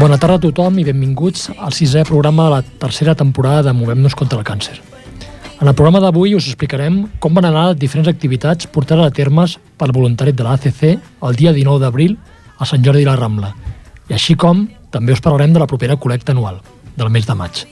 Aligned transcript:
Bona 0.00 0.16
tarda 0.16 0.38
a 0.38 0.40
tothom 0.40 0.78
i 0.80 0.84
benvinguts 0.86 1.50
al 1.60 1.74
sisè 1.76 2.06
programa 2.08 2.46
de 2.46 2.52
la 2.54 2.60
tercera 2.80 3.12
temporada 3.14 3.66
de 3.66 3.74
Movem-nos 3.76 4.14
contra 4.16 4.38
el 4.38 4.46
càncer. 4.48 4.78
En 5.60 5.68
el 5.68 5.74
programa 5.76 6.00
d'avui 6.00 6.32
us 6.38 6.46
explicarem 6.48 7.02
com 7.20 7.34
van 7.36 7.44
anar 7.44 7.66
les 7.68 7.80
diferents 7.82 8.08
activitats 8.08 8.70
portades 8.72 9.04
a 9.04 9.12
termes 9.12 9.58
pel 9.76 9.92
voluntari 9.92 10.32
de 10.32 10.46
l'ACC 10.46 10.86
el 10.88 11.36
dia 11.36 11.52
19 11.52 11.84
d'abril 11.84 12.16
a 12.56 12.64
Sant 12.64 12.80
Jordi 12.80 13.04
de 13.04 13.10
la 13.10 13.18
Rambla, 13.20 13.52
i 14.08 14.16
així 14.16 14.38
com 14.40 14.64
també 14.90 15.12
us 15.12 15.20
parlarem 15.20 15.52
de 15.52 15.60
la 15.60 15.68
propera 15.68 16.00
col·lecta 16.00 16.32
anual, 16.32 16.62
del 16.96 17.12
mes 17.12 17.28
de 17.28 17.36
maig. 17.36 17.66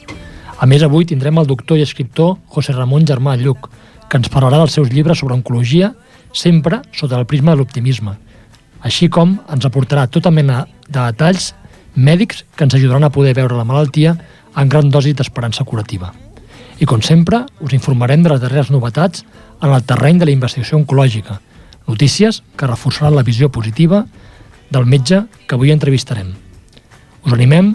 A 0.60 0.66
més, 0.68 0.84
avui 0.84 1.08
tindrem 1.08 1.40
el 1.40 1.48
doctor 1.48 1.80
i 1.80 1.88
escriptor 1.88 2.36
José 2.52 2.76
Ramon 2.76 3.08
Germà 3.08 3.38
Lluc, 3.40 3.70
que 4.10 4.20
ens 4.20 4.28
parlarà 4.28 4.60
dels 4.60 4.76
seus 4.76 4.92
llibres 4.92 5.24
sobre 5.24 5.32
oncologia, 5.32 5.94
sempre 6.32 6.82
sota 6.92 7.16
el 7.16 7.24
prisma 7.24 7.56
de 7.56 7.62
l'optimisme, 7.62 8.18
així 8.82 9.08
com 9.08 9.38
ens 9.50 9.66
aportarà 9.66 10.06
tota 10.10 10.30
mena 10.30 10.66
de 10.88 11.00
detalls 11.00 11.54
mèdics 11.94 12.44
que 12.54 12.64
ens 12.64 12.74
ajudaran 12.74 13.04
a 13.04 13.12
poder 13.12 13.34
veure 13.34 13.56
la 13.56 13.66
malaltia 13.66 14.14
en 14.56 14.68
gran 14.68 14.90
dosi 14.90 15.12
d'esperança 15.12 15.64
curativa. 15.64 16.12
I 16.78 16.86
com 16.86 17.02
sempre, 17.02 17.44
us 17.60 17.74
informarem 17.74 18.22
de 18.22 18.30
les 18.30 18.40
darreres 18.40 18.70
novetats 18.70 19.24
en 19.62 19.72
el 19.74 19.82
terreny 19.82 20.18
de 20.18 20.28
la 20.28 20.34
investigació 20.34 20.78
oncològica, 20.78 21.40
notícies 21.88 22.42
que 22.56 22.68
reforçaran 22.70 23.16
la 23.16 23.26
visió 23.26 23.50
positiva 23.50 24.04
del 24.70 24.86
metge 24.86 25.24
que 25.46 25.56
avui 25.56 25.72
entrevistarem. 25.72 26.34
Us 27.24 27.32
animem 27.32 27.74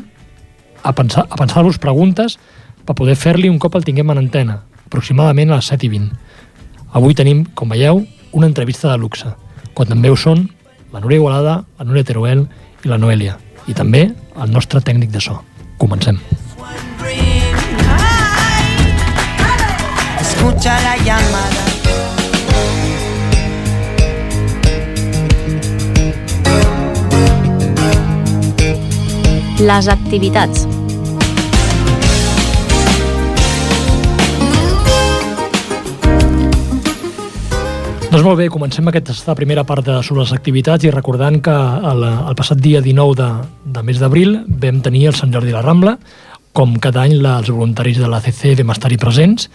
a 0.84 0.94
pensar- 0.94 1.28
a 1.30 1.36
pensar-vos 1.36 1.80
preguntes 1.80 2.38
per 2.86 2.96
poder 2.96 3.16
fer-li 3.16 3.50
un 3.50 3.60
cop 3.60 3.76
el 3.76 3.84
tinguem 3.84 4.10
en 4.12 4.18
antena, 4.18 4.62
aproximadament 4.86 5.52
a 5.52 5.56
les 5.56 5.66
7 5.66 5.86
i 5.86 5.90
20. 5.90 6.12
Avui 6.94 7.16
tenim, 7.16 7.46
com 7.46 7.70
veieu, 7.70 8.06
una 8.32 8.48
entrevista 8.48 8.92
de 8.92 8.98
luxe, 8.98 9.28
quan 9.74 9.88
també 9.88 10.10
ho 10.10 10.16
són 10.16 10.50
la 10.94 11.00
Núria 11.00 11.18
Igualada, 11.18 11.66
la 11.80 11.86
Núria 11.86 12.06
Teruel 12.06 12.46
i 12.86 12.88
la 12.88 13.00
Noelia, 13.02 13.40
i 13.68 13.74
també 13.74 14.06
el 14.14 14.54
nostre 14.54 14.80
tècnic 14.80 15.10
de 15.12 15.20
so. 15.20 15.40
Comencem. 15.82 16.20
Escucha 20.22 20.78
la 20.86 20.96
llamada. 21.02 21.64
Les 29.64 29.88
activitats. 29.88 30.73
Doncs 38.14 38.28
molt 38.28 38.38
bé, 38.38 38.46
comencem 38.54 38.86
aquesta 38.92 39.34
primera 39.34 39.64
part 39.66 39.88
de, 39.88 39.94
sobre 40.06 40.22
les 40.22 40.32
activitats 40.36 40.86
i 40.86 40.92
recordant 40.94 41.40
que 41.42 41.54
el, 41.90 42.04
el 42.06 42.36
passat 42.38 42.60
dia 42.62 42.78
19 42.86 43.16
de, 43.18 43.30
de 43.74 43.82
mes 43.88 43.98
d'abril 43.98 44.36
vam 44.62 44.84
tenir 44.86 45.08
el 45.10 45.16
Sant 45.18 45.34
Jordi 45.34 45.50
a 45.50 45.56
la 45.56 45.64
Rambla, 45.64 45.96
com 46.54 46.76
cada 46.78 47.02
any 47.08 47.16
la, 47.18 47.40
els 47.42 47.50
voluntaris 47.50 47.98
de 47.98 48.12
l'ACC 48.12 48.60
vam 48.60 48.76
estar-hi 48.76 49.00
presents 49.02 49.48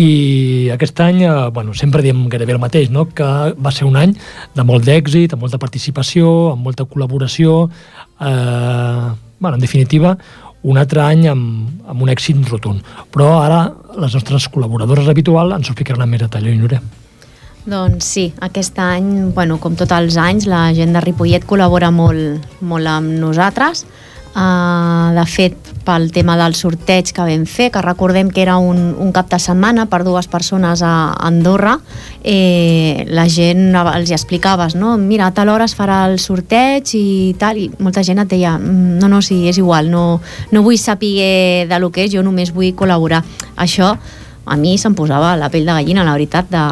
i 0.00 0.70
aquest 0.72 1.02
any, 1.04 1.20
eh, 1.26 1.34
bueno, 1.52 1.76
sempre 1.76 2.00
diem 2.00 2.22
gairebé 2.32 2.56
el 2.56 2.62
mateix, 2.62 2.88
no? 2.88 3.10
que 3.12 3.28
va 3.60 3.74
ser 3.76 3.84
un 3.90 4.00
any 4.00 4.16
de 4.56 4.64
molt 4.64 4.88
d'èxit, 4.88 5.36
amb 5.36 5.44
molta 5.44 5.60
participació, 5.60 6.32
amb 6.54 6.64
molta 6.64 6.88
col·laboració, 6.88 7.66
eh, 8.24 9.12
bueno, 9.36 9.52
en 9.52 9.60
definitiva, 9.68 10.16
un 10.64 10.80
altre 10.80 11.04
any 11.10 11.28
amb, 11.36 11.84
amb 11.84 12.08
un 12.08 12.16
èxit 12.16 12.40
rotund. 12.48 12.80
Però 13.12 13.34
ara 13.44 13.66
les 14.00 14.16
nostres 14.16 14.48
col·laboradores 14.48 15.12
habituals 15.12 15.60
ens 15.60 15.68
ho 15.68 15.76
explicaran 15.76 16.08
més 16.08 16.24
detall, 16.24 16.48
oi, 16.48 16.56
Núria? 16.56 16.80
Doncs 17.62 18.04
sí, 18.04 18.32
aquest 18.42 18.78
any, 18.82 19.30
bueno, 19.34 19.60
com 19.62 19.76
tots 19.78 19.94
els 19.94 20.16
anys, 20.18 20.48
la 20.50 20.72
gent 20.74 20.96
de 20.96 21.02
Ripollet 21.04 21.44
col·labora 21.46 21.92
molt, 21.94 22.48
molt 22.58 22.90
amb 22.90 23.12
nosaltres. 23.22 23.84
Uh, 24.32 25.12
de 25.12 25.22
fet, 25.28 25.68
pel 25.84 26.08
tema 26.10 26.34
del 26.40 26.56
sorteig 26.56 27.10
que 27.14 27.22
vam 27.26 27.44
fer, 27.46 27.68
que 27.70 27.82
recordem 27.84 28.30
que 28.32 28.40
era 28.42 28.56
un, 28.56 28.80
un 28.98 29.12
cap 29.12 29.28
de 29.30 29.38
setmana 29.38 29.84
per 29.92 30.00
dues 30.06 30.26
persones 30.32 30.80
a 30.82 31.12
Andorra, 31.20 31.76
eh, 32.24 33.04
la 33.12 33.28
gent 33.28 33.76
els 33.76 34.10
hi 34.10 34.16
explicaves, 34.16 34.74
no? 34.74 34.96
mira, 34.96 35.28
a 35.28 35.34
tal 35.36 35.52
hora 35.52 35.68
es 35.68 35.76
farà 35.76 36.06
el 36.08 36.16
sorteig 36.18 36.94
i 36.96 37.04
tal, 37.38 37.60
i 37.60 37.68
molta 37.78 38.02
gent 38.02 38.24
et 38.24 38.30
deia, 38.32 38.56
"Mm, 38.58 38.98
no, 39.02 39.08
no, 39.08 39.20
sí, 39.22 39.46
és 39.48 39.58
igual, 39.58 39.90
no, 39.90 40.20
no 40.50 40.62
vull 40.62 40.78
saber 40.78 41.68
de 41.68 41.78
lo 41.78 41.92
que 41.92 42.06
és, 42.06 42.12
jo 42.14 42.22
només 42.22 42.54
vull 42.54 42.74
col·laborar. 42.74 43.22
Això 43.56 43.98
a 44.46 44.56
mi 44.56 44.78
se'm 44.78 44.94
posava 44.94 45.36
la 45.36 45.50
pell 45.50 45.66
de 45.66 45.72
gallina, 45.72 46.04
la 46.04 46.16
veritat, 46.16 46.48
de, 46.50 46.64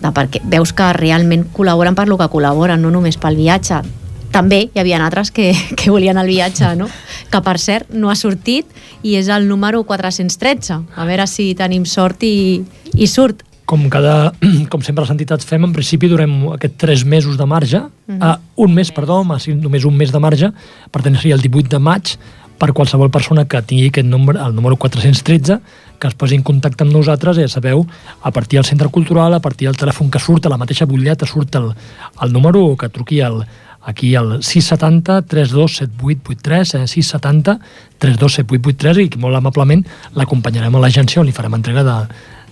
de 0.00 0.12
perquè 0.14 0.42
veus 0.44 0.72
que 0.76 0.92
realment 0.96 1.46
col·laboren 1.54 1.96
per 1.96 2.08
lo 2.08 2.18
que 2.20 2.30
col·laboren, 2.32 2.80
no 2.80 2.92
només 2.92 3.18
pel 3.20 3.38
viatge. 3.38 3.82
També 4.30 4.62
hi 4.68 4.80
havia 4.80 5.00
altres 5.02 5.32
que, 5.34 5.50
que 5.78 5.90
volien 5.90 6.18
el 6.20 6.30
viatge, 6.30 6.74
no? 6.78 6.88
que 7.30 7.42
per 7.46 7.58
cert 7.62 7.92
no 7.94 8.10
ha 8.10 8.16
sortit 8.18 8.66
i 9.06 9.16
és 9.20 9.28
el 9.30 9.46
número 9.48 9.84
413. 9.86 10.80
A 10.96 11.06
veure 11.06 11.26
si 11.30 11.52
tenim 11.58 11.86
sort 11.86 12.24
i, 12.26 12.62
i 12.94 13.06
surt. 13.06 13.44
com, 13.70 13.84
cada, 13.86 14.32
com 14.72 14.82
sempre 14.82 15.04
les 15.04 15.12
entitats 15.12 15.46
fem, 15.46 15.62
en 15.62 15.72
principi 15.72 16.08
durem 16.10 16.32
aquests 16.56 16.78
tres 16.80 17.04
mesos 17.06 17.36
de 17.38 17.46
marge, 17.46 17.78
uh 17.78 18.14
-huh. 18.14 18.34
uh, 18.34 18.64
un 18.64 18.74
mes, 18.74 18.90
perdó, 18.90 19.22
només 19.22 19.84
un 19.84 19.96
mes 19.96 20.10
de 20.10 20.18
marge, 20.18 20.50
per 20.90 21.02
tant 21.02 21.14
seria 21.14 21.36
el 21.36 21.40
18 21.40 21.68
de 21.68 21.78
maig, 21.78 22.16
per 22.60 22.74
qualsevol 22.76 23.08
persona 23.10 23.46
que 23.48 23.62
tingui 23.64 23.88
aquest 23.88 24.06
número, 24.06 24.38
el 24.44 24.54
número 24.54 24.76
413, 24.76 25.56
que 26.00 26.08
es 26.08 26.14
posi 26.14 26.36
en 26.36 26.44
contacte 26.44 26.84
amb 26.84 26.92
nosaltres, 26.92 27.40
ja 27.40 27.48
sabeu, 27.48 27.86
a 28.22 28.30
partir 28.36 28.58
del 28.58 28.68
centre 28.68 28.88
cultural, 28.92 29.32
a 29.34 29.40
partir 29.40 29.68
del 29.68 29.80
telèfon 29.80 30.12
que 30.12 30.20
surt, 30.20 30.46
a 30.46 30.52
la 30.52 30.60
mateixa 30.60 30.88
butlleta 30.88 31.28
surt 31.28 31.56
el, 31.56 31.72
el 32.20 32.32
número, 32.32 32.76
que 32.76 32.88
truqui 32.92 33.22
al, 33.24 33.42
aquí 33.80 34.14
al 34.14 34.42
670 34.42 35.22
327883, 35.22 36.74
eh, 36.74 36.86
670 36.86 37.58
327883, 37.98 39.16
i 39.16 39.20
molt 39.20 39.40
amablement 39.40 39.84
l'acompanyarem 40.16 40.76
a 40.76 40.84
l'agència 40.84 41.22
on 41.22 41.28
li 41.28 41.36
farem 41.36 41.56
entrega 41.56 41.84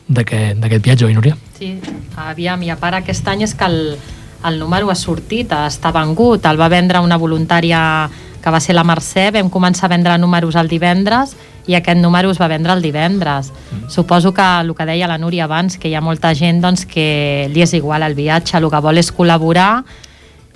d'aquest 0.08 0.84
viatge, 0.84 1.04
oi, 1.04 1.16
Núria? 1.16 1.36
Sí, 1.58 1.74
aviam, 2.16 2.64
i 2.64 2.72
a 2.72 2.78
part 2.80 3.02
aquest 3.02 3.28
any 3.28 3.44
és 3.44 3.56
que 3.56 3.68
el, 3.68 3.98
el 4.46 4.58
número 4.58 4.90
ha 4.90 4.94
sortit, 4.94 5.50
està 5.52 5.90
vengut, 5.92 6.44
el 6.46 6.60
va 6.60 6.68
vendre 6.68 7.00
una 7.00 7.16
voluntària 7.18 8.08
que 8.42 8.50
va 8.54 8.60
ser 8.60 8.74
la 8.76 8.84
Mercè, 8.86 9.32
vam 9.34 9.48
començar 9.50 9.86
a 9.86 9.92
vendre 9.96 10.16
números 10.18 10.54
el 10.56 10.68
divendres 10.70 11.34
i 11.66 11.74
aquest 11.74 11.98
número 11.98 12.30
es 12.30 12.38
va 12.40 12.46
vendre 12.48 12.72
el 12.72 12.80
divendres. 12.80 13.50
Mm. 13.50 13.88
Suposo 13.90 14.32
que 14.32 14.44
el 14.60 14.74
que 14.74 14.86
deia 14.86 15.08
la 15.10 15.18
Núria 15.18 15.44
abans, 15.44 15.76
que 15.76 15.88
hi 15.90 15.94
ha 15.94 16.00
molta 16.00 16.30
gent 16.34 16.62
doncs, 16.62 16.86
que 16.86 17.50
li 17.52 17.60
és 17.62 17.74
igual 17.74 18.02
el 18.06 18.14
viatge, 18.14 18.56
el 18.56 18.70
que 18.70 18.80
vol 18.80 18.96
és 19.02 19.10
col·laborar 19.12 19.82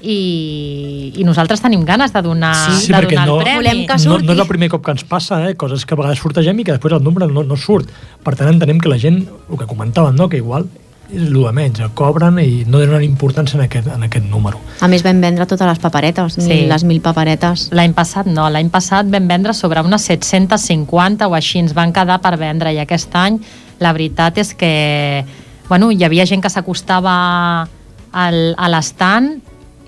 i, 0.02 1.12
i 1.18 1.24
nosaltres 1.26 1.60
tenim 1.62 1.84
ganes 1.86 2.12
de 2.14 2.22
donar, 2.22 2.54
Sí, 2.80 2.88
de 2.90 2.94
perquè 2.96 3.10
donar 3.14 3.26
no- 3.28 3.36
el 3.38 3.44
premi. 3.44 3.56
Volem 3.60 3.86
que 3.86 3.92
No, 3.94 3.98
surti. 3.98 4.26
no 4.26 4.32
és 4.32 4.38
el 4.38 4.46
primer 4.48 4.68
cop 4.70 4.84
que 4.84 4.90
ens 4.92 5.04
passa, 5.04 5.48
eh? 5.50 5.54
coses 5.56 5.84
que 5.86 5.94
a 5.94 5.96
vegades 5.96 6.18
sortegem 6.18 6.58
i 6.60 6.64
que 6.64 6.72
després 6.72 6.94
el 6.94 7.02
número 7.04 7.28
no, 7.28 7.42
no 7.44 7.56
surt. 7.56 7.90
Per 8.22 8.34
tant, 8.36 8.48
entenem 8.48 8.78
que 8.80 8.88
la 8.88 8.98
gent, 8.98 9.26
el 9.50 9.58
que 9.58 9.66
comentaven, 9.66 10.14
no? 10.16 10.28
que 10.28 10.38
igual 10.38 10.66
és 11.12 11.22
el 11.28 11.34
de 11.36 11.52
menys, 11.52 11.80
el 11.84 11.90
cobren 11.98 12.38
i 12.40 12.64
no 12.66 12.80
donen 12.80 13.04
importància 13.04 13.58
en 13.58 13.64
aquest, 13.66 13.86
en 13.92 14.02
aquest 14.06 14.24
número. 14.30 14.58
A 14.80 14.88
més 14.88 15.04
vam 15.04 15.20
vendre 15.20 15.46
totes 15.46 15.66
les 15.68 15.78
paperetes, 15.82 16.38
Sí. 16.40 16.62
les 16.66 16.84
mil 16.84 17.00
paperetes. 17.04 17.68
L'any 17.72 17.92
passat 17.94 18.26
no, 18.26 18.48
l'any 18.50 18.70
passat 18.70 19.06
vam 19.12 19.28
vendre 19.28 19.54
sobre 19.54 19.80
unes 19.84 20.02
750 20.08 21.28
o 21.28 21.34
així 21.34 21.58
ens 21.60 21.74
van 21.74 21.92
quedar 21.92 22.20
per 22.24 22.36
vendre 22.40 22.72
i 22.72 22.78
aquest 22.78 23.14
any 23.14 23.38
la 23.80 23.92
veritat 23.92 24.38
és 24.38 24.54
que 24.54 25.24
bueno, 25.68 25.90
hi 25.90 26.02
havia 26.04 26.26
gent 26.26 26.42
que 26.42 26.50
s'acostava 26.50 27.68
al, 28.12 28.54
a 28.58 28.68
l'estant 28.68 29.40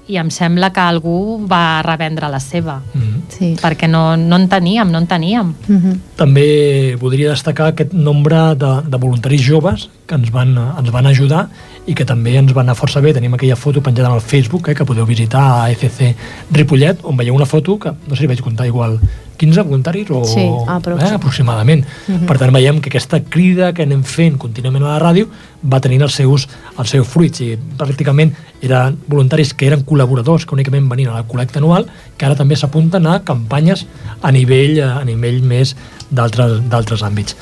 i 0.08 0.18
em 0.20 0.30
sembla 0.30 0.70
que 0.72 0.80
algú 0.80 1.46
va 1.48 1.82
revendre 1.82 2.28
la 2.28 2.40
seva 2.40 2.80
Mm. 2.94 3.22
Sí. 3.28 3.56
perquè 3.60 3.88
no, 3.88 4.16
no 4.16 4.36
en 4.36 4.48
teníem, 4.48 4.90
no 4.90 4.98
en 4.98 5.06
teníem 5.06 5.54
Mm 5.68 5.76
-hmm. 5.76 5.98
També 6.16 6.96
voldria 7.00 7.30
destacar 7.30 7.68
aquest 7.68 7.92
nombre 7.92 8.54
de, 8.54 8.82
de 8.86 8.96
voluntaris 8.96 9.40
joves 9.42 9.88
que 10.06 10.14
ens 10.14 10.30
van, 10.30 10.56
ens 10.78 10.90
van 10.90 11.06
ajudar 11.06 11.48
i 11.86 11.94
que 11.94 12.04
també 12.04 12.36
ens 12.36 12.52
va 12.52 12.62
anar 12.62 12.74
força 12.74 13.00
bé. 13.00 13.12
Tenim 13.12 13.34
aquella 13.34 13.56
foto 13.56 13.82
penjada 13.82 14.12
al 14.12 14.20
Facebook, 14.20 14.68
eh, 14.68 14.74
que 14.74 14.84
podeu 14.84 15.06
visitar 15.06 15.64
a 15.64 15.70
ECC 15.70 16.14
Ripollet, 16.50 16.98
on 17.02 17.16
veieu 17.16 17.34
una 17.34 17.46
foto 17.46 17.78
que, 17.78 17.90
no 17.90 18.14
sé 18.14 18.22
si 18.22 18.26
vaig 18.26 18.40
comptar 18.40 18.66
igual 18.66 19.00
15 19.36 19.62
voluntaris 19.62 20.10
o, 20.10 20.24
Sí, 20.24 20.44
aprox. 20.68 21.02
eh, 21.02 21.14
aproximadament. 21.14 21.84
Per 22.26 22.38
tant, 22.38 22.52
veiem 22.52 22.80
que 22.80 22.88
aquesta 22.88 23.20
crida 23.22 23.72
que 23.72 23.82
anem 23.82 24.02
fent 24.04 24.38
contínuament 24.38 24.84
a 24.84 24.98
la 24.98 25.00
ràdio 25.02 25.28
va 25.64 25.80
tenint 25.80 26.02
els 26.02 26.12
seus, 26.14 26.46
els 26.78 26.90
seus 26.90 27.06
fruits 27.08 27.40
i 27.40 27.56
pràcticament 27.78 28.32
eren 28.62 28.98
voluntaris 29.08 29.54
que 29.54 29.66
eren 29.66 29.84
col·laboradors 29.84 30.44
que 30.46 30.54
únicament 30.54 30.88
venien 30.88 31.10
a 31.10 31.14
la 31.14 31.24
col·lecta 31.26 31.56
anual 31.58 31.86
que 32.16 32.26
ara 32.26 32.34
també 32.36 32.56
s'apunten 32.56 33.06
a 33.06 33.20
campanyes 33.24 33.86
a 34.22 34.30
nivell, 34.32 34.78
eh, 34.78 34.82
a 34.84 35.04
nivell 35.04 35.42
més 35.42 35.74
d'altres 36.10 36.60
d'altres 36.68 37.02
àmbits. 37.02 37.34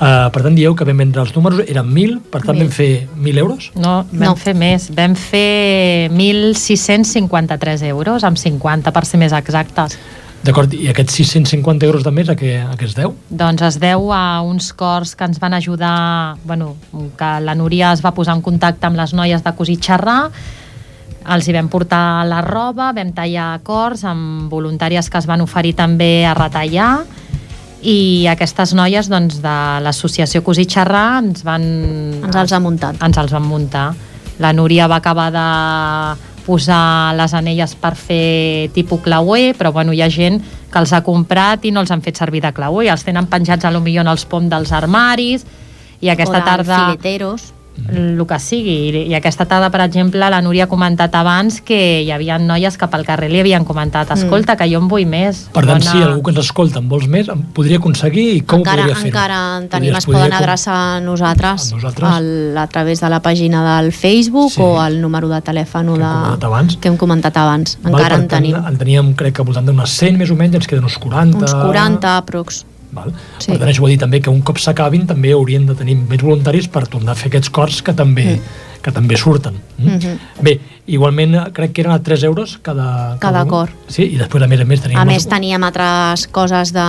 uh, 0.00 0.30
per 0.32 0.42
tant, 0.42 0.54
dieu 0.54 0.74
que 0.74 0.84
vam 0.84 0.96
vendre 0.96 1.20
els 1.20 1.34
números, 1.34 1.60
eren 1.68 1.86
1.000, 1.92 2.20
per 2.30 2.40
tant 2.42 2.56
Mil. 2.56 2.66
vam 2.68 2.72
fer 2.72 3.08
1.000 3.18 3.38
euros? 3.38 3.70
No, 3.74 4.06
vam 4.12 4.30
No. 4.30 4.36
fer 4.36 4.54
més. 4.54 4.88
Vam 4.94 5.14
fer 5.16 6.08
1.653 6.10 7.82
euros, 7.82 8.24
amb 8.24 8.36
50 8.38 8.92
per 8.92 9.04
ser 9.04 9.18
més 9.20 9.32
exactes. 9.32 9.98
D'acord, 10.46 10.70
i 10.78 10.86
aquests 10.92 11.16
650 11.18 11.88
euros 11.88 12.04
de 12.06 12.12
mes 12.14 12.28
a 12.30 12.36
què, 12.38 12.52
a 12.62 12.76
què 12.78 12.86
es 12.86 12.94
deu? 12.94 13.16
Doncs 13.34 13.64
es 13.66 13.78
deu 13.82 14.12
a 14.14 14.38
uns 14.46 14.68
cors 14.78 15.16
que 15.18 15.26
ens 15.26 15.40
van 15.42 15.56
ajudar, 15.56 16.36
bueno, 16.46 16.76
que 17.18 17.30
la 17.42 17.56
Núria 17.58 17.90
es 17.96 18.04
va 18.04 18.14
posar 18.14 18.36
en 18.38 18.44
contacte 18.46 18.86
amb 18.86 19.00
les 19.00 19.14
noies 19.16 19.42
de 19.42 19.52
Cosir 19.58 19.80
Xerrar, 19.82 20.20
els 21.34 21.48
hi 21.48 21.54
vam 21.56 21.66
portar 21.66 22.22
la 22.30 22.38
roba, 22.46 22.92
vam 22.94 23.10
tallar 23.16 23.56
cors 23.66 24.04
amb 24.06 24.46
voluntàries 24.52 25.10
que 25.10 25.18
es 25.18 25.26
van 25.26 25.42
oferir 25.42 25.74
també 25.74 26.22
a 26.22 26.36
retallar 26.38 26.92
i 27.82 28.26
aquestes 28.30 28.76
noies 28.78 29.10
doncs, 29.10 29.40
de 29.42 29.56
l'associació 29.82 30.44
Cosir 30.46 30.68
Xerrar 30.70 31.24
ens 31.24 31.42
van... 31.46 31.66
Ens 32.22 32.38
els 32.38 32.54
ha 32.54 32.62
muntat. 32.62 33.02
Ens 33.02 33.18
els 33.18 33.34
van 33.34 33.44
muntar. 33.46 33.88
La 34.38 34.52
Núria 34.54 34.86
va 34.86 35.00
acabar 35.02 35.28
de 35.34 35.46
posar 36.46 37.14
les 37.18 37.34
anelles 37.34 37.74
per 37.78 37.94
fer 37.98 38.70
tipus 38.74 39.02
clauer, 39.02 39.56
però 39.58 39.72
bueno, 39.74 39.92
hi 39.92 40.02
ha 40.04 40.10
gent 40.12 40.38
que 40.70 40.78
els 40.78 40.92
ha 40.94 41.02
comprat 41.02 41.66
i 41.66 41.72
no 41.74 41.82
els 41.82 41.90
han 41.90 42.04
fet 42.04 42.18
servir 42.22 42.44
de 42.44 42.52
clauer, 42.54 42.88
els 42.92 43.04
tenen 43.06 43.26
penjats 43.30 43.66
a 43.66 43.74
lo 43.74 43.82
millor 43.82 44.06
en 44.06 44.14
els 44.14 44.26
pom 44.30 44.48
dels 44.50 44.72
armaris 44.72 45.46
i 46.00 46.12
aquesta 46.12 46.38
o 46.38 46.46
tarda 46.46 46.80
fileteros. 46.86 47.50
El 47.92 48.24
que 48.26 48.38
sigui. 48.42 48.74
I, 48.90 49.02
I 49.10 49.14
aquesta 49.18 49.44
tarda, 49.46 49.70
per 49.70 49.80
exemple, 49.84 50.18
la 50.30 50.40
Núria 50.42 50.64
ha 50.64 50.70
comentat 50.70 51.14
abans 51.14 51.60
que 51.60 52.02
hi 52.02 52.10
havia 52.10 52.38
noies 52.38 52.76
que 52.78 52.88
pel 52.88 53.04
carrer 53.06 53.28
li 53.30 53.40
havien 53.40 53.64
comentat 53.64 54.10
escolta, 54.16 54.56
que 54.56 54.66
jo 54.70 54.80
en 54.82 54.88
vull 54.88 55.06
més. 55.06 55.44
Per 55.54 55.64
tant, 55.66 55.82
si 55.82 56.02
algú 56.02 56.22
que 56.22 56.30
ens 56.34 56.40
escolta 56.44 56.78
en 56.80 56.88
vols 56.88 57.06
més, 57.08 57.28
em 57.28 57.42
podria 57.54 57.78
aconseguir 57.78 58.26
i 58.36 58.40
com 58.42 58.60
encara, 58.60 58.82
ho 58.82 58.88
podria 58.88 58.96
fer? 59.02 59.08
encara 59.12 59.38
en 59.58 59.68
tenim, 59.68 59.90
Podries- 59.92 59.98
es 59.98 60.06
poden 60.06 60.20
podria 60.20 60.36
com- 60.38 60.44
adreçar 60.44 60.76
a 60.96 61.00
nosaltres, 61.00 61.72
A 61.72 61.74
nosaltres? 61.76 62.10
Al, 62.10 62.58
a 62.58 62.66
través 62.66 63.00
de 63.00 63.08
la 63.10 63.20
pàgina 63.22 63.62
del 63.76 63.92
Facebook 63.92 64.50
Sí. 64.52 64.60
o 64.62 64.80
al 64.80 65.00
número 65.00 65.28
de 65.28 65.40
telèfon 65.42 65.94
Que 65.94 66.00
de, 66.00 66.78
que 66.80 66.88
hem 66.88 66.96
comentat 66.96 67.36
abans. 67.36 67.78
Val, 67.82 67.92
Encara 67.94 68.14
en 68.16 68.28
tant, 68.28 68.42
tenim 68.42 68.56
En 68.56 68.76
teníem, 68.78 69.14
crec 69.14 69.34
que 69.36 69.42
al 69.42 69.46
voltant 69.46 69.66
d'unes 69.66 69.90
100 69.90 70.16
més 70.18 70.30
o 70.30 70.34
menys, 70.36 70.54
ens 70.54 70.66
queden 70.66 70.84
uns 70.84 70.98
40. 70.98 71.38
uns 71.38 71.54
40 71.54 72.16
aprox. 72.16 72.64
Val? 72.96 73.12
Sí. 73.38 73.50
Per 73.52 73.58
tant, 73.60 73.68
això 73.70 73.84
vol 73.84 73.92
dir 73.94 74.00
també 74.02 74.22
que 74.24 74.32
un 74.32 74.42
cop 74.46 74.60
s'acabin 74.62 75.06
també 75.08 75.34
haurien 75.36 75.66
de 75.68 75.76
tenir 75.78 75.98
més 76.00 76.22
voluntaris 76.24 76.68
per 76.72 76.86
tornar 76.90 77.14
a 77.14 77.20
fer 77.20 77.30
aquests 77.32 77.52
cors 77.54 77.82
que 77.86 77.94
també, 77.96 78.38
que 78.86 78.92
també 78.94 79.16
surten. 79.18 79.56
Mm? 79.78 79.96
Mhm. 79.96 80.18
Bé, 80.46 80.52
igualment 80.86 81.34
eh, 81.34 81.40
crec 81.52 81.72
que 81.74 81.82
eren 81.82 81.92
a 81.96 81.98
3 82.02 82.22
euros 82.28 82.58
cada, 82.62 83.16
Cada 83.18 83.42
un. 83.42 83.48
cor. 83.50 83.72
Sí, 83.90 84.04
i 84.14 84.16
després 84.20 84.44
a 84.44 84.46
més 84.46 84.60
a 84.62 84.64
més 84.64 84.80
teníem... 84.84 85.00
A 85.02 85.04
més, 85.08 85.26
teníem 85.26 85.64
altres 85.66 86.28
coses 86.30 86.70
de 86.72 86.84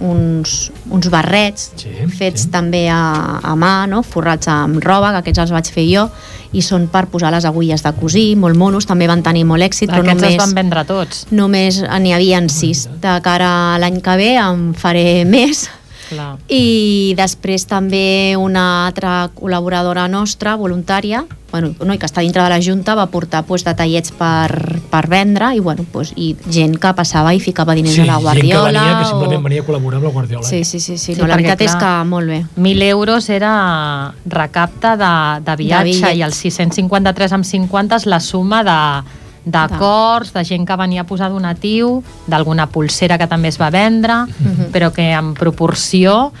uns, 0.00 0.72
uns 0.90 1.08
barrets 1.12 1.70
Sí, 1.78 1.92
fets 2.18 2.42
sí. 2.48 2.50
també 2.50 2.88
a, 2.90 3.38
a 3.42 3.54
mà, 3.56 3.86
no? 3.88 4.02
forrats 4.02 4.48
amb 4.50 4.82
roba, 4.82 5.12
que 5.14 5.22
aquests 5.22 5.44
els 5.46 5.54
vaig 5.54 5.70
fer 5.70 5.86
jo, 5.92 6.08
i 6.56 6.62
són 6.64 6.88
per 6.90 7.06
posar 7.12 7.30
les 7.34 7.44
agulles 7.44 7.82
de 7.84 7.92
cosir, 8.00 8.32
molt 8.40 8.56
monos, 8.56 8.86
també 8.88 9.06
van 9.06 9.22
tenir 9.22 9.44
molt 9.46 9.62
èxit, 9.62 9.90
però 9.92 10.00
Aquests 10.02 10.22
només, 10.22 10.34
es 10.34 10.42
van 10.42 10.54
vendre 10.56 10.84
tots. 10.88 11.26
només 11.30 11.82
n'hi 12.00 12.12
havien 12.16 12.48
sis. 12.48 12.86
De 13.02 13.18
cara 13.22 13.74
a 13.74 13.78
l'any 13.78 14.00
que 14.02 14.16
ve 14.16 14.30
en 14.40 14.72
faré 14.74 15.24
més. 15.28 15.68
Clar. 16.08 16.36
I 16.48 17.14
després 17.18 17.66
també 17.68 18.36
una 18.38 18.86
altra 18.86 19.28
col·laboradora 19.36 20.06
nostra, 20.08 20.56
voluntària, 20.56 21.24
bueno, 21.50 21.72
no, 21.80 21.94
i 21.94 21.98
que 21.98 22.04
està 22.04 22.20
dintre 22.20 22.42
de 22.44 22.50
la 22.52 22.58
Junta, 22.60 22.94
va 22.94 23.06
portar 23.08 23.42
pues, 23.48 23.64
detallets 23.64 24.12
per, 24.12 24.80
per 24.90 25.02
vendre 25.08 25.54
i, 25.56 25.60
bueno, 25.64 25.86
pues, 25.92 26.12
i 26.16 26.34
gent 26.52 26.76
que 26.80 26.92
passava 26.96 27.32
i 27.32 27.40
ficava 27.40 27.76
diners 27.78 27.96
sí, 27.96 28.02
a 28.02 28.06
la 28.06 28.18
gent 28.18 28.26
Guardiola. 28.26 28.68
que 28.68 28.78
venia, 28.78 28.98
que 28.98 29.06
simplement 29.08 29.40
o... 29.40 29.44
venia 29.46 29.62
a 29.62 29.66
col·laborar 29.68 30.00
amb 30.00 30.08
la 30.08 30.12
Guardiola. 30.12 30.44
Sí, 30.48 30.64
sí, 30.64 30.80
sí, 30.80 30.98
sí. 30.98 31.14
Sí, 31.14 31.20
No, 31.20 31.28
la 31.30 31.38
veritat 31.40 31.64
és 31.64 31.76
que 31.80 31.92
molt 32.08 32.28
bé. 32.28 32.42
1.000 32.56 32.82
euros 32.90 33.30
era 33.32 33.52
recapte 34.26 34.92
de, 35.00 35.14
de 35.46 35.56
viatge 35.62 35.94
bitllet. 35.94 36.18
i 36.20 36.26
els 36.26 36.42
653 36.44 37.32
amb 37.38 37.48
50 37.48 37.96
és 38.02 38.06
la 38.12 38.20
suma 38.20 38.60
de 38.66 38.78
d'acords, 39.44 40.32
de 40.32 40.44
gent 40.44 40.66
que 40.66 40.76
venia 40.76 41.02
a 41.02 41.06
posar 41.06 41.30
donatiu, 41.30 42.02
d'alguna 42.26 42.66
pulsera 42.66 43.18
que 43.18 43.26
també 43.26 43.48
es 43.48 43.60
va 43.60 43.70
vendre, 43.70 44.24
Mhm. 44.26 44.70
però 44.72 44.92
que 44.92 45.10
en 45.12 45.34
proporció 45.34 46.32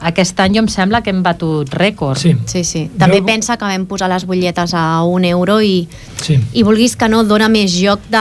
aquest 0.00 0.38
any 0.40 0.54
jo 0.54 0.58
em 0.60 0.68
sembla 0.68 1.00
que 1.02 1.10
hem 1.10 1.22
batut 1.22 1.68
rècord. 1.70 2.18
Sí, 2.18 2.36
Sí, 2.44 2.62
sí. 2.64 2.90
També 2.98 3.18
Jo- 3.20 3.24
pensa 3.26 3.56
que 3.56 3.64
vam 3.64 3.86
posar 3.86 4.08
les 4.10 4.26
butlletes 4.26 4.74
a 4.74 5.02
un 5.04 5.24
euro 5.24 5.62
i, 5.62 5.88
sí. 6.20 6.38
i 6.52 6.62
vulguis 6.62 6.96
que 6.96 7.08
no, 7.08 7.24
dona 7.24 7.48
més 7.48 7.72
joc 7.72 8.00
de... 8.10 8.18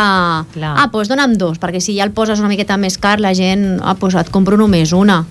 Clar. 0.54 0.76
Ah, 0.78 0.88
doncs 0.92 1.10
dona'm 1.10 1.34
dos, 1.38 1.60
perquè 1.60 1.82
si 1.82 1.98
ja 1.98 2.04
el 2.06 2.12
poses 2.12 2.40
una 2.40 2.48
miqueta 2.48 2.78
més 2.78 2.98
car, 2.98 3.20
la 3.20 3.34
gent, 3.34 3.80
ah, 3.84 3.96
doncs 4.00 4.16
et 4.16 4.30
compro 4.30 4.56
només 4.56 4.94
una. 4.94 5.26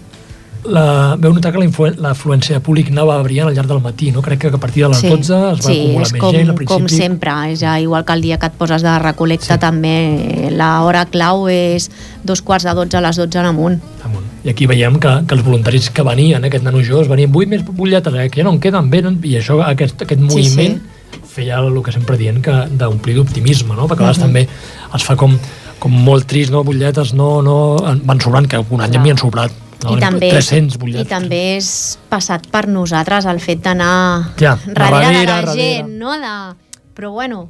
La, 0.63 1.17
veu 1.19 1.33
notar 1.35 1.51
que 1.51 1.59
la 1.59 1.89
l'afluència 2.05 2.55
de 2.55 2.63
públic 2.63 2.93
anava 2.93 3.17
variant 3.25 3.49
al 3.49 3.57
llarg 3.57 3.67
del 3.67 3.81
matí, 3.83 4.13
no? 4.15 4.23
Crec 4.23 4.45
que 4.45 4.51
a 4.55 4.61
partir 4.63 4.85
de 4.85 4.91
les 4.93 5.03
12 5.03 5.19
es 5.19 5.31
va 5.33 5.57
sí, 5.59 5.79
acumular 5.81 6.07
és 6.07 6.13
més 6.13 6.21
com, 6.23 6.37
gent 6.37 6.51
al 6.53 6.55
principi. 6.55 6.73
com 6.73 6.89
sempre, 6.89 7.33
ja 7.59 7.73
igual 7.81 8.05
que 8.05 8.13
el 8.13 8.23
dia 8.23 8.39
que 8.39 8.47
et 8.47 8.53
poses 8.59 8.83
de 8.83 8.99
recolecta 9.03 9.55
Sí. 9.55 9.61
també 9.61 10.51
l'hora 10.55 11.07
clau 11.07 11.49
és 11.49 11.91
dos 12.23 12.43
quarts 12.43 12.65
de 12.65 12.75
12 12.75 12.97
a 12.97 13.01
les 13.01 13.17
12 13.17 13.39
en 13.41 13.47
amunt. 13.47 13.81
amunt. 14.05 14.27
I 14.45 14.51
aquí 14.51 14.67
veiem 14.67 15.01
que, 15.01 15.27
que 15.27 15.35
els 15.35 15.43
voluntaris 15.45 15.91
que 15.91 16.03
venien, 16.03 16.45
aquest 16.45 16.65
nano 16.65 16.79
jove, 16.83 17.09
venien, 17.09 17.33
vull 17.33 17.47
més 17.49 17.65
butlletes, 17.65 18.15
eh, 18.15 18.29
que 18.31 18.41
ja 18.41 18.45
no 18.45 18.53
en 18.53 18.61
queden, 18.61 18.91
venen, 18.91 19.19
i 19.25 19.35
això, 19.39 19.59
aquest, 19.67 20.03
aquest 20.03 20.21
moviment 20.21 20.81
feia 21.27 21.59
el 21.59 21.83
que 21.83 21.93
sempre 21.93 22.17
dient 22.17 22.41
que 22.43 22.55
d'omplir 22.79 23.17
d'optimisme, 23.17 23.75
no? 23.75 23.89
perquè 23.89 24.05
a 24.05 24.13
vegades 24.13 24.23
també 24.23 24.47
es 24.95 25.03
fa 25.03 25.17
com, 25.17 25.39
com 25.79 25.93
molt 25.93 26.27
trist, 26.27 26.53
no? 26.53 26.63
butlletes 26.63 27.15
no, 27.15 27.41
no, 27.43 27.77
van 28.05 28.21
sobrant, 28.21 28.47
que 28.47 28.59
un 28.59 28.81
any 28.81 28.91
Clar. 28.91 29.01
havien 29.01 29.19
sobrat 29.19 29.51
no? 29.51 29.62
I, 29.91 29.97
també, 30.01 30.31
300 30.31 30.75
I 30.75 30.79
butlletes. 30.79 31.09
també 31.11 31.41
és 31.57 31.71
passat 32.09 32.47
per 32.53 32.67
nosaltres 32.69 33.27
el 33.27 33.41
fet 33.43 33.63
d'anar 33.65 34.33
Ja, 34.39 34.57
darrere, 34.67 35.09
de 35.09 35.25
la 35.25 35.25
darrere, 35.27 35.53
gent, 35.57 35.89
darrere. 35.89 35.99
no? 35.99 36.13
De... 36.19 36.87
Però 36.95 37.11
bueno, 37.13 37.49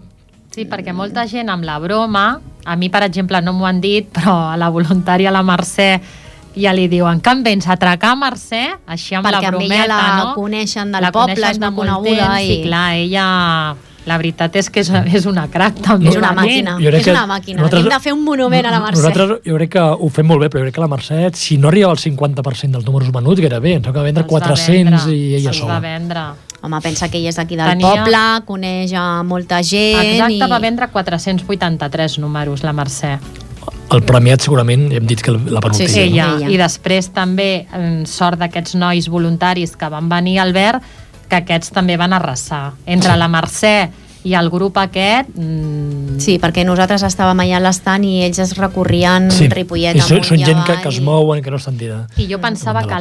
Sí, 0.53 0.67
perquè 0.69 0.93
molta 0.93 1.25
gent 1.27 1.49
amb 1.49 1.65
la 1.65 1.79
broma, 1.81 2.39
a 2.69 2.75
mi, 2.77 2.91
per 2.93 3.01
exemple, 3.07 3.41
no 3.41 3.55
m'ho 3.57 3.65
han 3.65 3.79
dit, 3.81 4.11
però 4.13 4.35
a 4.53 4.57
la 4.61 4.69
voluntària, 4.69 5.31
la 5.33 5.41
Mercè, 5.43 5.87
ja 6.61 6.75
li 6.77 6.89
diuen 6.93 7.23
que 7.25 7.33
em 7.33 7.41
vens 7.43 7.65
a 7.67 7.73
atracar, 7.79 8.11
Mercè? 8.21 8.61
Així 8.85 9.15
amb 9.17 9.25
perquè 9.25 9.49
la 9.49 9.53
brometa, 9.55 9.79
ella 9.87 9.87
la 9.89 10.25
no? 10.27 10.35
coneixen 10.37 10.93
del 10.93 11.07
la 11.07 11.11
poble, 11.11 11.33
coneixen 11.33 11.55
és 11.57 11.59
de 11.63 11.71
molt 11.71 11.77
molt 11.89 12.05
coneguda 12.05 12.29
temps, 12.37 12.51
i 12.51 12.53
i 12.53 12.63
clar, 12.67 12.85
ella... 13.01 13.27
La 14.05 14.17
veritat 14.19 14.57
és 14.57 14.69
que 14.69 14.81
és, 14.81 14.91
és 15.15 15.27
una 15.27 15.47
crac, 15.49 15.77
també. 15.81 16.09
és 16.11 16.17
una 16.17 16.33
màquina, 16.33 16.73
Jo 16.81 16.89
crec 16.91 17.01
és 17.07 17.07
una 17.13 17.27
màquina. 17.27 17.61
nosaltres- 17.61 17.85
Hem 17.85 17.89
de 17.93 18.01
fer 18.01 18.13
un 18.13 18.25
monument 18.25 18.67
a 18.67 18.71
la 18.73 18.81
Mercè. 18.81 18.97
Nosaltres 18.97 19.29
jo 19.47 19.55
crec 19.55 19.71
que 19.71 19.81
ho 19.81 20.09
fem 20.09 20.27
molt 20.27 20.41
bé, 20.41 20.49
però 20.51 20.59
jo 20.59 20.65
crec 20.65 20.75
que 20.75 20.81
la 20.81 20.89
Mercè, 20.89 21.33
si 21.35 21.57
no 21.57 21.69
arriba 21.69 21.91
al 21.91 21.99
50% 21.99 22.73
dels 22.73 22.85
números 22.85 23.13
venuts, 23.13 23.41
gairebé, 23.41 23.75
ens 23.75 23.85
toca 23.87 24.03
vendre 24.03 24.25
Els 24.25 24.33
va 24.33 24.41
400 24.41 25.05
vendre, 25.07 25.17
i 25.17 25.35
ella 25.37 25.51
els 25.51 25.61
va 25.61 25.67
sola. 25.67 25.81
vendre. 25.81 26.21
Home, 26.63 26.81
pensa 26.81 27.09
que 27.09 27.19
ella 27.19 27.29
és 27.31 27.37
d'aquí 27.37 27.57
del 27.57 27.67
Tenia- 27.67 28.03
poble, 28.05 28.45
coneix 28.47 28.93
a 28.95 29.23
molta 29.23 29.63
gent 29.63 30.01
Exacte, 30.03 30.35
i... 30.35 30.39
va 30.51 30.59
vendre 30.59 30.89
483 30.89 32.19
números, 32.19 32.63
la 32.63 32.73
Mercè. 32.73 33.19
El 33.93 34.03
premiat 34.03 34.41
segurament, 34.41 34.91
hem 34.93 35.07
dit 35.07 35.21
que 35.21 35.31
la 35.31 35.61
penúltima. 35.61 35.75
Sí, 35.77 35.87
sí, 35.89 36.01
no? 36.01 36.05
ella. 36.07 36.37
ella. 36.39 36.51
I 36.51 36.57
després 36.57 37.11
també, 37.13 37.67
en 37.77 38.07
sort 38.07 38.39
d'aquests 38.41 38.75
nois 38.81 39.09
voluntaris 39.09 39.77
que 39.77 39.89
van 39.89 40.09
venir 40.09 40.39
al 40.41 40.49
Albert, 40.49 40.83
que 41.33 41.41
aquests 41.41 41.73
també 41.73 41.97
van 41.97 42.13
arrasar. 42.13 42.75
Entre 42.85 43.17
la 43.17 43.29
Mercè 43.33 43.77
i 44.29 44.35
el 44.39 44.51
grup 44.53 44.77
aquest... 44.79 45.33
Mm, 45.35 45.91
Sí, 46.23 46.37
perquè 46.39 46.63
nosaltres 46.63 47.03
estàvem 47.09 47.41
allà 47.43 47.57
a 47.57 47.63
l'estant 47.65 48.05
i 48.07 48.21
ells 48.23 48.39
es 48.45 48.53
recorrien 48.59 49.31
Sí. 49.33 49.49
Ripollet 49.51 49.97
I 49.97 50.03
són, 50.05 50.21
són 50.23 50.39
gent 50.45 50.61
que, 50.69 50.77
que 50.85 50.91
es 50.93 50.99
i- 51.01 51.03
mouen, 51.03 51.41
que 51.43 51.51
no 51.51 51.57
estan 51.59 51.79
tira. 51.81 52.03
I 52.21 52.29
jo 52.31 52.39
pensava 52.39 52.85
que 52.87 52.99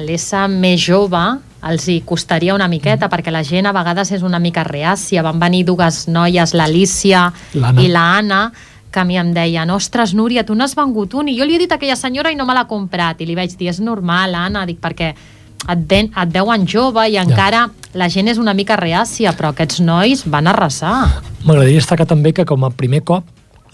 l'essa 0.00 0.46
més 0.48 0.80
jove 0.82 1.20
els 1.68 1.86
hi 1.90 2.00
costaria 2.06 2.54
una 2.54 2.68
miqueta, 2.70 3.06
Mm. 3.06 3.10
perquè 3.12 3.30
la 3.34 3.42
gent 3.44 3.66
a 3.66 3.72
vegades 3.72 4.10
és 4.12 4.22
una 4.22 4.38
mica 4.38 4.64
reàcia. 4.64 5.22
Van 5.22 5.38
venir 5.38 5.64
dues 5.66 6.06
noies, 6.08 6.54
l'Alicia 6.54 7.32
i 7.54 7.88
l'Anna, 7.88 8.52
que 8.90 9.00
a 9.00 9.04
mi 9.04 9.18
em 9.18 9.32
deien, 9.34 9.68
ostres, 9.70 10.14
Núria, 10.14 10.44
tu 10.46 10.54
n'has 10.54 10.74
vengut 10.74 11.12
un, 11.14 11.28
i 11.28 11.36
jo 11.38 11.44
li 11.44 11.54
he 11.56 11.58
dit 11.58 11.72
a 11.72 11.74
aquella 11.76 11.96
senyora 11.96 12.30
i 12.32 12.36
no 12.36 12.46
me 12.46 12.54
l'ha 12.54 12.64
comprat. 12.66 13.20
I 13.20 13.26
li 13.26 13.34
vaig 13.34 13.56
dir, 13.56 13.68
és 13.68 13.80
normal, 13.80 14.34
Anna, 14.34 14.64
dic, 14.66 14.80
perquè 14.80 15.14
et, 15.68 15.78
ven, 15.90 16.10
et 16.14 16.32
veuen 16.34 16.66
jove 16.68 17.06
i 17.10 17.16
encara 17.20 17.66
la 17.98 18.08
gent 18.12 18.28
és 18.28 18.38
una 18.38 18.54
mica 18.54 18.76
reàcia, 18.76 19.32
però 19.34 19.50
aquests 19.54 19.80
nois 19.80 20.22
van 20.28 20.46
arrasar. 20.46 21.22
M'agradaria 21.44 21.80
destacar 21.80 22.06
també 22.06 22.32
que 22.36 22.44
com 22.46 22.64
a 22.64 22.70
primer 22.70 23.00
cop 23.02 23.24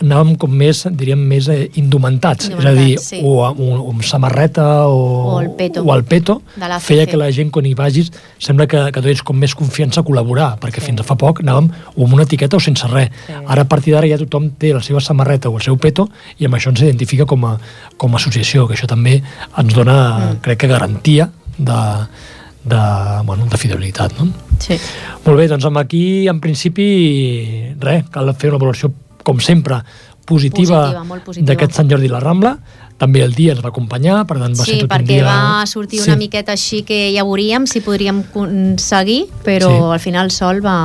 anàvem 0.02 0.32
com 0.42 0.50
més, 0.50 0.80
diríem, 0.90 1.20
més 1.30 1.46
eh, 1.48 1.68
indumentats, 1.78 2.48
és 2.50 2.64
a 2.66 2.72
dir, 2.74 2.96
sí. 2.98 3.20
o, 3.22 3.44
amb- 3.46 3.60
o, 3.62 3.68
o 3.84 3.92
amb 3.92 4.02
samarreta 4.02 4.64
o, 4.90 5.36
O 5.36 5.40
el 5.40 5.52
peto. 5.54 5.84
o 5.86 5.94
el 5.94 6.02
peto 6.02 6.40
feia 6.82 7.06
que 7.06 7.16
la 7.16 7.28
gent 7.30 7.52
quan 7.54 7.64
hi 7.64 7.74
vagis 7.78 8.10
sembla 8.42 8.66
que, 8.66 8.80
que 8.90 9.02
tens 9.04 9.22
com 9.22 9.38
més 9.38 9.54
confiança 9.54 10.00
a 10.02 10.04
col·laborar, 10.04 10.56
perquè 10.58 10.82
Sí. 10.82 10.88
fins 10.88 11.00
a 11.00 11.06
fa 11.06 11.14
poc 11.14 11.44
anàvem 11.44 11.70
o 11.94 12.04
amb 12.08 12.14
una 12.18 12.26
etiqueta 12.26 12.56
o 12.58 12.60
sense 12.60 12.90
res. 12.90 13.08
Sí. 13.28 13.38
Ara 13.46 13.62
a 13.62 13.68
partir 13.70 13.94
d'ara 13.94 14.10
ja 14.10 14.18
tothom 14.18 14.50
té 14.58 14.74
la 14.74 14.82
seva 14.82 15.00
samarreta 15.00 15.48
o 15.48 15.54
el 15.56 15.62
seu 15.62 15.76
peto 15.78 16.08
i 16.38 16.46
amb 16.50 16.58
això 16.58 16.74
ens 16.74 16.82
identifica 16.82 17.24
com 17.24 17.44
a, 17.46 17.54
com 17.96 18.12
a 18.12 18.16
associació, 18.18 18.66
que 18.66 18.74
això 18.74 18.90
també 18.90 19.20
ens 19.22 19.74
dona, 19.78 19.96
mm. 20.34 20.42
crec 20.42 20.58
que, 20.58 20.66
garantia 20.74 21.30
de, 21.58 21.80
de, 22.64 22.80
bueno, 23.24 23.46
de 23.50 23.56
fidelitat. 23.60 24.16
No? 24.18 24.30
Sí. 24.60 24.78
Molt 25.26 25.38
bé, 25.38 25.48
doncs 25.48 25.64
amb 25.68 25.78
aquí, 25.82 26.26
en 26.30 26.40
principi, 26.40 26.88
res, 27.80 28.08
cal 28.14 28.32
fer 28.38 28.50
una 28.52 28.58
valoració, 28.62 28.92
com 29.24 29.40
sempre, 29.40 29.82
positiva, 30.24 31.04
Positiva, 31.24 31.46
d'aquest 31.50 31.76
Sant 31.76 31.90
Jordi 31.90 32.08
i 32.08 32.12
la 32.12 32.20
Rambla. 32.22 32.54
També 32.96 33.20
el 33.24 33.34
dia 33.34 33.52
ens 33.52 33.60
va 33.60 33.68
acompanyar, 33.72 34.20
per 34.24 34.36
tant 34.38 34.54
va 34.54 34.64
sí, 34.64 34.70
ser 34.76 34.84
tot 34.84 34.92
perquè 34.92 35.18
un 35.18 35.24
dia... 35.24 35.24
va 35.26 35.66
sortir 35.66 35.98
una 36.04 36.14
miqueta 36.16 36.54
així 36.54 36.84
que 36.86 37.10
ja 37.12 37.24
veuríem 37.26 37.66
si 37.66 37.82
podríem 37.84 38.22
seguir, 38.78 39.24
però 39.44 39.68
Sí. 39.68 39.92
al 39.96 40.00
final 40.00 40.30
el 40.30 40.30
sol 40.32 40.62
va... 40.64 40.76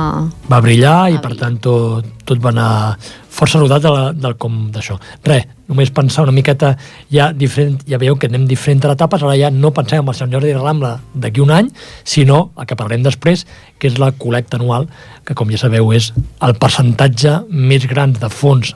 Va 0.50 0.60
brillar 0.60 1.08
i, 1.08 1.14
Va 1.16 1.22
per 1.22 1.30
brillar. 1.30 1.46
tant, 1.46 1.60
tot, 1.62 2.10
tot 2.26 2.42
va 2.42 2.50
anar 2.50 2.98
força 3.30 3.60
rodat 3.60 3.82
de 3.84 3.90
la, 3.94 4.02
del 4.12 4.34
com 4.40 4.56
d'això. 4.74 4.96
Res, 5.24 5.46
només 5.70 5.92
pensar 5.94 6.24
una 6.26 6.34
miqueta 6.34 6.74
ja 7.12 7.30
diferent, 7.32 7.78
ja 7.88 8.00
veieu 8.02 8.18
que 8.18 8.28
anem 8.30 8.46
diferent 8.50 8.84
a 8.88 8.94
etapes, 8.96 9.22
ara 9.22 9.36
ja 9.38 9.52
no 9.54 9.70
pensem 9.76 10.02
en 10.02 10.10
el 10.10 10.18
Sant 10.18 10.34
Jordi 10.34 10.52
la 10.56 10.64
Rambla 10.64 10.92
d'aquí 11.14 11.42
un 11.44 11.54
any, 11.54 11.70
sinó 12.04 12.50
el 12.58 12.66
que 12.66 12.76
parlarem 12.76 13.06
després, 13.06 13.46
que 13.78 13.88
és 13.88 13.98
la 14.02 14.10
col·lecta 14.12 14.58
anual, 14.58 14.88
que 15.24 15.36
com 15.38 15.50
ja 15.52 15.60
sabeu 15.62 15.92
és 15.96 16.10
el 16.42 16.56
percentatge 16.60 17.40
més 17.50 17.86
gran 17.90 18.16
de 18.18 18.32
fons 18.32 18.74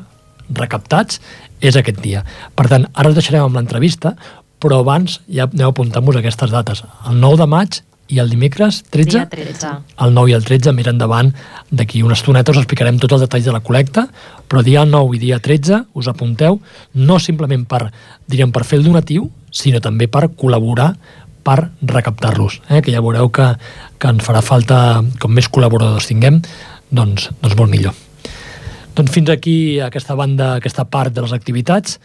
recaptats 0.55 1.21
és 1.61 1.77
aquest 1.77 2.01
dia. 2.05 2.23
Per 2.55 2.69
tant, 2.71 2.87
ara 2.95 3.11
us 3.11 3.19
deixarem 3.19 3.45
amb 3.47 3.59
l'entrevista, 3.59 4.15
però 4.63 4.81
abans 4.81 5.19
ja 5.29 5.49
aneu 5.51 5.73
apuntant-vos 5.73 6.21
aquestes 6.21 6.53
dates. 6.55 6.85
El 7.09 7.19
9 7.21 7.43
de 7.43 7.51
maig 7.51 7.83
i 8.09 8.21
el 8.21 8.29
dimecres 8.29 8.83
13, 8.91 9.11
Dia 9.11 9.29
13. 9.31 9.71
el 10.05 10.15
9 10.15 10.31
i 10.31 10.35
el 10.37 10.45
13, 10.45 10.73
més 10.77 10.89
endavant, 10.91 11.31
d'aquí 11.71 12.03
una 12.05 12.17
estoneta 12.19 12.53
us 12.53 12.61
explicarem 12.61 12.99
tots 13.01 13.17
els 13.17 13.25
detalls 13.25 13.47
de 13.49 13.55
la 13.55 13.63
col·lecta, 13.65 14.07
però 14.49 14.63
dia 14.67 14.85
9 14.85 15.17
i 15.17 15.23
dia 15.23 15.41
13 15.41 15.85
us 15.95 16.09
apunteu, 16.13 16.61
no 16.95 17.19
simplement 17.19 17.65
per, 17.69 17.89
diríem, 18.29 18.53
per 18.53 18.65
fer 18.69 18.81
el 18.81 18.89
donatiu, 18.89 19.31
sinó 19.55 19.81
també 19.81 20.09
per 20.11 20.29
col·laborar 20.37 20.93
per 21.45 21.71
recaptar-los, 21.81 22.61
eh? 22.71 22.81
que 22.85 22.93
ja 22.93 23.05
veureu 23.05 23.31
que, 23.33 23.51
que 24.01 24.13
ens 24.13 24.25
farà 24.25 24.41
falta, 24.45 25.01
com 25.21 25.33
més 25.33 25.49
col·laboradors 25.53 26.09
tinguem, 26.09 26.41
doncs, 26.91 27.31
doncs 27.41 27.57
molt 27.57 27.73
millor. 27.73 27.97
Doncs 28.95 29.11
fins 29.11 29.33
aquí 29.33 29.81
aquesta 29.83 30.15
banda, 30.15 30.55
aquesta 30.61 30.85
part 30.87 31.15
de 31.15 31.25
les 31.25 31.35
activitats 31.35 31.99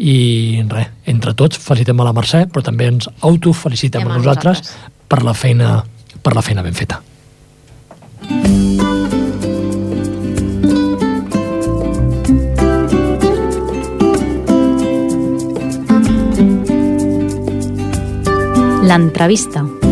i 0.00 0.62
res, 0.70 0.88
entre 1.12 1.34
tots 1.36 1.60
felicitem 1.60 1.98
a 2.00 2.06
la 2.08 2.14
Mercè, 2.16 2.46
però 2.48 2.64
també 2.64 2.88
ens 2.88 3.10
autofelicitem 3.20 4.06
a 4.06 4.14
a 4.14 4.16
nosaltres 4.16 4.64
nosaltres. 4.64 4.98
Per 5.10 5.24
la 5.24 5.32
feina 5.32 5.84
per 6.22 6.34
la 6.34 6.40
feina 6.40 6.62
ben 6.62 6.72
feta. 6.72 7.02
L'entrevista. 18.86 19.89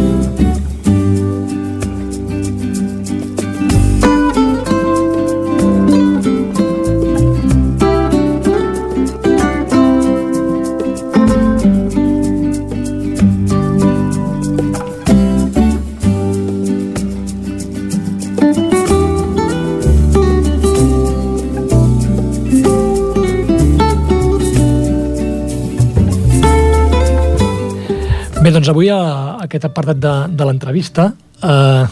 Doncs 28.69 28.77
avui 28.77 28.91
a, 28.93 29.01
a 29.01 29.45
aquest 29.47 29.65
apartat 29.65 29.97
de, 29.97 30.15
de 30.37 30.45
l'entrevista 30.45 31.13
eh, 31.41 31.85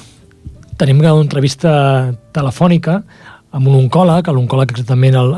tenim 0.76 0.98
una 1.00 1.14
entrevista 1.16 2.12
telefònica 2.36 3.00
amb 3.56 3.70
un 3.70 3.78
oncòleg, 3.86 4.28
l'oncòleg 4.28 4.74
exactament 4.74 5.16
el 5.16 5.32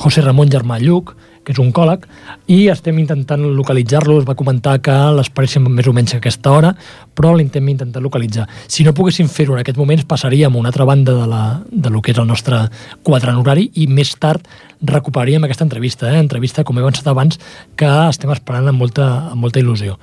José 0.00 0.24
Ramon 0.24 0.48
Germà 0.48 0.78
Lluc, 0.80 1.12
que 1.44 1.52
és 1.52 1.60
oncòleg, 1.60 2.06
i 2.48 2.70
estem 2.72 2.96
intentant 3.02 3.42
localitzar-lo. 3.58 4.16
Es 4.22 4.28
va 4.28 4.36
comentar 4.38 4.78
que 4.80 4.94
l'esperéssim 5.18 5.66
més 5.68 5.88
o 5.90 5.92
menys 5.92 6.14
a 6.14 6.20
aquesta 6.22 6.54
hora, 6.54 6.70
però 7.12 7.34
l'intem 7.36 7.68
intentar 7.68 8.00
localitzar. 8.00 8.46
Si 8.64 8.86
no 8.86 8.94
poguéssim 8.96 9.28
fer-ho 9.28 9.58
en 9.58 9.60
aquests 9.60 9.80
moments, 9.80 10.06
passaríem 10.08 10.56
a 10.56 10.60
una 10.62 10.72
altra 10.72 10.88
banda 10.88 11.18
de, 11.18 11.28
la, 11.28 11.44
de 11.68 11.92
lo 11.92 12.00
que 12.00 12.14
és 12.14 12.22
el 12.22 12.28
nostre 12.30 12.62
quadrant 13.04 13.42
horari 13.42 13.68
i 13.76 13.88
més 13.90 14.14
tard 14.16 14.48
recuperaríem 14.80 15.44
aquesta 15.44 15.68
entrevista, 15.68 16.08
eh? 16.08 16.16
entrevista, 16.24 16.64
com 16.64 16.80
he 16.80 16.84
avançat 16.86 17.12
abans, 17.12 17.36
que 17.76 17.92
estem 18.08 18.32
esperant 18.32 18.72
amb 18.72 18.80
molta, 18.80 19.10
amb 19.34 19.44
molta 19.44 19.60
il·lusió 19.60 20.00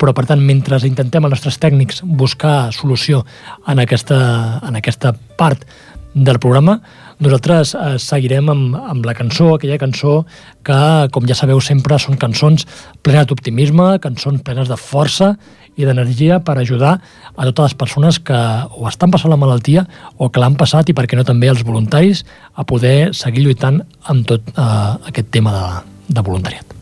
però 0.00 0.12
per 0.16 0.26
tant, 0.28 0.42
mentre 0.42 0.78
intentem 0.86 1.24
els 1.24 1.36
nostres 1.36 1.58
tècnics 1.62 2.02
buscar 2.04 2.72
solució 2.76 3.24
en 3.68 3.80
aquesta, 3.82 4.18
en 4.66 4.76
aquesta 4.78 5.14
part 5.38 5.64
del 6.16 6.38
programa, 6.40 6.78
nosaltres 7.20 7.74
eh, 7.76 7.96
seguirem 8.00 8.48
amb, 8.52 8.76
amb 8.76 9.06
la 9.08 9.14
cançó, 9.16 9.54
aquella 9.54 9.78
cançó 9.80 10.18
que, 10.64 10.78
com 11.12 11.28
ja 11.28 11.36
sabeu 11.36 11.60
sempre, 11.64 11.98
són 12.00 12.16
cançons 12.20 12.66
plenes 13.04 13.28
d'optimisme, 13.28 13.94
cançons 14.04 14.44
plenes 14.44 14.68
de 14.72 14.78
força 14.80 15.34
i 15.76 15.84
d'energia 15.84 16.40
per 16.44 16.56
ajudar 16.58 16.94
a 17.36 17.48
totes 17.48 17.70
les 17.70 17.76
persones 17.80 18.20
que 18.20 18.38
o 18.76 18.88
estan 18.88 19.12
passant 19.12 19.32
la 19.32 19.40
malaltia 19.40 19.84
o 20.16 20.30
que 20.30 20.40
l'han 20.40 20.56
passat 20.60 20.88
i, 20.88 20.96
per 20.96 21.04
què 21.08 21.20
no, 21.20 21.24
també 21.28 21.52
els 21.52 21.64
voluntaris 21.64 22.24
a 22.54 22.64
poder 22.64 23.12
seguir 23.16 23.44
lluitant 23.44 23.82
amb 24.08 24.24
tot 24.28 24.48
eh, 24.56 25.10
aquest 25.12 25.32
tema 25.36 25.52
de, 25.56 25.68
de 26.16 26.24
voluntariat. 26.24 26.75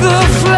the 0.00 0.51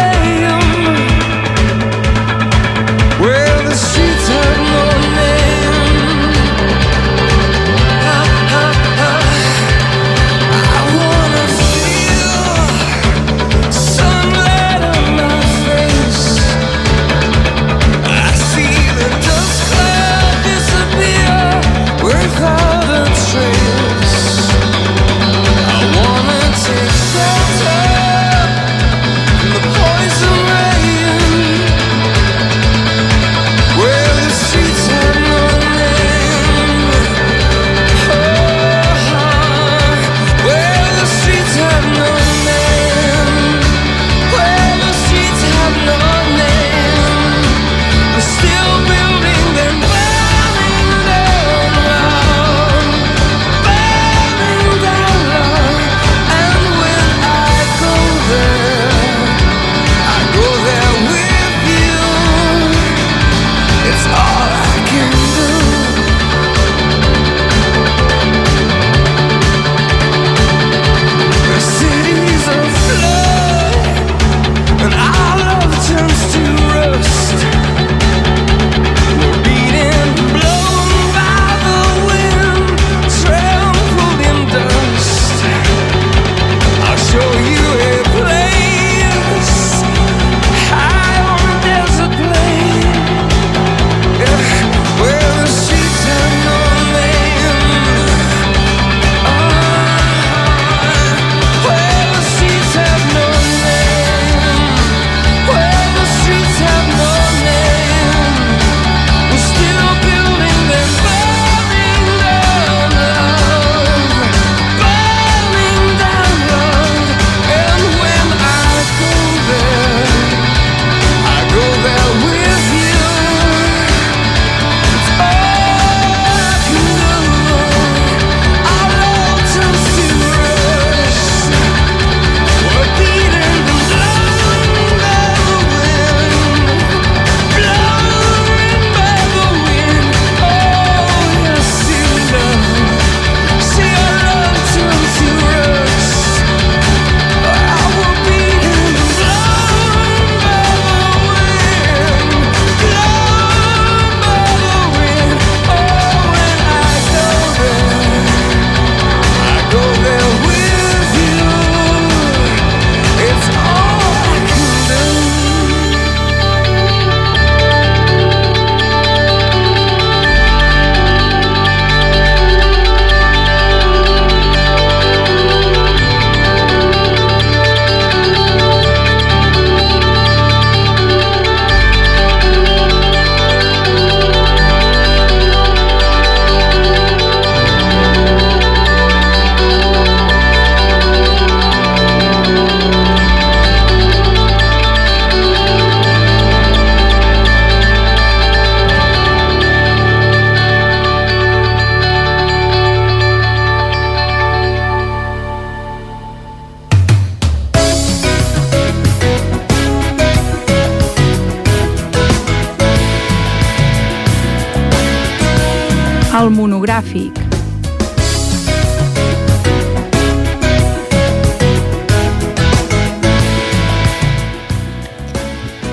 Monogràfic. 216.95 217.33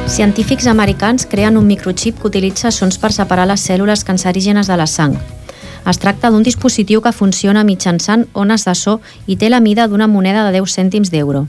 Científics 0.07 0.67
americans 0.67 1.27
creen 1.27 1.57
un 1.57 1.67
microxip 1.67 2.21
que 2.21 2.29
utilitza 2.29 2.71
sons 2.71 2.99
per 2.99 3.13
separar 3.13 3.47
les 3.49 3.65
cèl·lules 3.65 4.05
cancerígenes 4.05 4.69
de 4.69 4.77
la 4.77 4.87
sang. 4.87 5.17
Es 5.89 5.99
tracta 5.99 6.31
d'un 6.31 6.45
dispositiu 6.47 7.01
que 7.03 7.13
funciona 7.13 7.65
mitjançant 7.65 8.29
ones 8.35 8.65
de 8.69 8.75
so 8.75 9.01
i 9.27 9.37
té 9.37 9.51
la 9.51 9.61
mida 9.61 9.89
d'una 9.89 10.07
moneda 10.07 10.45
de 10.47 10.61
10 10.61 10.71
cèntims 10.71 11.11
d'euro. 11.11 11.49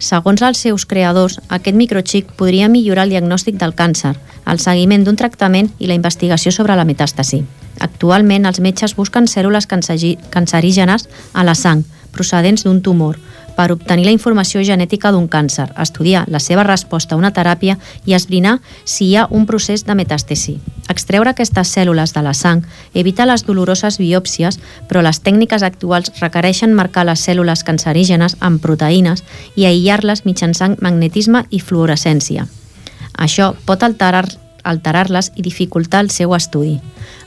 Segons 0.00 0.40
els 0.40 0.58
seus 0.64 0.86
creadors, 0.88 1.36
aquest 1.52 1.76
microxip 1.76 2.30
podria 2.40 2.70
millorar 2.72 3.04
el 3.04 3.10
diagnòstic 3.12 3.58
del 3.60 3.74
càncer, 3.76 4.14
el 4.48 4.58
seguiment 4.58 5.04
d'un 5.04 5.18
tractament 5.20 5.68
i 5.78 5.90
la 5.90 5.96
investigació 5.98 6.52
sobre 6.56 6.76
la 6.78 6.86
metàstasi. 6.88 7.42
Actualment, 7.84 8.48
els 8.48 8.62
metges 8.64 8.96
busquen 8.96 9.28
cèl·lules 9.28 9.68
cancerígenes 9.68 11.04
a 11.34 11.44
la 11.44 11.54
sang, 11.54 11.84
procedents 12.16 12.64
d'un 12.64 12.80
tumor, 12.80 13.20
per 13.60 13.74
obtenir 13.74 14.06
la 14.06 14.14
informació 14.14 14.62
genètica 14.64 15.10
d'un 15.12 15.26
càncer, 15.28 15.66
estudiar 15.82 16.22
la 16.32 16.40
seva 16.40 16.62
resposta 16.64 17.12
a 17.12 17.18
una 17.20 17.32
teràpia 17.36 17.76
i 18.08 18.14
esbrinar 18.16 18.54
si 18.88 19.10
hi 19.10 19.16
ha 19.20 19.26
un 19.28 19.44
procés 19.44 19.84
de 19.84 19.96
metàstesi. 19.98 20.54
Extreure 20.88 21.34
aquestes 21.34 21.74
cèl·lules 21.76 22.14
de 22.16 22.22
la 22.24 22.32
sang 22.32 22.64
evita 22.94 23.26
les 23.28 23.44
doloroses 23.44 24.00
biòpsies, 24.00 24.56
però 24.88 25.04
les 25.04 25.20
tècniques 25.20 25.62
actuals 25.62 26.08
requereixen 26.22 26.72
marcar 26.72 27.04
les 27.04 27.20
cèl·lules 27.28 27.60
cancerígenes 27.68 28.38
amb 28.40 28.64
proteïnes 28.64 29.20
i 29.60 29.68
aïllar-les 29.68 30.24
mitjançant 30.24 30.78
magnetisme 30.80 31.44
i 31.50 31.60
fluorescència. 31.60 32.48
Això 33.12 33.52
pot 33.68 33.84
alterar 33.84 34.24
alterar-les 34.64 35.32
i 35.36 35.42
dificultar 35.42 36.00
el 36.04 36.10
seu 36.10 36.34
estudi. 36.34 36.80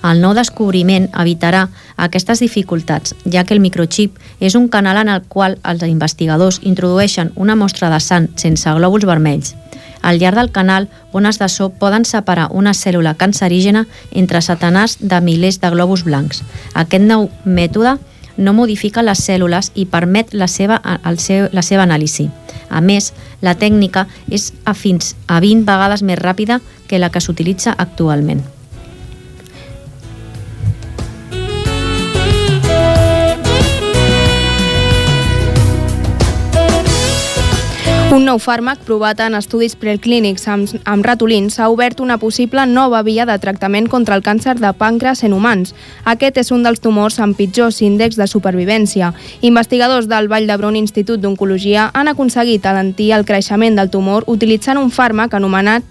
El 0.04 0.20
nou 0.20 0.34
descobriment 0.36 1.08
evitarà 1.16 1.68
aquestes 1.96 2.42
dificultats, 2.44 3.16
ja 3.26 3.44
que 3.44 3.56
el 3.56 3.64
microchip 3.64 4.20
és 4.40 4.56
un 4.60 4.68
canal 4.68 5.00
en 5.00 5.10
el 5.10 5.24
qual 5.24 5.58
els 5.64 5.84
investigadors 5.88 6.60
introdueixen 6.64 7.32
una 7.36 7.56
mostra 7.56 7.90
de 7.94 8.00
sang 8.04 8.30
sense 8.36 8.70
glòbuls 8.70 9.08
vermells. 9.08 9.56
Al 10.04 10.20
llarg 10.20 10.36
del 10.36 10.52
canal, 10.52 10.90
ones 11.14 11.40
de 11.40 11.48
so 11.48 11.70
poden 11.70 12.04
separar 12.04 12.50
una 12.52 12.74
cèl·lula 12.76 13.16
cancerígena 13.16 13.86
entre 14.12 14.42
satanàs 14.44 14.98
de 15.00 15.22
milers 15.24 15.62
de 15.64 15.72
glòbuls 15.72 16.04
blancs. 16.04 16.44
Aquest 16.76 17.08
nou 17.08 17.30
mètode 17.46 17.96
no 18.36 18.54
modifica 18.54 19.06
les 19.06 19.24
cèl·lules 19.24 19.72
i 19.76 19.86
permet 19.86 20.34
la 20.34 20.50
seva, 20.52 20.82
el 21.08 21.20
seu, 21.24 21.48
la 21.54 21.64
seva 21.64 21.88
anàlisi. 21.88 22.28
A 22.70 22.82
més, 22.82 23.12
la 23.42 23.56
tècnica 23.60 24.08
és 24.30 24.52
a 24.66 24.74
fins 24.78 25.16
a 25.28 25.40
20 25.44 25.66
vegades 25.68 26.04
més 26.04 26.20
ràpida 26.20 26.62
que 26.88 27.00
la 27.00 27.10
que 27.10 27.22
s'utilitza 27.22 27.76
actualment. 27.78 28.44
Un 38.14 38.28
nou 38.30 38.38
fàrmac 38.38 38.84
provat 38.86 39.24
en 39.26 39.34
estudis 39.34 39.74
preclínics 39.82 40.44
amb, 40.52 40.70
amb 40.86 41.06
ratolins 41.08 41.56
ha 41.58 41.66
obert 41.74 41.98
una 42.04 42.20
possible 42.22 42.62
nova 42.70 43.00
via 43.02 43.26
de 43.26 43.38
tractament 43.42 43.88
contra 43.90 44.14
el 44.14 44.22
càncer 44.22 44.54
de 44.60 44.70
pàncreas 44.78 45.24
en 45.26 45.34
humans. 45.34 45.74
Aquest 46.06 46.38
és 46.38 46.52
un 46.54 46.62
dels 46.62 46.84
tumors 46.84 47.18
amb 47.18 47.34
pitjors 47.34 47.82
índexs 47.82 48.22
de 48.22 48.30
supervivència. 48.30 49.16
Investigadors 49.42 50.06
del 50.12 50.30
Vall 50.30 50.46
d'Hebron 50.46 50.78
Institut 50.78 51.26
d'Oncologia 51.26 51.90
han 51.90 52.12
aconseguit 52.12 52.70
alentir 52.70 53.10
el 53.18 53.26
creixement 53.26 53.82
del 53.82 53.90
tumor 53.90 54.30
utilitzant 54.30 54.78
un 54.78 54.94
fàrmac 54.94 55.34
anomenat 55.34 55.82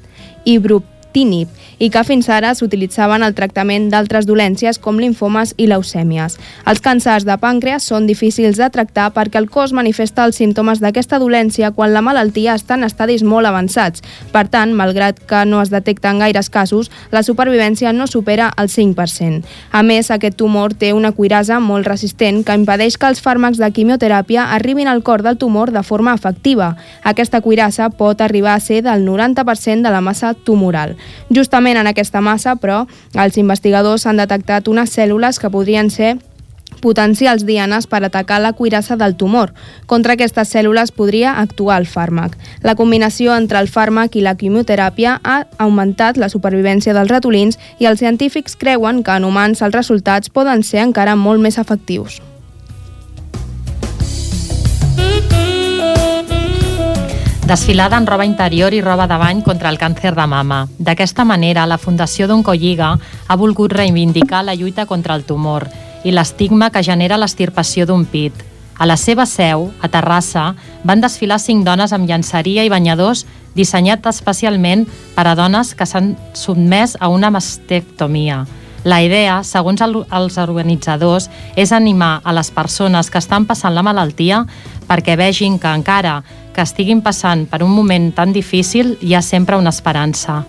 ibrutinib 1.12 1.48
i 1.78 1.90
que 1.90 2.02
fins 2.04 2.28
ara 2.30 2.52
s'utilitzaven 2.54 3.22
al 3.22 3.34
tractament 3.34 3.90
d'altres 3.90 4.26
dolències 4.26 4.78
com 4.78 4.98
linfomes 4.98 5.54
i 5.58 5.66
leucèmies. 5.66 6.38
Els 6.66 6.80
càncers 6.80 7.24
de 7.26 7.36
pàncreas 7.36 7.82
són 7.82 8.06
difícils 8.06 8.56
de 8.56 8.68
tractar 8.70 9.12
perquè 9.12 9.38
el 9.38 9.50
cos 9.50 9.72
manifesta 9.72 10.24
els 10.24 10.36
símptomes 10.36 10.80
d'aquesta 10.80 11.18
dolència 11.18 11.72
quan 11.72 11.92
la 11.92 12.02
malaltia 12.02 12.54
està 12.54 12.74
en 12.74 12.84
estadis 12.84 13.22
molt 13.22 13.46
avançats. 13.46 14.02
Per 14.32 14.46
tant, 14.48 14.72
malgrat 14.72 15.18
que 15.26 15.44
no 15.44 15.60
es 15.60 15.70
detecten 15.70 16.18
gaires 16.18 16.50
casos, 16.50 16.90
la 17.10 17.22
supervivència 17.22 17.92
no 17.92 18.06
supera 18.06 18.52
el 18.56 18.68
5%. 18.68 19.42
A 19.72 19.82
més, 19.82 20.10
aquest 20.10 20.36
tumor 20.36 20.74
té 20.74 20.92
una 20.92 21.12
cuirasa 21.12 21.58
molt 21.58 21.86
resistent 21.86 22.44
que 22.44 22.54
impedeix 22.54 22.96
que 22.96 23.10
els 23.10 23.22
fàrmacs 23.22 23.58
de 23.58 23.70
quimioteràpia 23.74 24.52
arribin 24.54 24.88
al 24.88 25.02
cor 25.02 25.22
del 25.22 25.36
tumor 25.36 25.72
de 25.72 25.82
forma 25.82 26.14
efectiva. 26.14 26.76
Aquesta 27.02 27.40
cuirassa 27.40 27.90
pot 27.90 28.20
arribar 28.20 28.54
a 28.54 28.60
ser 28.60 28.82
del 28.86 29.04
90% 29.04 29.82
de 29.82 29.90
la 29.90 30.00
massa 30.00 30.34
tumoral. 30.34 30.96
Justament 31.30 31.78
en 31.78 31.88
aquesta 31.88 32.20
massa, 32.20 32.56
però, 32.56 32.86
els 33.14 33.38
investigadors 33.40 34.06
han 34.06 34.20
detectat 34.20 34.68
unes 34.68 34.92
cèl·lules 34.96 35.40
que 35.40 35.50
podrien 35.50 35.90
ser 35.90 36.16
potencials 36.80 37.44
dianes 37.46 37.86
per 37.86 38.02
atacar 38.04 38.40
la 38.40 38.52
cuirassa 38.52 38.96
del 38.96 39.14
tumor. 39.16 39.52
Contra 39.86 40.16
aquestes 40.16 40.50
cèl·lules 40.54 40.92
podria 40.92 41.36
actuar 41.40 41.78
el 41.80 41.86
fàrmac. 41.86 42.36
La 42.62 42.74
combinació 42.74 43.36
entre 43.36 43.60
el 43.62 43.70
fàrmac 43.70 44.16
i 44.16 44.24
la 44.24 44.34
quimioteràpia 44.36 45.20
ha 45.22 45.38
augmentat 45.58 46.18
la 46.18 46.28
supervivència 46.32 46.96
dels 46.96 47.12
ratolins 47.12 47.60
i 47.78 47.88
els 47.90 48.02
científics 48.02 48.58
creuen 48.58 49.02
que 49.06 49.16
en 49.16 49.24
humans 49.24 49.62
els 49.62 49.74
resultats 49.74 50.28
poden 50.28 50.66
ser 50.66 50.84
encara 50.88 51.16
molt 51.16 51.40
més 51.40 51.58
efectius. 51.58 52.20
Desfilada 57.46 57.96
en 57.98 58.06
roba 58.06 58.24
interior 58.24 58.72
i 58.72 58.80
roba 58.80 59.08
de 59.10 59.16
bany 59.18 59.42
contra 59.42 59.68
el 59.68 59.76
càncer 59.76 60.14
de 60.14 60.26
mama. 60.30 60.68
D'aquesta 60.78 61.24
manera, 61.26 61.66
la 61.66 61.76
Fundació 61.76 62.28
d'Oncolliga 62.30 62.92
ha 63.26 63.36
volgut 63.36 63.74
reivindicar 63.74 64.44
la 64.46 64.54
lluita 64.54 64.86
contra 64.86 65.16
el 65.18 65.24
tumor 65.26 65.66
i 66.04 66.14
l'estigma 66.14 66.70
que 66.70 66.84
genera 66.86 67.18
l'estirpació 67.18 67.84
d'un 67.86 68.06
pit. 68.06 68.32
A 68.78 68.86
la 68.86 68.96
seva 68.96 69.26
seu, 69.26 69.72
a 69.82 69.90
Terrassa, 69.90 70.54
van 70.84 71.02
desfilar 71.02 71.40
cinc 71.42 71.66
dones 71.66 71.92
amb 71.92 72.06
llançaria 72.08 72.62
i 72.64 72.70
banyadors 72.70 73.26
dissenyat 73.54 74.06
especialment 74.06 74.86
per 75.16 75.26
a 75.26 75.34
dones 75.34 75.74
que 75.74 75.86
s'han 75.86 76.14
sotmès 76.38 76.96
a 77.00 77.10
una 77.10 77.30
mastectomia. 77.30 78.44
La 78.84 78.98
idea, 79.02 79.42
segons 79.46 79.82
el, 79.84 80.00
els 80.10 80.38
organitzadors, 80.42 81.28
és 81.54 81.70
animar 81.70 82.20
a 82.24 82.32
les 82.34 82.50
persones 82.50 83.10
que 83.10 83.20
estan 83.22 83.46
passant 83.46 83.74
la 83.74 83.84
malaltia 83.86 84.42
perquè 84.88 85.14
vegin 85.18 85.58
que 85.62 85.70
encara 85.70 86.22
que 86.52 86.64
estiguin 86.64 87.00
passant 87.02 87.46
per 87.50 87.62
un 87.64 87.72
moment 87.72 88.10
tan 88.14 88.32
difícil 88.32 88.96
hi 89.00 89.14
ha 89.14 89.22
sempre 89.22 89.56
una 89.56 89.72
esperança. 89.72 90.42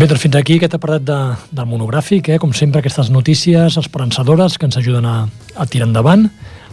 Bé, 0.00 0.06
doncs 0.08 0.22
fins 0.22 0.38
aquí 0.38 0.54
aquest 0.56 0.78
apartat 0.78 1.04
de, 1.04 1.18
del 1.52 1.66
monogràfic, 1.68 2.30
eh? 2.32 2.38
com 2.40 2.54
sempre 2.56 2.80
aquestes 2.80 3.10
notícies 3.12 3.76
esperançadores 3.76 4.56
que 4.56 4.64
ens 4.64 4.78
ajuden 4.80 5.04
a, 5.04 5.18
a 5.60 5.66
tirar 5.68 5.90
endavant. 5.90 6.24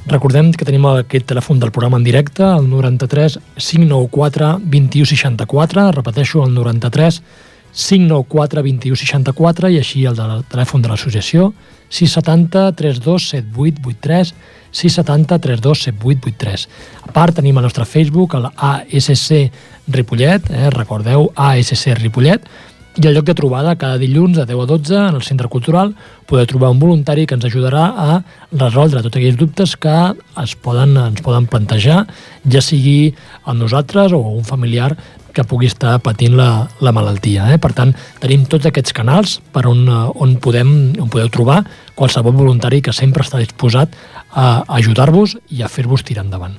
Recordem 0.07 0.53
que 0.55 0.63
tenim 0.63 0.85
aquest 0.87 1.27
telèfon 1.27 1.59
del 1.59 1.73
programa 1.75 1.99
en 1.99 2.07
directe, 2.07 2.45
el 2.47 2.69
93 2.71 3.35
594 3.57 4.53
2164, 4.63 5.91
repeteixo, 5.99 6.45
el 6.47 6.55
93 6.55 7.19
594 7.19 7.46
2164 7.77 9.69
i 9.69 9.77
així 9.77 10.05
el 10.09 10.17
del 10.17 10.43
telèfon 10.49 10.81
de 10.81 10.89
l'associació 10.89 11.51
670 11.89 12.71
32 12.75 13.27
7883 13.31 14.33
670 14.71 15.39
32 15.39 15.83
7883. 15.87 16.67
A 17.07 17.11
part, 17.13 17.37
tenim 17.37 17.57
el 17.57 17.67
nostre 17.69 17.85
Facebook, 17.85 18.35
el 18.35 18.49
ASC 18.51 19.51
Ripollet, 19.93 20.49
eh, 20.51 20.69
recordeu, 20.73 21.29
ASC 21.35 21.93
Ripollet, 22.01 22.49
i 22.97 23.05
el 23.05 23.13
lloc 23.13 23.27
de 23.29 23.35
trobada 23.37 23.75
cada 23.77 23.99
dilluns 24.01 24.39
de 24.39 24.45
10 24.49 24.63
a 24.63 24.65
12 24.65 24.95
en 24.97 25.15
el 25.19 25.21
Centre 25.21 25.47
Cultural 25.53 25.91
poder 26.25 26.47
trobar 26.49 26.71
un 26.73 26.79
voluntari 26.81 27.27
que 27.27 27.35
ens 27.37 27.45
ajudarà 27.45 27.83
a 27.93 28.15
resoldre 28.51 29.03
tots 29.05 29.19
aquells 29.19 29.37
dubtes 29.37 29.75
que 29.77 29.93
es 30.41 30.55
poden, 30.57 30.97
ens 30.97 31.21
poden 31.21 31.45
plantejar, 31.45 32.07
ja 32.49 32.61
sigui 32.61 33.13
a 33.45 33.53
nosaltres 33.53 34.17
o 34.17 34.23
un 34.33 34.43
familiar 34.43 34.95
que 35.37 35.45
pugui 35.45 35.69
estar 35.69 35.99
patint 36.01 36.33
la, 36.37 36.67
la 36.81 36.93
malaltia. 36.95 37.51
Eh? 37.53 37.59
Per 37.61 37.69
tant, 37.77 37.93
tenim 38.23 38.47
tots 38.49 38.65
aquests 38.65 38.95
canals 38.97 39.37
per 39.53 39.67
on, 39.69 39.85
on, 39.87 40.37
podem, 40.41 40.71
on 40.97 41.11
podeu 41.13 41.29
trobar 41.33 41.61
qualsevol 41.97 42.33
voluntari 42.37 42.81
que 42.81 42.95
sempre 42.95 43.25
està 43.25 43.41
disposat 43.41 43.93
a 44.33 44.63
ajudar-vos 44.79 45.37
i 45.53 45.61
a 45.61 45.69
fer-vos 45.69 46.05
tirar 46.07 46.25
endavant. 46.25 46.57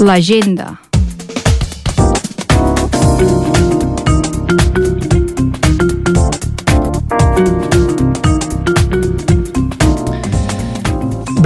L'agenda. 0.00 0.78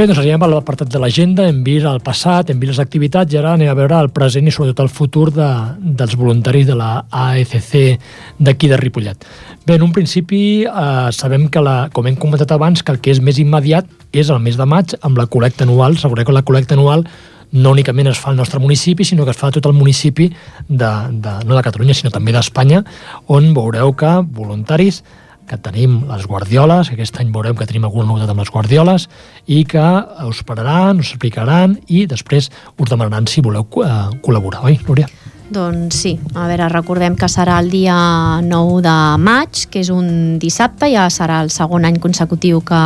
Bé, 0.04 0.10
doncs 0.10 0.18
arribem 0.20 0.42
a 0.44 0.48
l'apartat 0.52 0.90
de 0.92 1.00
l'agenda, 1.00 1.46
hem 1.48 1.62
vist 1.64 1.86
el 1.88 2.02
passat, 2.04 2.50
hem 2.52 2.58
vist 2.60 2.74
les 2.74 2.80
activitats 2.82 3.32
i 3.32 3.38
ara 3.40 3.54
anem 3.56 3.70
a 3.72 3.76
veure 3.78 4.02
el 4.04 4.10
present 4.12 4.44
i 4.44 4.52
sobretot 4.52 4.82
el 4.84 4.90
futur 4.92 5.30
de, 5.32 5.46
dels 5.80 6.12
voluntaris 6.20 6.66
de 6.68 6.76
la 6.76 7.06
AECC 7.08 8.02
d'aquí 8.36 8.68
de 8.68 8.76
Ripollet. 8.76 9.24
Bé, 9.64 9.78
en 9.78 9.86
un 9.86 9.94
principi 9.96 10.42
eh, 10.66 11.08
sabem 11.08 11.48
que, 11.48 11.62
la, 11.64 11.88
com 11.88 12.04
hem 12.04 12.20
comentat 12.20 12.52
abans, 12.52 12.84
que 12.84 12.92
el 12.92 13.00
que 13.00 13.14
és 13.16 13.22
més 13.24 13.40
immediat 13.40 13.88
és 14.12 14.28
el 14.28 14.44
mes 14.44 14.60
de 14.60 14.68
maig 14.68 14.92
amb 15.00 15.16
la 15.16 15.24
col·lecta 15.24 15.64
anual. 15.64 15.96
Sabeu 15.96 16.20
que 16.20 16.36
la 16.36 16.44
col·lecta 16.44 16.76
anual 16.76 17.08
no 17.56 17.72
únicament 17.72 18.12
es 18.12 18.20
fa 18.20 18.34
al 18.34 18.36
nostre 18.36 18.60
municipi, 18.60 19.08
sinó 19.08 19.24
que 19.24 19.32
es 19.32 19.40
fa 19.40 19.48
a 19.48 19.56
tot 19.56 19.72
el 19.72 19.78
municipi, 19.80 20.28
de, 20.68 20.94
de, 21.16 21.36
no 21.48 21.56
de 21.56 21.64
Catalunya, 21.64 21.96
sinó 21.96 22.12
també 22.12 22.36
d'Espanya, 22.36 22.84
on 23.32 23.54
veureu 23.56 23.96
que 23.96 24.18
voluntaris 24.36 25.00
que 25.48 25.58
tenim 25.60 26.00
les 26.08 26.26
guardioles, 26.30 26.88
que 26.88 26.98
aquest 26.98 27.20
any 27.20 27.32
veurem 27.34 27.56
que 27.58 27.66
tenim 27.68 27.84
alguna 27.88 28.08
novetat 28.08 28.32
amb 28.32 28.42
les 28.42 28.52
guardioles, 28.52 29.08
i 29.46 29.64
que 29.68 29.84
us 30.28 30.42
pararan, 30.46 31.02
us 31.02 31.12
explicaran 31.14 31.78
i 31.88 32.04
després 32.10 32.50
us 32.50 32.90
demanaran 32.90 33.28
si 33.30 33.44
voleu 33.44 33.66
eh, 33.84 33.92
col·laborar, 34.24 34.64
oi, 34.68 34.78
Núria? 34.88 35.08
Doncs 35.54 35.94
sí, 35.94 36.12
a 36.34 36.48
veure, 36.50 36.66
recordem 36.72 37.14
que 37.14 37.28
serà 37.30 37.60
el 37.62 37.68
dia 37.70 37.94
9 38.42 38.80
de 38.82 38.94
maig, 39.22 39.60
que 39.70 39.84
és 39.84 39.90
un 39.94 40.34
dissabte, 40.42 40.88
ja 40.90 41.04
serà 41.14 41.36
el 41.44 41.52
segon 41.54 41.86
any 41.86 42.00
consecutiu 42.02 42.58
que 42.66 42.80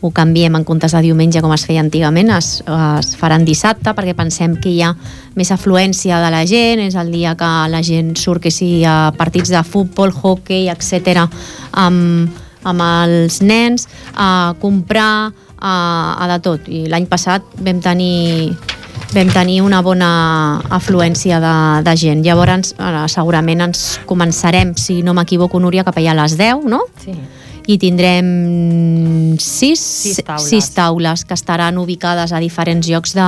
ho 0.00 0.10
canviem 0.16 0.56
en 0.56 0.64
comptes 0.64 0.94
de 0.96 1.02
diumenge 1.04 1.42
com 1.44 1.52
es 1.52 1.66
feia 1.68 1.82
antigament, 1.84 2.32
es, 2.32 2.62
es 2.64 3.12
faran 3.20 3.44
dissabte 3.44 3.92
perquè 3.92 4.16
pensem 4.16 4.54
que 4.56 4.72
hi 4.72 4.80
ha 4.86 4.94
més 5.36 5.52
afluència 5.52 6.22
de 6.24 6.32
la 6.32 6.40
gent, 6.48 6.80
és 6.86 6.96
el 6.96 7.12
dia 7.12 7.34
que 7.36 7.52
la 7.68 7.82
gent 7.84 8.14
surt 8.16 8.46
que 8.46 8.54
sigui 8.54 8.86
a 8.88 9.12
partits 9.18 9.52
de 9.52 9.60
futbol, 9.68 10.14
hockey, 10.16 10.70
etc 10.72 11.26
amb, 11.76 12.32
amb 12.64 12.86
els 12.86 13.42
nens, 13.44 13.90
a 14.16 14.54
comprar, 14.62 15.34
a, 15.60 15.76
a 16.16 16.32
de 16.32 16.40
tot. 16.44 16.72
I 16.72 16.86
l'any 16.88 17.08
passat 17.12 17.44
vam 17.60 17.84
tenir 17.84 18.56
vam 19.14 19.30
tenir 19.32 19.60
una 19.64 19.80
bona 19.82 20.10
afluència 20.70 21.38
de, 21.40 21.54
de 21.86 21.96
gent. 21.96 22.22
Llavors, 22.26 22.74
segurament 23.12 23.64
ens 23.68 23.84
començarem, 24.08 24.74
si 24.76 25.00
no 25.06 25.14
m'equivoco, 25.16 25.60
Núria, 25.62 25.84
cap 25.86 25.96
allà 26.00 26.12
a 26.14 26.20
les 26.22 26.36
10, 26.38 26.66
no? 26.68 26.82
Sí. 27.02 27.14
I 27.66 27.78
tindrem 27.82 29.36
sis, 29.42 29.80
Sis 29.80 30.20
taules. 30.22 30.48
sis 30.52 30.68
taules 30.76 31.24
que 31.26 31.34
estaran 31.34 31.78
ubicades 31.82 32.30
a 32.32 32.38
diferents 32.38 32.86
llocs 32.86 33.14
de, 33.16 33.26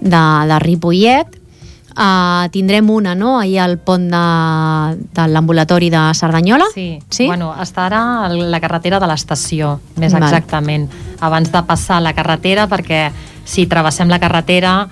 de, 0.00 0.22
de 0.48 0.58
Ripollet. 0.64 1.40
Uh, 1.96 2.48
tindrem 2.50 2.88
una, 2.90 3.14
no?, 3.14 3.38
ahir 3.38 3.60
al 3.62 3.76
pont 3.78 4.08
de, 4.10 4.22
de 5.14 5.26
l'ambulatori 5.30 5.90
de 5.90 6.00
Cerdanyola. 6.18 6.64
Sí. 6.74 6.98
Sí? 7.08 7.26
Bueno, 7.28 7.52
estarà 7.62 8.24
a 8.24 8.28
la 8.34 8.58
carretera 8.60 8.98
de 8.98 9.06
l'estació, 9.06 9.76
més 10.02 10.12
Val. 10.12 10.24
exactament, 10.26 10.88
abans 11.20 11.52
de 11.52 11.62
passar 11.62 12.00
la 12.02 12.12
carretera, 12.12 12.66
perquè 12.66 13.12
si 13.44 13.68
travessem 13.70 14.08
la 14.10 14.18
carretera 14.18 14.88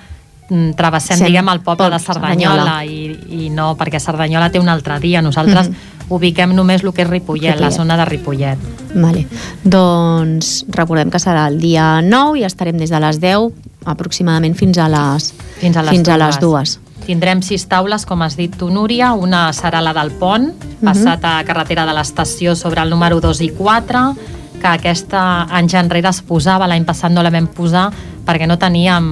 mm, 0.48 0.76
travessem, 0.78 1.18
Sem- 1.18 1.26
diguem, 1.32 1.48
el 1.48 1.60
poble 1.66 1.90
de 1.90 1.98
Cerdanyola, 1.98 2.84
i, 2.86 3.10
i 3.46 3.50
no, 3.50 3.72
perquè 3.76 3.98
Cerdanyola 3.98 4.52
té 4.54 4.60
un 4.62 4.68
altre 4.68 5.00
dia. 5.00 5.22
Nosaltres 5.22 5.70
Mhm. 5.70 6.06
ubiquem 6.08 6.54
només 6.54 6.84
el 6.84 6.92
que 6.92 7.02
és 7.02 7.08
Ripollet, 7.10 7.56
la 7.58 7.66
Ripollet. 7.66 7.72
zona 7.76 7.96
de 7.96 8.04
Ripollet. 8.04 8.58
Vale. 8.94 9.26
Doncs 9.64 10.66
recordem 10.68 11.10
que 11.10 11.18
serà 11.18 11.48
el 11.48 11.58
dia 11.58 12.00
9 12.02 12.38
i 12.38 12.44
estarem 12.44 12.76
des 12.78 12.90
de 12.90 13.00
les 13.00 13.18
10 13.18 13.50
aproximadament 13.84 14.54
fins 14.54 14.78
a 14.78 14.86
les, 14.88 15.32
Fins 15.58 15.76
a 15.76 15.82
les 15.82 15.90
fins 15.90 16.08
a 16.08 16.16
dues. 16.18 16.26
les 16.26 16.40
dues. 16.40 16.80
Tindrem 17.06 17.42
sis 17.42 17.66
taules, 17.68 18.06
com 18.06 18.22
has 18.22 18.36
dit 18.38 18.54
tu, 18.56 18.70
Núria. 18.70 19.12
Una 19.12 19.48
serà 19.52 19.80
la 19.82 19.92
del 19.92 20.12
pont, 20.12 20.52
Mhm. 20.52 20.84
passat 20.84 21.24
a 21.24 21.42
carretera 21.44 21.84
de 21.86 21.92
l'estació 21.92 22.54
sobre 22.54 22.80
el 22.82 22.90
número 22.90 23.20
2 23.20 23.40
i 23.40 23.50
4, 23.50 24.16
que 24.60 24.66
aquesta 24.68 25.42
anys 25.50 25.74
enrere 25.74 26.08
es 26.08 26.22
posava, 26.22 26.68
l'any 26.68 26.84
passat 26.84 27.10
no 27.10 27.22
la 27.22 27.30
vam 27.30 27.48
posar 27.48 27.90
perquè 28.26 28.46
no 28.46 28.58
teníem 28.60 29.06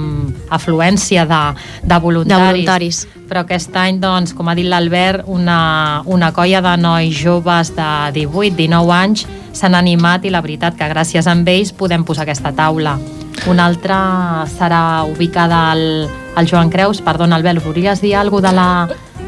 afluència 0.49 1.25
de, 1.27 1.41
de 1.83 1.99
voluntaris. 1.99 2.37
De 2.37 2.51
voluntaris. 2.51 3.01
Però 3.31 3.43
aquest 3.45 3.75
any, 3.79 3.99
doncs, 4.01 4.33
com 4.35 4.49
ha 4.51 4.55
dit 4.57 4.67
l'Albert, 4.67 5.27
una, 5.31 6.03
una 6.05 6.31
colla 6.35 6.61
de 6.63 6.75
nois 6.81 7.15
joves 7.15 7.73
de 7.77 7.89
18-19 8.17 8.95
anys 8.95 9.27
s'han 9.55 9.75
animat 9.75 10.25
i 10.25 10.31
la 10.31 10.41
veritat 10.43 10.77
que 10.79 10.87
gràcies 10.91 11.27
a 11.27 11.35
ells 11.35 11.73
podem 11.75 12.03
posar 12.07 12.23
aquesta 12.23 12.51
taula. 12.55 12.97
Una 13.47 13.65
altra 13.65 14.45
serà 14.51 15.03
ubicada 15.07 15.71
al, 15.71 16.09
al 16.35 16.47
Joan 16.47 16.69
Creus. 16.69 17.01
Perdona, 17.01 17.35
Albert, 17.39 17.63
volies 17.63 18.01
dir 18.01 18.15
alguna 18.15 18.49
de 18.49 18.55
la, 18.55 18.67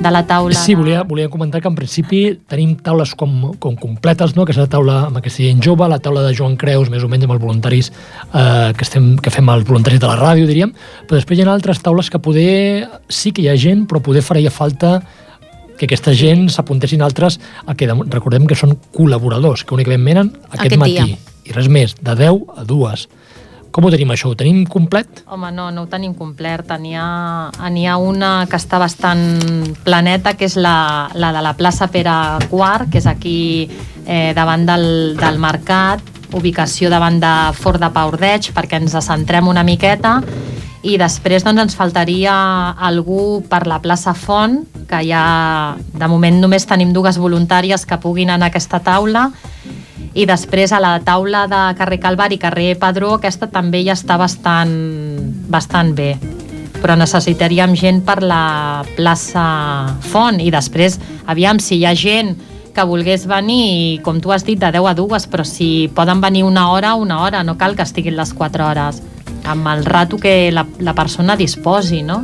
de 0.03 0.11
la 0.11 0.21
taula? 0.27 0.53
Sí, 0.59 0.75
volia, 0.75 1.01
volia 1.07 1.29
comentar 1.31 1.61
que 1.61 1.67
en 1.71 1.75
principi 1.75 2.19
tenim 2.47 2.75
taules 2.83 3.15
com, 3.15 3.53
com 3.59 3.75
completes, 3.79 4.35
no? 4.35 4.43
aquesta 4.43 4.67
taula 4.69 5.05
amb 5.07 5.17
aquesta 5.21 5.41
gent 5.43 5.63
jove, 5.63 5.87
la 5.89 5.99
taula 6.03 6.21
de 6.27 6.35
Joan 6.37 6.57
Creus, 6.59 6.91
més 6.93 7.03
o 7.03 7.09
menys 7.09 7.23
amb 7.25 7.33
els 7.37 7.41
voluntaris 7.41 7.89
eh, 7.89 8.73
que, 8.77 8.83
estem, 8.85 9.13
que 9.17 9.31
fem 9.33 9.49
els 9.55 9.65
voluntaris 9.67 9.99
de 10.03 10.07
la 10.11 10.19
ràdio, 10.19 10.45
diríem, 10.49 10.75
però 11.07 11.17
després 11.17 11.39
hi 11.39 11.47
ha 11.47 11.49
altres 11.53 11.81
taules 11.81 12.11
que 12.13 12.19
poder, 12.19 12.87
sí 13.09 13.31
que 13.31 13.41
hi 13.45 13.49
ha 13.49 13.57
gent, 13.57 13.87
però 13.89 14.03
poder 14.03 14.21
faria 14.21 14.51
falta 14.51 14.99
que 15.79 15.87
aquesta 15.89 16.13
gent 16.13 16.49
s'apuntessin 16.53 17.01
altres 17.01 17.39
a 17.65 17.73
que 17.73 17.87
dem- 17.89 18.03
recordem 18.13 18.45
que 18.45 18.55
són 18.59 18.75
col·laboradors, 18.93 19.63
que 19.65 19.73
únicament 19.73 20.03
venen 20.05 20.33
aquest, 20.51 20.67
Aquest 20.67 20.77
matí. 20.83 20.99
dia. 21.01 21.17
I 21.43 21.51
res 21.51 21.67
més, 21.67 21.95
de 21.99 22.13
10 22.15 22.43
a 22.55 22.63
2. 22.63 23.07
Com 23.73 23.87
ho 23.87 23.89
tenim 23.89 24.11
això? 24.13 24.29
Ho 24.29 24.37
tenim 24.37 24.67
complet? 24.69 25.23
Home, 25.33 25.49
no, 25.49 25.71
no 25.73 25.83
ho 25.83 25.89
tenim 25.89 26.13
complert. 26.13 26.69
N'hi 26.77 26.93
ha, 26.93 27.49
ha 27.49 27.95
una 27.97 28.31
que 28.45 28.59
està 28.59 28.77
bastant 28.77 29.23
planeta, 29.81 30.35
que 30.37 30.45
és 30.45 30.59
la, 30.61 31.09
la 31.17 31.31
de 31.33 31.41
la 31.41 31.55
plaça 31.57 31.89
Pere 31.89 32.13
IV, 32.51 32.91
que 32.93 33.01
és 33.01 33.09
aquí 33.09 33.39
eh, 34.05 34.31
davant 34.37 34.67
del, 34.69 34.85
del 35.17 35.41
mercat, 35.41 36.05
ubicació 36.37 36.91
davant 36.93 37.17
de 37.21 37.33
Fort 37.57 37.81
de 37.81 37.89
Paurdeig, 37.93 38.51
perquè 38.53 38.77
ens 38.77 38.93
centrem 39.01 39.49
una 39.49 39.65
miqueta, 39.65 40.19
i 40.83 40.99
després 41.01 41.41
doncs, 41.41 41.61
ens 41.63 41.77
faltaria 41.79 42.33
algú 42.77 43.41
per 43.49 43.63
la 43.65 43.79
plaça 43.81 44.13
Font, 44.13 44.59
que 44.85 45.01
ja 45.07 45.25
de 45.97 46.09
moment 46.11 46.41
només 46.43 46.69
tenim 46.69 46.93
dues 46.93 47.17
voluntàries 47.17 47.87
que 47.89 47.97
puguin 47.97 48.29
anar 48.29 48.51
a 48.51 48.53
aquesta 48.53 48.83
taula, 48.85 49.31
i 50.13 50.27
després 50.29 50.71
a 50.71 50.79
la 50.83 50.99
taula 51.05 51.47
de 51.49 51.61
carrer 51.77 51.99
Calvari, 51.99 52.37
carrer 52.37 52.73
Padró, 52.79 53.15
aquesta 53.17 53.49
també 53.49 53.83
ja 53.85 53.97
està 53.97 54.17
bastant, 54.21 54.73
bastant 55.49 55.93
bé 55.97 56.13
però 56.83 56.97
necessitaríem 56.99 57.77
gent 57.79 58.01
per 58.03 58.17
la 58.19 58.83
plaça 58.97 59.43
Font 60.11 60.41
i 60.43 60.49
després, 60.51 60.99
aviam, 61.31 61.61
si 61.63 61.77
hi 61.79 61.85
ha 61.87 61.93
gent 61.95 62.33
que 62.73 62.83
volgués 62.89 63.23
venir, 63.29 64.01
com 64.03 64.19
tu 64.19 64.33
has 64.33 64.43
dit, 64.43 64.59
de 64.59 64.71
10 64.73 64.89
a 64.89 64.93
2, 64.97 65.27
però 65.31 65.45
si 65.47 65.87
poden 65.95 66.19
venir 66.19 66.43
una 66.43 66.71
hora, 66.73 66.95
una 66.99 67.21
hora, 67.23 67.43
no 67.45 67.55
cal 67.57 67.77
que 67.77 67.85
estiguin 67.85 68.17
les 68.17 68.33
4 68.33 68.67
hores 68.67 68.99
amb 69.45 69.67
el 69.67 69.85
rato 69.85 70.17
que 70.17 70.51
la, 70.51 70.65
la 70.79 70.95
persona 70.95 71.37
disposi, 71.37 72.01
no? 72.03 72.23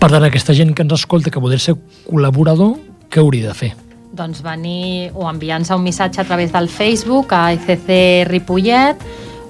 Per 0.00 0.10
tant, 0.10 0.24
aquesta 0.24 0.52
gent 0.56 0.74
que 0.74 0.84
ens 0.84 0.98
escolta 0.98 1.32
que 1.32 1.40
voler 1.40 1.60
ser 1.62 1.76
col·laborador, 2.04 2.76
què 3.08 3.22
hauria 3.22 3.48
de 3.48 3.56
fer? 3.56 3.72
Doncs 4.14 4.42
venir 4.42 5.10
o 5.14 5.28
enviar-nos 5.30 5.70
un 5.74 5.82
missatge 5.82 6.20
a 6.20 6.24
través 6.24 6.52
del 6.52 6.68
Facebook 6.68 7.32
a 7.34 7.52
ECC 7.52 8.26
Ripollet 8.28 8.96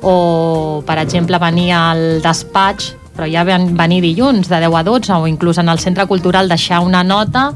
o, 0.03 0.83
per 0.87 0.99
exemple, 0.99 1.39
venir 1.39 1.73
al 1.77 2.21
despatx 2.25 2.95
però 3.15 3.29
ja 3.31 3.45
ven- 3.47 3.77
venir 3.79 4.01
dilluns 4.03 4.49
de 4.51 4.59
10 4.65 4.75
a 4.75 4.83
12 4.83 5.13
o 5.15 5.27
inclús 5.31 5.59
en 5.63 5.69
el 5.69 5.79
centre 5.79 6.07
cultural 6.11 6.49
deixar 6.49 6.81
una 6.83 7.05
nota 7.05 7.53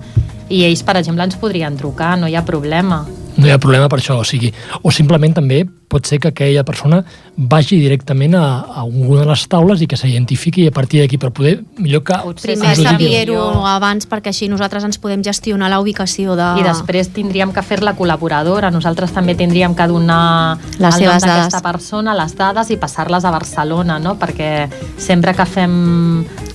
i 0.48 0.62
ells, 0.64 0.84
per 0.86 0.96
exemple, 0.96 1.24
ens 1.24 1.36
podrien 1.36 1.76
trucar, 1.76 2.14
no 2.16 2.28
hi 2.28 2.36
ha 2.38 2.44
problema. 2.46 3.02
No 3.38 3.46
hi 3.46 3.52
ha 3.54 3.58
problema 3.62 3.86
per 3.88 4.00
això, 4.00 4.16
o 4.18 4.24
sigui, 4.26 4.50
o 4.82 4.90
simplement 4.90 5.34
també 5.36 5.62
pot 5.88 6.04
ser 6.04 6.18
que 6.20 6.28
aquella 6.28 6.64
persona 6.68 6.98
vagi 7.38 7.78
directament 7.80 8.34
a, 8.36 8.42
a 8.60 8.80
alguna 8.82 9.22
de 9.22 9.28
les 9.30 9.44
taules 9.48 9.80
i 9.80 9.86
que 9.88 9.96
s'identifiqui 9.96 10.66
a 10.68 10.72
partir 10.74 11.00
d'aquí 11.00 11.16
per 11.22 11.30
poder, 11.32 11.62
millor 11.78 12.02
que... 12.04 12.16
Primer 12.42 12.74
saber-ho 12.76 13.64
abans 13.64 14.04
perquè 14.10 14.28
així 14.34 14.48
nosaltres 14.50 14.84
ens 14.84 14.98
podem 15.00 15.22
gestionar 15.24 15.70
la 15.70 15.78
ubicació 15.80 16.34
de... 16.36 16.48
I 16.60 16.66
després 16.66 17.08
tindríem 17.14 17.54
que 17.56 17.62
fer-la 17.64 17.94
col·laboradora. 17.96 18.72
Nosaltres 18.74 19.14
també 19.16 19.36
tindríem 19.38 19.74
que 19.78 19.86
donar 19.88 20.58
Les 20.58 20.74
el 20.76 20.82
nom 20.82 20.98
seves 20.98 21.22
d'aquesta 21.24 21.60
dades. 21.60 21.62
persona, 21.70 22.14
les 22.18 22.34
dades, 22.36 22.70
i 22.74 22.76
passar-les 22.76 23.24
a 23.24 23.30
Barcelona, 23.32 24.00
no? 24.02 24.16
perquè 24.20 24.50
sempre 24.98 25.32
que 25.38 25.46
fem 25.46 25.78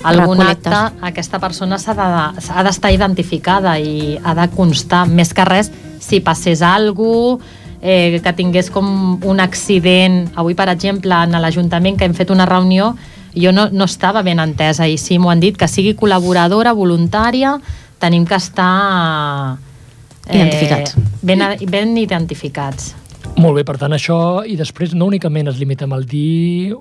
algun 0.03 0.37
Recol·lectes. 0.37 0.67
acte, 0.73 1.07
aquesta 1.09 1.39
persona 1.39 1.79
s'ha 1.79 1.95
de- 1.97 2.63
d'estar 2.67 2.91
identificada 2.93 3.79
i 3.79 4.19
ha 4.23 4.35
de 4.35 4.49
constar, 4.53 5.07
més 5.07 5.33
que 5.33 5.45
res, 5.47 5.71
si 6.03 6.19
passés 6.23 6.61
alguna 6.61 7.39
eh, 7.83 8.21
que 8.23 8.33
tingués 8.33 8.71
com 8.71 9.19
un 9.27 9.39
accident. 9.43 10.23
Avui, 10.39 10.55
per 10.55 10.69
exemple, 10.71 11.13
en 11.13 11.35
l'Ajuntament 11.43 11.99
que 11.99 12.07
hem 12.07 12.15
fet 12.15 12.31
una 12.31 12.47
reunió, 12.47 12.93
jo 13.35 13.51
no, 13.51 13.67
no 13.71 13.85
estava 13.89 14.23
ben 14.23 14.39
entesa 14.39 14.87
i 14.87 14.97
sí 14.97 15.19
m'ho 15.19 15.33
han 15.33 15.43
dit, 15.43 15.59
que 15.59 15.67
sigui 15.67 15.93
col·laboradora, 15.99 16.73
voluntària, 16.73 17.57
tenim 17.99 18.25
que 18.25 18.39
estar... 18.39 19.59
Identificats. 20.23 20.95
Ben, 21.21 21.41
ben 21.67 21.97
identificats. 21.99 22.93
Molt 23.35 23.57
bé, 23.57 23.65
per 23.67 23.75
tant, 23.81 23.91
això, 23.91 24.17
i 24.47 24.55
després 24.55 24.93
no 24.95 25.09
únicament 25.11 25.51
es 25.51 25.59
limita 25.59 25.89
amb 25.89 25.99
el 25.99 26.07
di... 26.07 26.71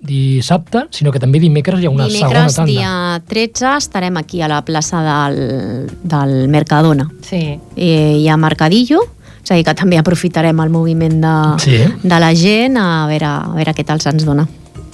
dissabte, 0.00 0.86
sinó 0.90 1.10
que 1.12 1.18
també 1.22 1.40
dimecres 1.40 1.80
hi 1.80 1.86
ha 1.86 1.90
una 1.90 2.06
Dimecres, 2.06 2.52
segona 2.52 2.52
tanda. 2.52 2.70
dia 2.70 3.22
13, 3.26 3.76
estarem 3.78 4.16
aquí 4.20 4.42
a 4.42 4.48
la 4.48 4.62
plaça 4.64 5.00
del, 5.02 5.90
del 6.02 6.48
Mercadona. 6.48 7.08
Sí. 7.22 7.58
I 7.76 7.90
hi 8.22 8.28
ha 8.28 8.36
Mercadillo, 8.36 9.00
és 9.42 9.50
a 9.50 9.54
dir, 9.54 9.64
que 9.64 9.74
també 9.78 9.98
aprofitarem 9.98 10.58
el 10.60 10.70
moviment 10.70 11.20
de, 11.22 11.34
Sí. 11.62 11.78
de 12.02 12.20
la 12.20 12.32
gent 12.34 12.76
a 12.76 13.06
veure, 13.06 13.26
a 13.26 13.54
veure 13.54 13.74
què 13.74 13.84
tal 13.84 14.00
se'ns 14.00 14.24
dona. 14.26 14.46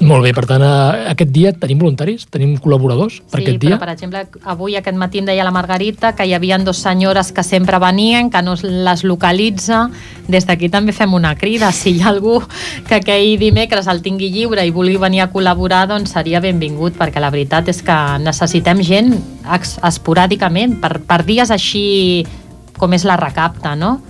Molt 0.02 0.24
bé, 0.26 0.32
per 0.34 0.44
tant, 0.50 0.62
eh, 0.66 1.04
aquest 1.12 1.30
dia 1.30 1.52
tenim 1.54 1.78
voluntaris, 1.78 2.24
tenim 2.26 2.56
col·laboradors 2.58 3.20
per 3.30 3.38
sí, 3.38 3.44
aquest 3.44 3.60
dia. 3.62 3.76
però 3.76 3.78
per 3.84 3.92
exemple, 3.92 4.22
avui 4.50 4.74
aquest 4.76 4.98
matí 4.98 5.20
em 5.22 5.28
deia 5.28 5.44
la 5.46 5.52
Margarita 5.54 6.12
que 6.18 6.26
hi 6.26 6.34
havia 6.34 6.58
dos 6.58 6.78
senyores 6.82 7.30
que 7.32 7.44
sempre 7.46 7.78
venien, 7.78 8.30
que 8.30 8.42
no 8.42 8.56
les 8.62 9.04
localitza. 9.04 9.90
Des 10.26 10.46
d'aquí 10.46 10.68
també 10.68 10.92
fem 10.92 11.14
una 11.14 11.36
crida. 11.36 11.70
Si 11.72 11.94
hi 11.94 12.02
ha 12.02 12.08
algú 12.08 12.42
que 12.88 12.96
aquell 12.96 13.38
dimecres 13.38 13.86
el 13.86 14.02
tingui 14.02 14.30
lliure 14.30 14.66
i 14.66 14.70
vulgui 14.70 14.96
venir 14.96 15.22
a 15.22 15.30
col·laborar, 15.30 15.86
doncs 15.88 16.12
seria 16.12 16.40
benvingut, 16.40 16.98
perquè 16.98 17.20
la 17.20 17.30
veritat 17.30 17.68
és 17.68 17.82
que 17.82 17.98
necessitem 18.18 18.82
gent 18.82 19.14
esporàdicament, 19.82 20.80
per, 20.80 20.98
per 21.06 21.22
dies 21.24 21.50
així 21.50 22.26
com 22.78 22.92
és 22.92 23.04
la 23.06 23.16
recapta, 23.16 23.76
no? 23.76 24.00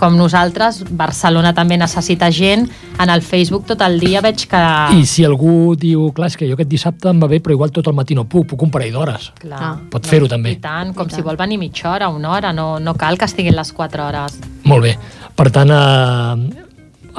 Com 0.00 0.14
nosaltres, 0.16 0.78
Barcelona 0.96 1.50
també 1.52 1.76
necessita 1.76 2.30
gent. 2.32 2.62
En 3.00 3.10
el 3.12 3.20
Facebook 3.20 3.66
tot 3.68 3.82
el 3.84 3.98
dia 4.00 4.22
veig 4.24 4.46
que... 4.48 4.60
I 4.96 5.04
si 5.04 5.26
algú 5.28 5.74
diu, 5.76 6.06
clar, 6.16 6.30
és 6.32 6.38
que 6.40 6.48
jo 6.48 6.56
aquest 6.56 6.70
dissabte 6.72 7.10
em 7.12 7.20
va 7.20 7.28
bé, 7.28 7.42
però 7.44 7.52
igual 7.58 7.72
tot 7.76 7.90
el 7.90 7.96
matí 7.98 8.16
no 8.16 8.24
puc, 8.24 8.46
puc 8.54 8.64
un 8.64 8.72
parell 8.72 8.94
d'hores. 8.96 9.28
Clar, 9.42 9.60
Ah. 9.60 9.74
Pot 9.92 10.06
fer-ho, 10.08 10.26
també. 10.30 10.54
I 10.56 10.60
tant, 10.64 10.94
com 10.96 11.06
I 11.06 11.10
si 11.12 11.16
tant. 11.20 11.26
vol 11.28 11.36
venir 11.36 11.58
mitja 11.60 11.90
hora, 11.92 12.08
una 12.08 12.30
hora, 12.32 12.54
no, 12.56 12.78
no 12.80 12.94
cal 12.96 13.18
que 13.20 13.28
estiguin 13.28 13.54
les 13.56 13.74
4 13.76 14.06
hores. 14.06 14.38
Molt 14.64 14.82
bé. 14.88 14.94
Per 15.36 15.50
tant, 15.52 15.68
eh, 15.68 16.64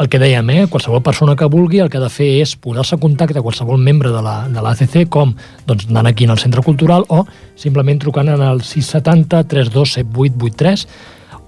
el 0.01 0.09
que 0.09 0.17
dèiem, 0.19 0.49
eh, 0.55 0.65
qualsevol 0.71 1.03
persona 1.05 1.35
que 1.37 1.45
vulgui 1.45 1.79
el 1.85 1.89
que 1.93 1.97
ha 2.01 2.01
de 2.01 2.09
fer 2.09 2.31
és 2.41 2.55
posar-se 2.57 2.95
en 2.97 3.01
contacte 3.05 3.37
a 3.37 3.45
qualsevol 3.45 3.77
membre 3.77 4.09
de 4.09 4.21
la, 4.25 4.47
de 4.49 4.61
l'ACC, 4.65 5.05
com 5.13 5.35
doncs, 5.67 5.85
anant 5.93 6.07
aquí 6.09 6.23
en 6.25 6.31
el 6.33 6.39
centre 6.41 6.63
cultural 6.65 7.05
o 7.09 7.25
simplement 7.55 7.99
trucant 8.01 8.29
en 8.33 8.41
el 8.41 8.61
670 8.65 9.43
327883 9.53 10.87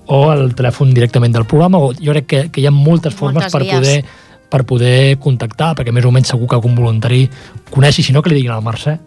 o 0.07 0.31
el 0.33 0.53
telèfon 0.55 0.93
directament 0.93 1.33
del 1.33 1.45
programa. 1.45 1.77
O 1.79 1.93
jo 1.93 2.11
crec 2.11 2.25
que, 2.27 2.41
que 2.51 2.61
hi 2.61 2.67
ha 2.67 2.71
moltes 2.71 3.13
formes 3.13 3.43
Moltes 3.43 3.53
per 3.53 3.61
vies. 3.63 3.75
poder 3.79 4.05
per 4.53 4.65
poder 4.69 5.17
contactar, 5.17 5.71
perquè 5.73 5.89
més 5.91 6.05
o 6.05 6.11
menys 6.13 6.27
segur 6.29 6.45
que 6.47 6.53
algun 6.53 6.75
voluntari 6.77 7.23
coneixi, 7.71 8.03
si 8.05 8.13
no 8.13 8.21
que 8.21 8.29
li 8.29 8.35
diguin 8.35 8.51
al 8.53 8.61
Mercè, 8.61 8.99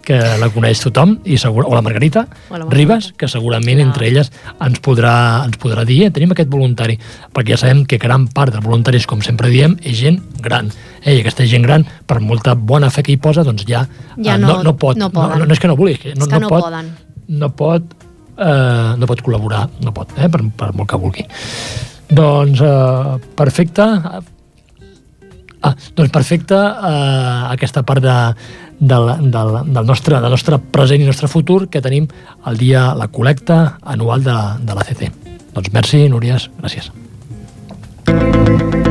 que 0.00 0.16
la 0.40 0.48
coneix 0.48 0.80
tothom, 0.80 1.18
i 1.28 1.36
segur, 1.36 1.66
o 1.68 1.74
la 1.74 1.82
Margarita, 1.84 2.22
O 2.48 2.56
la 2.56 2.64
Margarita. 2.64 2.74
Ribas, 2.74 3.12
que 3.16 3.28
segurament 3.28 3.80
entre 3.80 4.06
elles 4.08 4.30
ens 4.64 4.80
podrà, 4.80 5.44
ens 5.44 5.58
podrà 5.60 5.84
dir, 5.84 6.04
eh, 6.06 6.10
tenim 6.10 6.32
aquest 6.32 6.48
voluntari, 6.48 6.96
perquè 7.36 7.52
ja 7.52 7.56
sabem 7.60 7.84
que 7.84 7.98
gran 8.00 8.28
part 8.28 8.52
dels 8.52 8.64
voluntaris, 8.64 9.04
com 9.06 9.20
sempre 9.20 9.50
diem, 9.52 9.76
és 9.82 9.96
gent 10.00 10.22
gran. 10.40 10.72
Eh, 11.02 11.18
I 11.18 11.20
aquesta 11.20 11.44
gent 11.44 11.64
gran, 11.68 11.84
per 12.06 12.20
molta 12.20 12.54
bona 12.54 12.88
fe 12.88 13.02
que 13.02 13.12
hi 13.12 13.18
posa, 13.18 13.44
doncs 13.44 13.66
ja, 13.68 13.86
Ja 14.22 14.36
eh, 14.36 14.38
no- 14.38 14.62
no, 14.62 14.74
pot. 14.76 14.96
no 14.96 15.10
poden. 15.10 15.38
No, 15.38 15.44
no, 15.44 15.52
és 15.52 15.60
que 15.60 15.68
no 15.68 15.76
vulgui, 15.76 15.92
és 15.92 15.98
que 16.00 16.14
no, 16.14 16.24
És 16.24 16.32
que 16.32 16.40
no 16.40 16.48
pot, 16.48 16.62
poden. 16.64 16.94
no 17.28 17.50
pot, 17.56 17.82
eh, 18.38 18.92
no 18.98 19.08
pot 19.10 19.22
col·laborar, 19.24 19.66
no 19.84 19.94
pot, 19.96 20.12
eh, 20.18 20.28
per, 20.30 20.42
per 20.56 20.70
molt 20.74 20.90
que 20.90 21.00
vulgui. 21.00 21.26
Doncs, 22.10 22.60
eh, 22.60 23.18
perfecte. 23.36 23.88
Ah, 25.64 25.72
doncs 25.96 26.12
perfecte, 26.12 26.56
eh, 26.58 27.52
aquesta 27.54 27.82
part 27.88 28.04
de, 28.04 28.16
del, 28.78 29.08
del, 29.30 29.54
del, 29.72 29.86
nostre, 29.86 30.20
del 30.20 30.36
nostre 30.36 30.58
present 30.58 31.00
i 31.00 31.08
nostre 31.08 31.30
futur 31.32 31.64
que 31.72 31.80
tenim 31.84 32.10
el 32.50 32.60
dia, 32.60 32.90
la 32.98 33.08
col·lecta 33.08 33.78
anual 33.96 34.26
de, 34.26 34.36
de 34.60 34.76
l'ACC. 34.76 35.08
Doncs 35.54 35.72
merci, 35.72 36.04
Núries, 36.12 36.50
gràcies. 36.60 36.92
You 38.06 38.83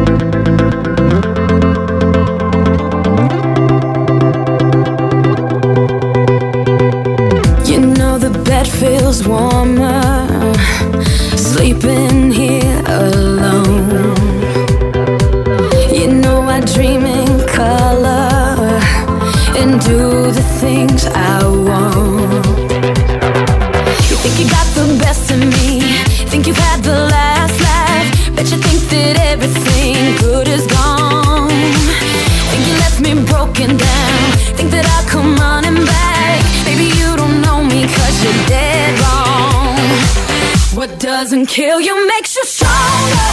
feels 9.13 9.27
warmer 9.27 10.53
sleeping 11.35 12.31
here 12.31 12.83
alone. 12.87 14.15
You 15.91 16.13
know 16.21 16.41
I 16.41 16.61
dream 16.73 17.05
in 17.05 17.47
color 17.47 18.79
and 19.59 19.79
do 19.81 20.31
the 20.31 20.45
things 20.61 21.05
I 21.05 21.43
want. 21.45 22.45
You 24.09 24.15
think 24.21 24.39
you 24.39 24.49
got 24.49 24.67
the 24.75 25.02
doesn't 41.23 41.45
kill 41.45 41.79
you 41.79 42.05
makes 42.05 42.35
you 42.35 42.43
stronger. 42.43 43.32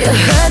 You 0.00 0.06
heard 0.06 0.49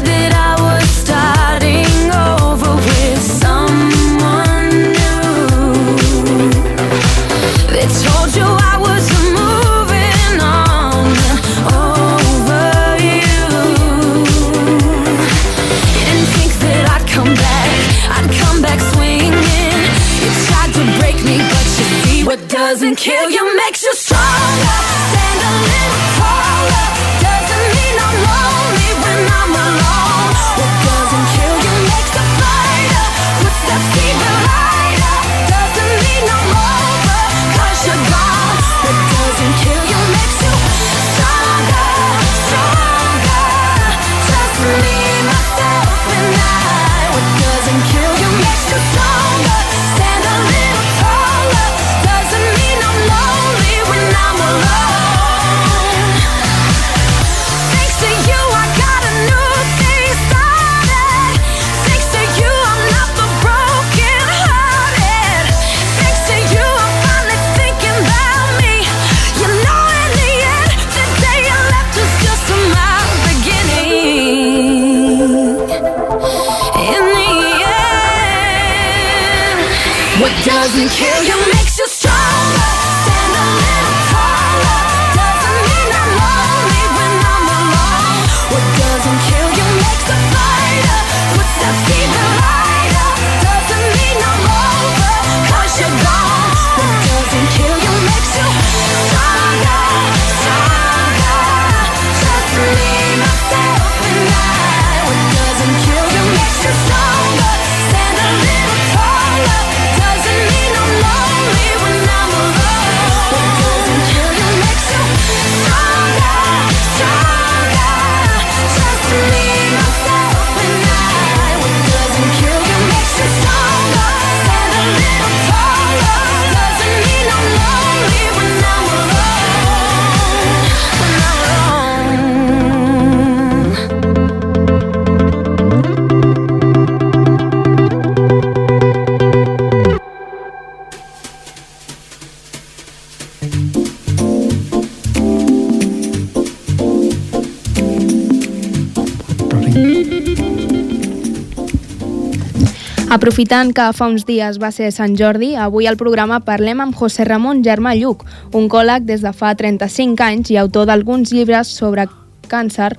Aprofitant 153.30 153.70
que 153.78 153.84
fa 153.94 154.08
uns 154.10 154.24
dies 154.26 154.56
va 154.58 154.72
ser 154.74 154.88
Sant 154.90 155.12
Jordi, 155.14 155.52
avui 155.54 155.86
al 155.86 156.00
programa 156.00 156.40
parlem 156.42 156.80
amb 156.82 156.96
José 156.98 157.28
Ramon 157.28 157.60
Germà 157.62 157.92
Lluc, 157.94 158.24
oncòleg 158.58 159.06
des 159.06 159.22
de 159.22 159.30
fa 159.38 159.52
35 159.54 160.26
anys 160.26 160.50
i 160.50 160.58
autor 160.58 160.88
d'alguns 160.90 161.30
llibres 161.30 161.70
sobre 161.70 162.08
càncer 162.50 162.90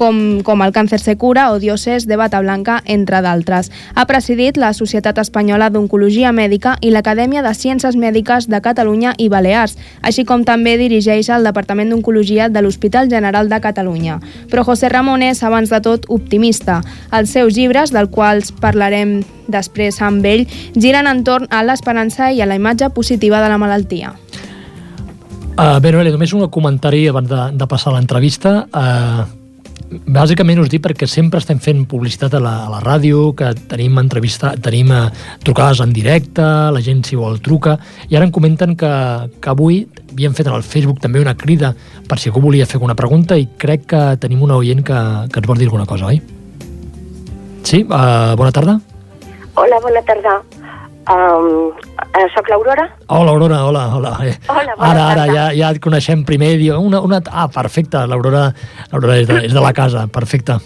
com, 0.00 0.40
com 0.40 0.62
el 0.64 0.72
càncer 0.72 0.96
se 1.02 1.16
cura 1.20 1.50
o 1.52 1.58
dioses 1.60 2.06
de 2.08 2.16
bata 2.16 2.40
blanca, 2.40 2.78
entre 2.88 3.20
d'altres. 3.20 3.68
Ha 3.94 4.06
presidit 4.08 4.56
la 4.56 4.72
Societat 4.72 5.18
Espanyola 5.20 5.68
d'Oncologia 5.68 6.32
Mèdica 6.32 6.78
i 6.80 6.88
l'Acadèmia 6.94 7.42
de 7.44 7.52
Ciències 7.52 7.98
Mèdiques 8.00 8.48
de 8.48 8.62
Catalunya 8.64 9.12
i 9.20 9.28
Balears, 9.28 9.76
així 10.00 10.24
com 10.24 10.46
també 10.48 10.78
dirigeix 10.80 11.28
el 11.28 11.44
Departament 11.44 11.92
d'Oncologia 11.92 12.48
de 12.48 12.62
l'Hospital 12.64 13.10
General 13.12 13.50
de 13.52 13.58
Catalunya. 13.60 14.16
Però 14.48 14.64
José 14.64 14.88
Ramon 14.88 15.20
és, 15.26 15.42
abans 15.44 15.68
de 15.68 15.82
tot, 15.84 16.08
optimista. 16.08 16.78
Els 17.12 17.34
seus 17.36 17.58
llibres, 17.58 17.92
del 17.92 18.08
quals 18.08 18.54
parlarem 18.56 19.18
després 19.52 20.00
amb 20.00 20.24
ell, 20.24 20.46
giren 20.78 21.10
entorn 21.10 21.50
a 21.50 21.60
l'esperança 21.66 22.30
i 22.32 22.40
a 22.40 22.48
la 22.48 22.56
imatge 22.56 22.88
positiva 22.96 23.42
de 23.44 23.52
la 23.52 23.60
malaltia. 23.60 24.14
Uh, 25.60 25.76
bé, 25.82 25.92
Noelia, 25.92 26.14
només 26.14 26.32
un 26.32 26.46
comentari 26.48 27.02
abans 27.10 27.28
de, 27.28 27.42
de 27.60 27.68
passar 27.68 27.92
l'entrevista. 27.92 28.62
Uh, 28.72 29.39
bàsicament 29.90 30.60
us 30.62 30.70
dic 30.70 30.82
perquè 30.84 31.06
sempre 31.10 31.40
estem 31.42 31.58
fent 31.62 31.82
publicitat 31.90 32.36
a 32.38 32.40
la, 32.42 32.52
a 32.66 32.70
la 32.70 32.80
ràdio, 32.84 33.30
que 33.36 33.50
tenim 33.70 33.98
entrevista, 33.98 34.52
tenim 34.62 34.92
uh, 34.94 35.08
trucades 35.42 35.82
en 35.82 35.94
directe, 35.94 36.44
la 36.44 36.82
gent 36.84 37.02
si 37.06 37.18
vol 37.18 37.40
truca, 37.42 37.76
i 38.08 38.16
ara 38.16 38.28
em 38.28 38.34
comenten 38.34 38.76
que, 38.78 38.92
que 39.42 39.50
avui 39.50 39.82
havíem 40.12 40.34
fet 40.36 40.50
en 40.50 40.54
el 40.58 40.66
Facebook 40.66 41.00
també 41.02 41.22
una 41.22 41.36
crida 41.38 41.72
per 42.08 42.18
si 42.18 42.30
algú 42.30 42.44
volia 42.46 42.68
fer 42.70 42.78
alguna 42.78 42.98
pregunta 42.98 43.38
i 43.38 43.48
crec 43.58 43.88
que 43.90 44.02
tenim 44.22 44.42
una 44.46 44.58
oient 44.60 44.82
que, 44.86 45.00
que 45.30 45.42
ens 45.42 45.50
vol 45.50 45.58
dir 45.58 45.70
alguna 45.70 45.88
cosa, 45.90 46.10
oi? 46.10 46.22
Sí? 47.66 47.82
Uh, 47.84 48.36
bona 48.38 48.54
tarda? 48.54 48.78
Hola, 49.58 49.82
bona 49.82 50.02
tarda. 50.06 50.38
Um, 51.10 51.72
uh, 52.16 52.26
soc 52.34 52.48
l'Aurora. 52.50 52.86
Hola, 53.08 53.30
Aurora, 53.34 53.60
hola, 53.66 53.84
hola. 53.96 54.12
Eh, 54.26 54.34
Hola, 54.48 54.74
Ara, 54.78 55.04
ara, 55.10 55.24
tarda. 55.24 55.26
ja, 55.34 55.46
ja 55.56 55.70
et 55.74 55.80
coneixem 55.82 56.24
primer. 56.24 56.56
Diu, 56.60 56.76
una, 56.80 57.00
una... 57.00 57.20
Ah, 57.30 57.48
perfecte, 57.52 58.02
l'Aurora 58.06 58.48
l'Aurora 58.92 59.18
és, 59.20 59.28
de, 59.28 59.40
és 59.50 59.54
de 59.54 59.60
la 59.64 59.72
casa, 59.72 60.06
perfecte. 60.12 60.58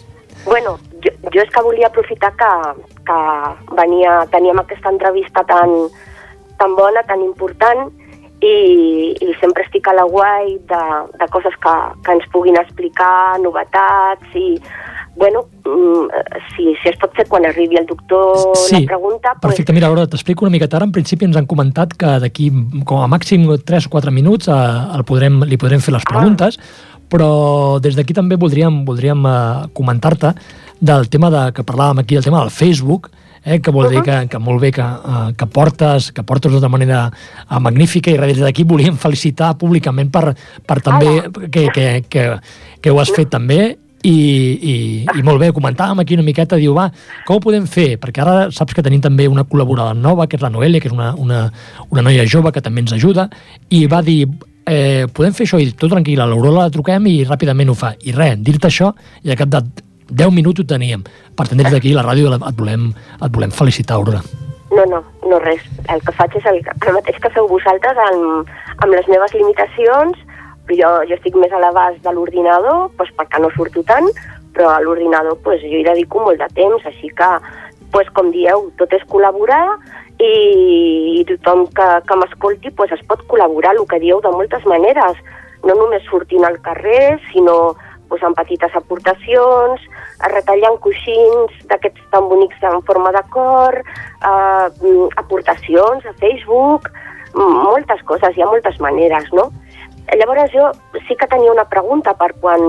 Bueno, 0.45 0.79
jo, 1.05 1.13
jo 1.33 1.43
és 1.43 1.51
que 1.53 1.63
volia 1.65 1.89
aprofitar 1.89 2.33
que, 2.37 2.53
que 3.09 3.19
venia, 3.77 4.25
teníem 4.33 4.59
aquesta 4.61 4.91
entrevista 4.93 5.45
tan, 5.49 5.73
tan 6.61 6.75
bona, 6.77 7.03
tan 7.09 7.23
important, 7.25 7.87
i, 8.45 9.15
i 9.25 9.33
sempre 9.41 9.65
estic 9.65 9.87
a 9.89 9.95
la 9.97 10.05
guai 10.05 10.59
de, 10.69 10.83
de 11.17 11.29
coses 11.33 11.55
que, 11.65 11.75
que 12.05 12.17
ens 12.19 12.27
puguin 12.35 12.59
explicar, 12.61 13.39
novetats, 13.41 14.35
i, 14.37 14.59
bueno, 15.17 15.47
mm, 15.65 16.23
si, 16.55 16.75
si 16.83 16.89
es 16.91 16.97
pot 17.01 17.13
fer 17.15 17.27
quan 17.31 17.47
arribi 17.47 17.77
el 17.79 17.87
doctor 17.87 18.57
Sí, 18.57 18.81
la 18.81 18.87
pregunta... 18.95 19.35
perfecte. 19.41 19.73
Mira, 19.73 19.87
Aurora, 19.89 20.09
t'explico 20.11 20.45
una 20.45 20.53
miqueta. 20.53 20.77
Ara, 20.77 20.89
en 20.89 20.93
principi, 20.93 21.25
ens 21.29 21.37
han 21.39 21.47
comentat 21.47 21.95
que 21.99 22.17
d'aquí 22.25 22.51
com 22.85 23.03
a 23.03 23.07
màxim 23.11 23.47
3 23.65 23.87
o 23.87 23.95
4 23.95 24.11
minuts 24.15 24.49
eh, 24.49 24.59
el 24.99 25.05
podrem, 25.07 25.43
li 25.47 25.57
podrem 25.61 25.81
fer 25.81 25.95
Ah. 25.95 25.99
les 25.99 26.09
preguntes, 26.09 26.59
però 27.11 27.79
des 27.81 27.95
d'aquí 27.95 28.15
també 28.17 28.37
voldríem, 28.37 28.85
voldríem 28.85 29.27
eh, 29.27 29.69
comentar-te 29.73 30.35
del 30.81 31.09
tema 31.09 31.31
de, 31.31 31.53
que 31.55 31.63
parlàvem 31.63 32.03
aquí, 32.03 32.17
del 32.19 32.25
tema 32.25 32.41
del 32.41 32.51
Facebook, 32.51 33.11
eh, 33.45 33.61
que 33.61 33.71
vol 33.71 33.91
dir 33.93 34.03
que, 34.03 34.27
que 34.29 34.39
molt 34.39 34.61
bé 34.61 34.73
que, 34.73 34.83
eh, 34.83 35.33
que 35.37 35.47
portes 35.47 36.11
que 36.13 36.25
portes 36.25 36.53
d'una 36.53 36.69
manera 36.69 37.11
eh, 37.51 37.61
magnífica 37.61 38.11
i 38.11 38.19
des 38.19 38.41
d'aquí 38.43 38.65
volíem 38.65 38.97
felicitar 38.97 39.55
públicament 39.61 40.11
per, 40.11 40.35
per 40.67 40.81
també 40.83 41.23
que, 41.53 41.69
que, 41.71 41.87
que, 42.09 42.27
que 42.81 42.91
ho 42.91 42.99
has 43.01 43.13
fet 43.15 43.31
també 43.31 43.77
i, 44.05 44.13
i, 44.13 44.75
i 45.17 45.23
molt 45.25 45.41
bé, 45.41 45.49
comentàvem 45.57 46.03
aquí 46.03 46.17
una 46.19 46.25
miqueta, 46.27 46.59
diu, 46.61 46.75
va, 46.77 46.91
com 47.25 47.39
ho 47.39 47.45
podem 47.45 47.65
fer? 47.71 47.95
Perquè 48.01 48.21
ara 48.21 48.51
saps 48.53 48.77
que 48.77 48.85
tenim 48.85 49.01
també 49.05 49.25
una 49.31 49.47
col·laboradora 49.49 49.97
nova, 49.97 50.27
que 50.29 50.37
és 50.37 50.45
la 50.45 50.51
Noelia, 50.53 50.83
que 50.83 50.91
és 50.91 50.97
una, 50.97 51.15
una, 51.17 51.47
una 51.89 52.05
noia 52.05 52.27
jove 52.29 52.53
que 52.53 52.61
també 52.65 52.85
ens 52.85 52.93
ajuda, 52.93 53.31
i 53.73 53.87
va 53.89 54.03
dir, 54.05 54.27
eh, 54.69 55.07
podem 55.09 55.33
fer 55.33 55.49
això? 55.49 55.61
I 55.61 55.73
tot 55.73 55.93
tranquil, 55.95 56.21
a 56.21 56.29
l'Aurora 56.29 56.67
la 56.67 56.75
truquem 56.75 57.09
i 57.09 57.17
ràpidament 57.25 57.73
ho 57.73 57.79
fa. 57.81 57.95
I 58.05 58.13
res, 58.13 58.37
dir-te 58.45 58.69
això, 58.69 58.93
i 59.25 59.33
al 59.33 59.41
cap 59.41 59.53
de 59.57 59.63
10 60.13 60.37
minuts 60.37 60.61
ho 60.61 60.67
teníem. 60.69 61.05
Per 61.35 61.49
tant, 61.49 61.65
des 61.65 61.73
d'aquí, 61.73 61.95
la 61.97 62.05
ràdio, 62.05 62.29
et 62.37 62.61
volem, 62.61 62.91
et 63.17 63.33
volem 63.33 63.57
felicitar, 63.57 63.97
Aurora. 63.97 64.21
No, 64.75 64.85
no, 64.91 65.01
no 65.25 65.41
res. 65.41 65.65
El 65.89 66.05
que 66.05 66.13
faig 66.13 66.37
és 66.37 66.47
el, 66.51 66.61
el 66.61 66.97
mateix 66.99 67.19
que 67.23 67.33
feu 67.33 67.49
vosaltres 67.49 68.05
amb, 68.11 68.53
amb 68.83 68.93
les 68.93 69.09
meves 69.09 69.33
limitacions, 69.37 70.21
jo, 70.73 70.91
jo 71.09 71.17
estic 71.17 71.37
més 71.37 71.53
a 71.53 71.61
l'abast 71.61 72.01
de 72.05 72.13
l'ordinador, 72.13 72.89
doncs 72.97 73.13
perquè 73.19 73.41
no 73.43 73.51
surto 73.53 73.83
tant, 73.89 74.09
però 74.55 74.71
a 74.73 74.81
l'ordinador 74.81 75.37
doncs, 75.45 75.63
jo 75.63 75.81
hi 75.81 75.87
dedico 75.87 76.23
molt 76.25 76.41
de 76.41 76.49
temps, 76.57 76.87
així 76.89 77.11
que, 77.19 77.31
doncs, 77.93 78.11
com 78.17 78.31
dieu, 78.33 78.69
tot 78.81 78.93
és 78.97 79.05
col·laborar 79.11 79.65
i, 80.19 80.35
i 81.21 81.25
tothom 81.29 81.67
que, 81.77 81.89
que 82.09 82.21
m'escolti 82.21 82.73
doncs, 82.73 82.95
es 82.97 83.07
pot 83.09 83.25
col·laborar, 83.31 83.75
el 83.77 83.85
que 83.91 84.01
dieu, 84.03 84.21
de 84.25 84.33
moltes 84.33 84.65
maneres, 84.71 85.19
no 85.65 85.77
només 85.77 86.05
sortint 86.09 86.45
al 86.47 86.61
carrer, 86.65 87.19
sinó 87.33 87.75
doncs, 88.09 88.25
amb 88.25 88.39
petites 88.39 88.75
aportacions, 88.79 89.85
retallant 90.33 90.79
coixins 90.81 91.57
d'aquests 91.69 92.09
tan 92.13 92.29
bonics 92.31 92.63
en 92.63 92.81
forma 92.89 93.13
de 93.13 93.25
cor, 93.35 93.81
eh, 93.81 94.95
aportacions 95.21 96.07
a 96.07 96.15
Facebook, 96.21 96.89
moltes 97.35 98.03
coses, 98.07 98.37
hi 98.37 98.43
ha 98.43 98.47
moltes 98.47 98.79
maneres, 98.81 99.27
no? 99.35 99.51
Llavors 100.13 100.53
jo 100.53 100.71
sí 101.09 101.17
que 101.17 101.27
tenia 101.27 101.53
una 101.53 101.65
pregunta 101.69 102.13
per 102.15 102.31
quan, 102.41 102.61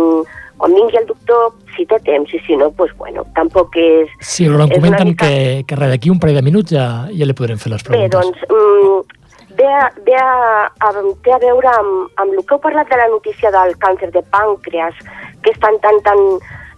quan 0.57 0.73
vingui 0.73 0.97
el 0.97 1.05
doctor, 1.09 1.51
si 1.75 1.85
té 1.85 1.99
temps, 2.07 2.31
i 2.33 2.39
si 2.47 2.55
no, 2.55 2.69
doncs 2.77 2.95
bueno, 2.97 3.25
tampoc 3.35 3.75
és... 3.77 4.09
Sí, 4.21 4.47
Aurora, 4.47 4.65
em 4.69 4.77
comenten 4.77 5.11
mica- 5.11 5.27
que, 5.27 5.63
que 5.67 5.75
res, 5.75 5.91
d'aquí 5.91 6.09
un 6.13 6.19
parell 6.23 6.39
de 6.39 6.45
minuts 6.47 6.71
ja, 6.71 6.87
ja 7.11 7.27
li 7.27 7.35
podrem 7.37 7.59
fer 7.61 7.73
les 7.73 7.83
Bé, 7.83 7.89
preguntes. 7.91 8.15
doncs, 8.15 8.39
mm, 8.49 9.55
ve, 9.59 9.67
a, 9.67 9.91
ve 10.07 10.15
a, 10.15 10.63
a, 10.79 10.93
té 11.27 11.35
a 11.35 11.41
veure 11.43 11.73
amb, 11.75 12.21
amb 12.23 12.31
el 12.37 12.41
que 12.45 12.55
heu 12.55 12.63
parlat 12.63 12.89
de 12.89 13.01
la 13.03 13.09
notícia 13.11 13.51
del 13.51 13.75
càncer 13.83 14.11
de 14.15 14.23
pàncreas, 14.31 14.95
que 15.43 15.51
és 15.51 15.59
tan, 15.59 15.77
tan, 15.83 15.99
tan... 16.07 16.23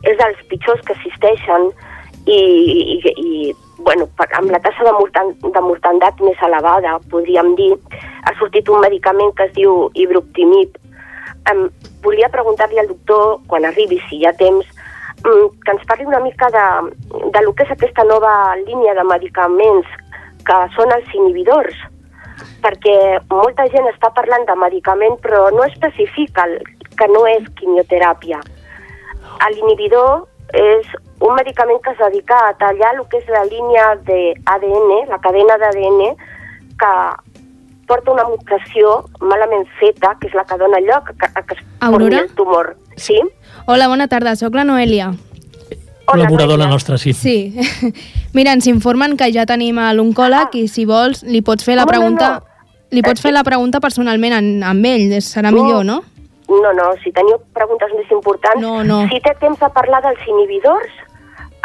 és 0.07 0.17
dels 0.19 0.41
pitjors 0.49 0.81
que 0.85 0.93
existeixen 0.93 1.71
i, 2.29 2.37
i, 2.37 3.13
i 3.17 3.53
bueno, 3.87 4.05
per, 4.19 4.27
amb 4.35 4.51
la 4.51 4.59
tassa 4.59 4.83
de, 4.83 4.91
mortan, 4.97 5.29
de 5.39 5.61
mortandat 5.63 6.19
més 6.19 6.41
elevada, 6.43 6.97
podríem 7.11 7.53
dir, 7.55 7.69
ha 8.27 8.33
sortit 8.35 8.67
un 8.67 8.83
medicament 8.83 9.31
que 9.37 9.45
es 9.47 9.53
diu 9.55 9.85
Ibroctimib. 9.95 10.75
Em, 11.47 11.61
volia 12.03 12.27
preguntar-li 12.33 12.81
al 12.81 12.89
doctor, 12.91 13.37
quan 13.47 13.63
arribi, 13.69 14.01
si 14.09 14.19
hi 14.19 14.27
ha 14.27 14.35
temps, 14.35 14.67
mm, 15.23 15.47
que 15.63 15.75
ens 15.77 15.87
parli 15.87 16.09
una 16.09 16.19
mica 16.19 16.51
de, 16.57 16.65
de 17.31 17.45
lo 17.45 17.55
que 17.55 17.63
és 17.63 17.71
aquesta 17.77 18.03
nova 18.11 18.33
línia 18.65 18.97
de 18.99 19.07
medicaments 19.07 19.95
que 20.43 20.59
són 20.75 20.91
els 20.91 21.15
inhibidors, 21.15 21.79
perquè 22.67 22.99
molta 23.31 23.69
gent 23.71 23.87
està 23.87 24.11
parlant 24.19 24.43
de 24.51 24.59
medicament 24.67 25.15
però 25.23 25.47
no 25.55 25.63
especifica 25.63 26.43
que 26.99 27.07
no 27.15 27.23
és 27.31 27.47
quimioteràpia. 27.55 28.43
L'inhibidor 29.55 30.27
és 30.59 30.91
un 31.19 31.33
medicament 31.35 31.81
que 31.81 31.91
es 31.91 31.97
dedica 31.97 32.37
a 32.49 32.53
tallar 32.57 32.95
el 32.95 33.05
que 33.09 33.17
és 33.17 33.29
la 33.29 33.43
línia 33.45 33.85
d'ADN, 34.05 35.09
la 35.09 35.17
cadena 35.19 35.57
d'ADN, 35.57 36.15
que 36.77 36.91
porta 37.87 38.11
una 38.11 38.25
mutació 38.27 39.05
malament 39.21 39.65
feta, 39.79 40.15
que 40.19 40.27
és 40.27 40.33
la 40.35 40.43
que 40.45 40.57
dona 40.59 40.79
lloc 40.83 41.09
a 41.09 41.13
que, 41.15 41.29
a 41.33 41.41
que 41.43 41.55
es 41.55 41.63
formi 41.79 42.15
el 42.15 42.29
tumor. 42.35 42.75
Sí? 42.97 43.19
Hola, 43.65 43.87
bona 43.87 44.07
tarda, 44.07 44.35
sóc 44.35 44.53
la 44.55 44.63
Noelia. 44.67 45.13
Col·laboradora 46.07 46.57
Noelia. 46.65 46.67
nostra, 46.71 46.97
sí. 46.97 47.13
Sí. 47.13 47.55
Mira, 48.33 48.53
ens 48.53 48.67
informen 48.67 49.17
que 49.17 49.31
ja 49.33 49.45
tenim 49.45 49.79
a 49.79 49.89
l'oncòleg 49.95 50.53
i 50.55 50.67
si 50.71 50.85
vols 50.87 51.23
li 51.23 51.41
pots 51.41 51.65
fer 51.65 51.75
la 51.75 51.83
No, 51.85 51.91
no, 51.91 51.91
pregunta... 51.97 52.29
no. 52.39 52.43
Li 52.89 53.01
pots 53.03 53.19
fer 53.19 53.33
la 53.35 53.41
pregunta 53.43 53.81
personalment 53.83 54.31
en, 54.31 54.45
amb 54.63 54.85
ell, 54.87 55.09
serà 55.19 55.49
No. 55.51 55.57
millor, 55.59 55.83
no? 55.83 55.97
No, 56.47 56.69
no, 56.71 56.85
si 57.03 57.11
teniu 57.11 57.35
preguntes 57.51 57.91
més 57.91 58.07
importants, 58.15 58.61
No, 58.63 58.77
no. 58.87 59.01
si 59.11 59.19
té 59.19 59.33
temps 59.41 59.59
de 59.59 59.67
parlar 59.75 59.99
dels 60.05 60.21
inhibidors, 60.25 60.87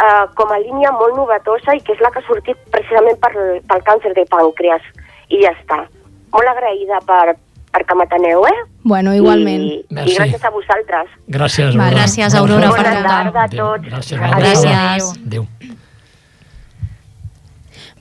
eh, 0.02 0.24
com 0.34 0.50
a 0.52 0.58
línia 0.58 0.92
molt 0.98 1.16
novetosa 1.16 1.76
i 1.78 1.80
que 1.86 1.94
és 1.96 2.00
la 2.04 2.10
que 2.10 2.20
ha 2.22 2.26
sortit 2.26 2.58
precisament 2.74 3.18
per, 3.22 3.32
pel 3.70 3.82
càncer 3.88 4.12
de 4.18 4.26
pàncreas. 4.30 4.82
I 5.30 5.42
ja 5.44 5.54
està. 5.54 5.80
Molt 6.34 6.48
agraïda 6.48 6.98
per, 7.08 7.36
perquè 7.72 7.96
m'ateneu, 7.96 8.44
eh? 8.48 8.58
Bueno, 8.84 9.14
igualment. 9.14 9.62
I, 9.62 9.84
Merci. 9.90 10.12
I 10.12 10.18
gràcies 10.18 10.44
a 10.44 10.50
vosaltres. 10.50 11.12
Gràcies, 11.28 11.76
Va, 11.76 11.86
Aurora. 11.86 11.96
gràcies, 12.02 12.34
Aurora, 12.34 12.68
Bona 12.68 12.82
per 12.82 12.84
Bona 12.92 13.08
tarda 13.08 13.40
a 13.40 13.44
Adéu. 13.44 13.66
tots. 13.66 13.88
Gràcies, 13.88 14.20
Gràcies. 14.20 15.12
Adéu. 15.26 15.46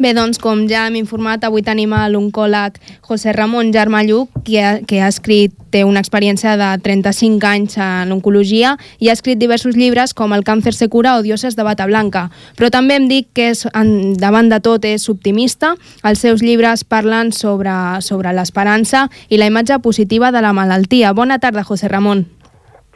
Bé, 0.02 0.16
doncs, 0.18 0.40
com 0.42 0.64
ja 0.66 0.88
hem 0.88 0.96
informat, 0.98 1.44
avui 1.46 1.62
tenim 1.62 1.92
a 1.94 2.08
l'oncòleg 2.10 2.80
José 3.06 3.36
Ramon 3.36 3.68
Germà 3.70 4.00
Lluc, 4.02 4.32
que 4.48 4.58
ha, 4.58 4.72
que 4.90 4.98
ha 4.98 5.10
escrit, 5.12 5.54
té 5.70 5.84
una 5.86 6.02
experiència 6.02 6.56
de 6.58 6.70
35 6.82 7.46
anys 7.46 7.76
en 7.78 8.10
oncologia 8.16 8.72
i 8.98 9.12
ha 9.12 9.14
escrit 9.14 9.38
diversos 9.38 9.78
llibres 9.78 10.16
com 10.18 10.34
El 10.34 10.42
càncer 10.48 10.74
se 10.74 10.88
cura 10.90 11.14
o 11.20 11.22
Dioses 11.22 11.54
de 11.54 11.62
bata 11.68 11.86
blanca. 11.86 12.24
Però 12.58 12.72
també 12.74 12.98
em 12.98 13.06
dic 13.12 13.30
que 13.38 13.52
és, 13.52 13.62
en, 13.78 14.16
davant 14.18 14.50
de 14.50 14.58
tot 14.66 14.88
és 14.90 15.06
optimista. 15.14 15.76
Els 16.02 16.26
seus 16.26 16.42
llibres 16.42 16.82
parlen 16.82 17.30
sobre, 17.30 17.76
sobre 18.02 18.34
l'esperança 18.34 19.06
i 19.30 19.38
la 19.38 19.52
imatge 19.54 19.78
positiva 19.86 20.32
de 20.34 20.42
la 20.42 20.56
malaltia. 20.58 21.14
Bona 21.14 21.38
tarda, 21.38 21.62
José 21.62 21.94
Ramon. 21.94 22.26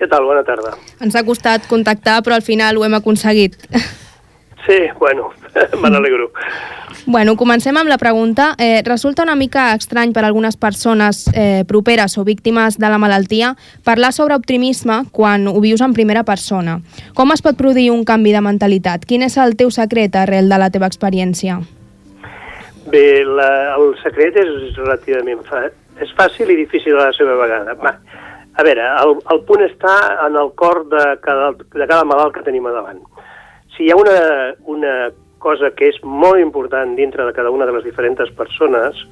Què 0.02 0.10
tal? 0.10 0.26
Bona 0.26 0.42
tarda. 0.42 0.74
Ens 1.06 1.14
ha 1.14 1.22
costat 1.22 1.70
contactar, 1.70 2.24
però 2.26 2.34
al 2.34 2.48
final 2.50 2.82
ho 2.82 2.90
hem 2.90 2.98
aconseguit. 2.98 3.62
Sí, 4.66 4.82
bueno, 4.98 5.30
me 5.82 5.90
n'alegro. 5.90 6.32
Bueno, 7.06 7.36
comencem 7.38 7.78
amb 7.78 7.90
la 7.90 7.98
pregunta. 7.98 8.56
Eh, 8.58 8.82
resulta 8.84 9.24
una 9.24 9.36
mica 9.36 9.74
estrany 9.76 10.12
per 10.14 10.24
a 10.24 10.28
algunes 10.28 10.58
persones 10.58 11.28
eh, 11.36 11.64
properes 11.68 12.18
o 12.18 12.24
víctimes 12.26 12.80
de 12.80 12.90
la 12.90 12.98
malaltia 12.98 13.56
parlar 13.84 14.12
sobre 14.14 14.36
optimisme 14.36 15.04
quan 15.12 15.48
ho 15.48 15.60
vius 15.62 15.82
en 15.82 15.94
primera 15.94 16.24
persona. 16.24 16.80
Com 17.14 17.32
es 17.32 17.44
pot 17.46 17.58
produir 17.58 17.92
un 17.92 18.04
canvi 18.06 18.34
de 18.34 18.42
mentalitat? 18.42 19.06
Quin 19.06 19.22
és 19.22 19.38
el 19.38 19.56
teu 19.56 19.70
secret 19.70 20.16
arrel 20.18 20.50
de 20.50 20.58
la 20.58 20.72
teva 20.74 20.90
experiència? 20.90 21.60
Bé, 22.90 23.24
la, 23.26 23.50
el 23.78 23.94
secret 24.02 24.38
és 24.42 24.78
relativament 24.78 25.42
fa, 25.46 25.68
és 26.02 26.12
fàcil 26.18 26.52
i 26.54 26.58
difícil 26.60 26.98
a 26.98 27.10
la 27.10 27.14
seva 27.18 27.38
vegada. 27.38 27.78
Va, 27.82 27.96
a 28.56 28.66
veure, 28.66 28.88
el, 29.04 29.14
el 29.34 29.42
punt 29.46 29.62
està 29.66 29.94
en 30.26 30.38
el 30.42 30.52
cor 30.58 30.84
de 30.90 31.06
cada, 31.22 31.52
de 31.54 31.86
cada 31.86 32.04
malalt 32.08 32.34
que 32.34 32.46
tenim 32.46 32.66
davant. 32.70 33.02
Si 33.76 33.86
hi 33.86 33.92
ha 33.92 33.98
una, 34.00 34.20
una 34.72 34.94
cosa 35.46 35.70
que 35.78 35.92
és 35.94 36.02
molt 36.04 36.42
important 36.42 36.96
dintre 36.98 37.28
de 37.28 37.36
cada 37.38 37.54
una 37.54 37.68
de 37.70 37.76
les 37.78 37.86
diferents 37.86 38.34
persones 38.38 39.06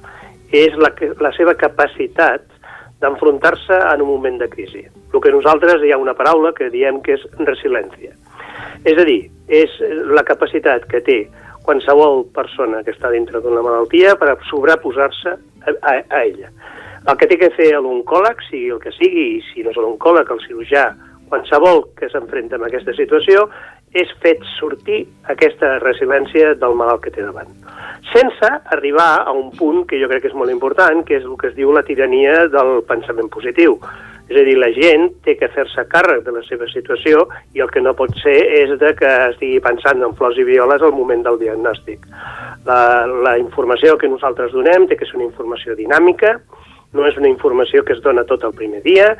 és 0.54 0.74
la, 0.78 0.90
la 1.22 1.30
seva 1.36 1.54
capacitat 1.58 2.44
d'enfrontar-se 3.02 3.78
en 3.92 4.02
un 4.02 4.08
moment 4.08 4.38
de 4.40 4.48
crisi. 4.50 4.84
El 5.12 5.22
que 5.22 5.32
nosaltres 5.34 5.82
hi 5.82 5.92
ha 5.92 6.00
una 6.00 6.16
paraula 6.18 6.54
que 6.56 6.70
diem 6.72 7.00
que 7.04 7.18
és 7.18 7.24
resiliència. 7.42 8.14
És 8.84 8.98
a 9.00 9.06
dir, 9.06 9.22
és 9.48 9.72
la 10.14 10.24
capacitat 10.26 10.86
que 10.90 11.02
té 11.04 11.18
qualsevol 11.64 12.24
persona 12.36 12.82
que 12.84 12.92
està 12.92 13.10
dintre 13.12 13.40
d'una 13.40 13.64
malaltia 13.64 14.14
per 14.20 14.36
sobreposar-se 14.50 15.34
a, 15.34 15.72
a, 15.72 15.94
a 15.98 16.22
ella. 16.22 16.50
El 17.04 17.18
que 17.20 17.28
té 17.28 17.38
que 17.40 17.52
fer 17.56 17.70
l'oncòleg, 17.76 18.40
sigui 18.48 18.70
el 18.72 18.80
que 18.80 18.92
sigui, 18.96 19.26
i 19.36 19.42
si 19.50 19.64
no 19.64 19.72
és 19.74 19.80
l'oncòleg, 19.80 20.30
el 20.32 20.40
cirurgià, 20.44 20.86
qualsevol 21.34 21.88
que 21.98 22.08
s'enfrenta 22.12 22.56
amb 22.56 22.68
aquesta 22.68 22.94
situació, 22.94 23.48
és 23.94 24.10
fet 24.22 24.42
sortir 24.56 25.04
aquesta 25.30 25.76
resiliència 25.82 26.54
del 26.58 26.74
malalt 26.78 27.04
que 27.04 27.12
té 27.14 27.22
davant. 27.22 27.50
Sense 28.10 28.50
arribar 28.74 29.22
a 29.22 29.34
un 29.34 29.52
punt 29.54 29.84
que 29.90 30.00
jo 30.00 30.08
crec 30.10 30.24
que 30.24 30.32
és 30.32 30.38
molt 30.38 30.50
important, 30.50 31.04
que 31.06 31.18
és 31.18 31.26
el 31.26 31.36
que 31.38 31.50
es 31.50 31.54
diu 31.58 31.70
la 31.74 31.84
tirania 31.86 32.48
del 32.50 32.82
pensament 32.88 33.30
positiu. 33.30 33.78
És 34.24 34.38
a 34.40 34.44
dir, 34.46 34.56
la 34.56 34.70
gent 34.72 35.10
té 35.24 35.34
que 35.36 35.50
fer-se 35.52 35.84
càrrec 35.92 36.24
de 36.24 36.32
la 36.32 36.40
seva 36.46 36.66
situació 36.72 37.26
i 37.54 37.60
el 37.60 37.70
que 37.70 37.82
no 37.84 37.92
pot 37.98 38.14
ser 38.22 38.38
és 38.62 38.72
de 38.80 38.94
que 38.96 39.10
estigui 39.28 39.60
pensant 39.62 40.00
en 40.02 40.16
flors 40.16 40.38
i 40.40 40.46
violes 40.48 40.82
al 40.82 40.94
moment 40.96 41.22
del 41.26 41.38
diagnòstic. 41.42 42.06
La, 42.64 43.04
la 43.04 43.36
informació 43.38 43.98
que 44.00 44.08
nosaltres 44.08 44.56
donem 44.56 44.88
té 44.88 44.96
que 44.96 45.06
ser 45.06 45.20
una 45.20 45.28
informació 45.28 45.76
dinàmica, 45.76 46.38
no 46.94 47.04
és 47.06 47.18
una 47.20 47.28
informació 47.28 47.84
que 47.84 47.92
es 47.92 48.02
dona 48.02 48.24
tot 48.24 48.46
el 48.48 48.56
primer 48.56 48.80
dia, 48.86 49.12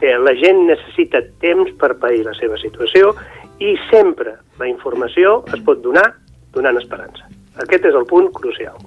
la 0.00 0.34
gent 0.38 0.66
necessita 0.68 1.22
temps 1.42 1.72
per 1.80 1.96
pair 1.98 2.22
la 2.26 2.34
seva 2.38 2.58
situació 2.60 3.14
i 3.58 3.74
sempre 3.90 4.36
la 4.60 4.68
informació 4.70 5.42
es 5.54 5.64
pot 5.66 5.82
donar 5.82 6.06
donant 6.54 6.78
esperança. 6.78 7.26
Aquest 7.58 7.90
és 7.90 7.98
el 7.98 8.06
punt 8.06 8.30
crucial. 8.32 8.78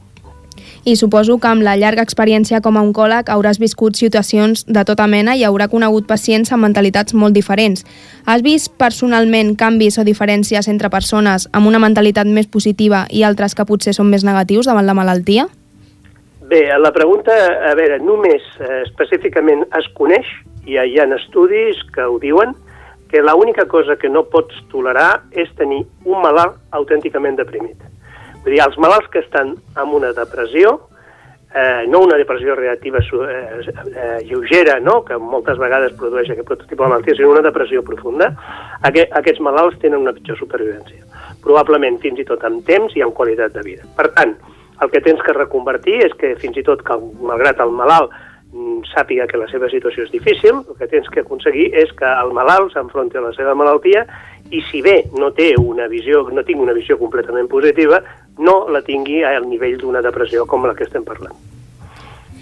I 0.83 0.95
suposo 0.95 1.37
que 1.37 1.47
amb 1.47 1.61
la 1.61 1.75
llarga 1.77 2.01
experiència 2.01 2.61
com 2.65 2.77
a 2.77 2.81
oncòleg 2.81 3.29
hauràs 3.29 3.59
viscut 3.61 3.99
situacions 3.99 4.63
de 4.65 4.83
tota 4.87 5.05
mena 5.07 5.35
i 5.37 5.43
haurà 5.45 5.67
conegut 5.69 6.07
pacients 6.09 6.51
amb 6.51 6.65
mentalitats 6.65 7.13
molt 7.13 7.37
diferents. 7.37 7.85
Has 8.25 8.41
vist 8.41 8.71
personalment 8.81 9.53
canvis 9.59 9.99
o 10.01 10.05
diferències 10.07 10.67
entre 10.71 10.89
persones 10.89 11.47
amb 11.53 11.69
una 11.69 11.81
mentalitat 11.81 12.25
més 12.25 12.49
positiva 12.49 13.05
i 13.11 13.21
altres 13.23 13.53
que 13.53 13.65
potser 13.65 13.93
són 13.93 14.09
més 14.09 14.25
negatius 14.25 14.69
davant 14.69 14.87
la 14.87 14.97
malaltia? 14.97 15.47
Bé, 16.51 16.65
la 16.81 16.91
pregunta, 16.91 17.31
a 17.69 17.75
veure, 17.77 18.01
només 18.03 18.41
eh, 18.59 18.81
específicament 18.81 19.61
es 19.77 19.85
coneix, 19.95 20.27
i 20.65 20.77
hi 20.77 20.99
ha 20.99 21.07
estudis 21.15 21.79
que 21.93 22.05
ho 22.05 22.19
diuen, 22.19 22.53
que 23.11 23.21
l'única 23.21 23.65
cosa 23.67 23.97
que 23.97 24.09
no 24.09 24.23
pots 24.31 24.55
tolerar 24.71 25.23
és 25.31 25.49
tenir 25.59 25.81
un 26.05 26.21
malalt 26.23 26.55
autènticament 26.71 27.35
deprimit. 27.35 27.75
Vull 28.43 28.55
dir, 28.55 28.61
els 28.63 28.77
malalts 28.79 29.09
que 29.11 29.19
estan 29.19 29.51
amb 29.75 29.97
una 29.97 30.13
depressió, 30.15 30.77
eh, 31.53 31.83
no 31.87 31.99
una 32.05 32.17
depressió 32.17 32.55
reactiva 32.55 32.99
eh, 32.99 33.59
eh, 33.67 34.19
lleugera, 34.23 34.79
no? 34.79 35.03
que 35.03 35.17
moltes 35.17 35.59
vegades 35.59 35.93
produeix 35.99 36.31
aquest 36.31 36.47
tipus 36.69 36.85
de 36.85 36.87
malaltia, 36.87 37.15
sinó 37.15 37.33
una 37.35 37.43
depressió 37.45 37.83
profunda, 37.83 38.31
aquest, 38.81 39.11
aquests 39.19 39.43
malalts 39.43 39.77
tenen 39.83 40.07
una 40.07 40.15
pitjor 40.15 40.39
supervivència. 40.39 41.03
Probablement 41.43 41.99
fins 41.99 42.23
i 42.23 42.25
tot 42.25 42.43
amb 42.47 42.63
temps 42.65 42.95
i 42.95 43.03
amb 43.03 43.13
qualitat 43.17 43.53
de 43.57 43.65
vida. 43.67 43.85
Per 43.97 44.07
tant, 44.15 44.37
el 44.81 44.89
que 44.89 45.03
tens 45.03 45.21
que 45.21 45.35
reconvertir 45.35 45.99
és 46.07 46.13
que 46.17 46.33
fins 46.41 46.57
i 46.57 46.65
tot 46.65 46.81
que 46.87 46.97
malgrat 47.21 47.59
el 47.61 47.75
malalt 47.75 48.15
sàpiga 48.91 49.27
que 49.27 49.39
la 49.39 49.47
seva 49.51 49.69
situació 49.71 50.05
és 50.05 50.11
difícil, 50.11 50.59
el 50.67 50.77
que 50.79 50.89
tens 50.91 51.07
que 51.09 51.23
aconseguir 51.23 51.69
és 51.83 51.93
que 51.97 52.09
el 52.23 52.33
malalt 52.35 52.73
s'enfronti 52.73 53.17
a 53.17 53.25
la 53.27 53.31
seva 53.37 53.55
malaltia 53.55 54.03
i 54.51 54.63
si 54.71 54.81
bé 54.83 54.97
no 55.15 55.31
té 55.31 55.53
una 55.59 55.87
visió, 55.91 56.25
no 56.31 56.43
tinc 56.43 56.59
una 56.59 56.75
visió 56.75 56.99
completament 56.99 57.47
positiva, 57.51 58.01
no 58.39 58.65
la 58.69 58.83
tingui 58.83 59.23
al 59.23 59.47
nivell 59.47 59.79
d'una 59.79 60.03
depressió 60.03 60.45
com 60.45 60.67
la 60.67 60.75
que 60.75 60.87
estem 60.89 61.07
parlant. 61.07 61.50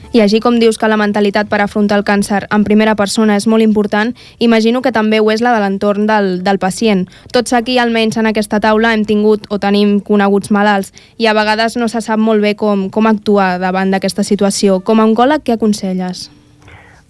I 0.10 0.24
així 0.24 0.40
com 0.42 0.56
dius 0.58 0.80
que 0.82 0.88
la 0.90 0.98
mentalitat 0.98 1.52
per 1.52 1.60
afrontar 1.62 2.00
el 2.00 2.04
càncer 2.06 2.40
en 2.50 2.64
primera 2.66 2.96
persona 2.98 3.36
és 3.38 3.46
molt 3.46 3.62
important, 3.62 4.16
imagino 4.42 4.82
que 4.82 4.92
també 4.92 5.20
ho 5.22 5.28
és 5.30 5.44
la 5.46 5.52
de 5.54 5.60
l'entorn 5.62 6.08
del, 6.10 6.30
del 6.42 6.58
pacient. 6.58 7.04
Tots 7.30 7.54
aquí, 7.54 7.78
almenys 7.78 8.18
en 8.18 8.26
aquesta 8.26 8.58
taula, 8.60 8.96
hem 8.98 9.04
tingut 9.06 9.46
o 9.54 9.60
tenim 9.62 10.00
coneguts 10.02 10.50
malalts 10.50 10.90
i 11.22 11.30
a 11.30 11.36
vegades 11.38 11.78
no 11.78 11.86
se 11.94 12.02
sap 12.02 12.18
molt 12.18 12.42
bé 12.42 12.56
com, 12.58 12.88
com 12.90 13.06
actuar 13.06 13.60
davant 13.62 13.94
d'aquesta 13.94 14.26
situació. 14.26 14.80
Com 14.82 14.98
a 14.98 15.06
oncòleg, 15.06 15.46
què 15.46 15.60
aconselles? 15.60 16.26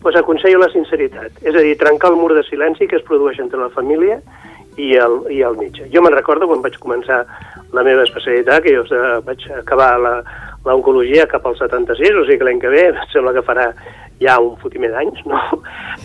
Pues 0.04 0.20
aconsello 0.20 0.60
la 0.60 0.72
sinceritat, 0.76 1.40
és 1.40 1.56
a 1.56 1.64
dir, 1.64 1.78
trencar 1.80 2.12
el 2.12 2.20
mur 2.20 2.34
de 2.36 2.44
silenci 2.52 2.88
que 2.88 3.00
es 3.00 3.08
produeix 3.08 3.40
entre 3.40 3.64
la 3.64 3.72
família 3.72 4.20
i 4.76 4.92
el, 5.00 5.22
i 5.32 5.40
el 5.44 5.56
metge. 5.56 5.88
Jo 5.92 6.04
me'n 6.04 6.16
recordo 6.16 6.52
quan 6.52 6.62
vaig 6.64 6.76
començar 6.84 7.24
la 7.72 7.84
meva 7.84 8.04
especialitat, 8.04 8.64
que 8.64 8.76
jo 8.76 8.84
vaig 9.24 9.44
acabar 9.56 9.94
la, 10.04 10.14
l'oncologia 10.74 11.28
cap 11.32 11.46
al 11.46 11.58
76, 11.58 12.18
o 12.22 12.26
sigui 12.28 12.40
que 12.40 12.48
l'any 12.48 12.62
que 12.62 12.74
ve 12.74 12.86
sembla 13.14 13.34
que 13.36 13.46
farà 13.46 13.70
ja 14.20 14.38
un 14.44 14.56
fotiment 14.60 14.92
d'anys, 14.94 15.24
no? 15.30 15.40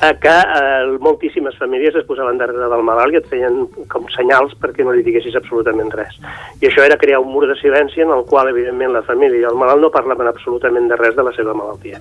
Eh, 0.03 0.13
que 0.23 0.31
eh, 0.31 0.99
moltíssimes 1.01 1.57
famílies 1.59 1.95
es 1.95 2.07
posaven 2.07 2.39
darrere 2.39 2.69
del 2.71 2.83
malalt 2.87 3.15
i 3.15 3.21
et 3.21 3.29
feien 3.31 3.65
com 3.91 4.07
senyals 4.15 4.55
perquè 4.63 4.87
no 4.87 4.95
li 4.95 5.05
diguessis 5.07 5.37
absolutament 5.39 5.93
res. 5.95 6.17
I 6.61 6.69
això 6.71 6.83
era 6.87 6.99
crear 7.01 7.21
un 7.23 7.31
mur 7.35 7.47
de 7.51 7.57
silenci 7.61 8.03
en 8.03 8.11
el 8.15 8.25
qual, 8.31 8.51
evidentment, 8.51 8.95
la 8.95 9.05
família 9.07 9.43
i 9.43 9.49
el 9.51 9.59
malalt 9.59 9.83
no 9.83 9.93
parlaven 9.95 10.31
absolutament 10.31 10.91
de 10.91 10.99
res 11.01 11.15
de 11.19 11.27
la 11.27 11.35
seva 11.37 11.55
malaltia. 11.55 12.01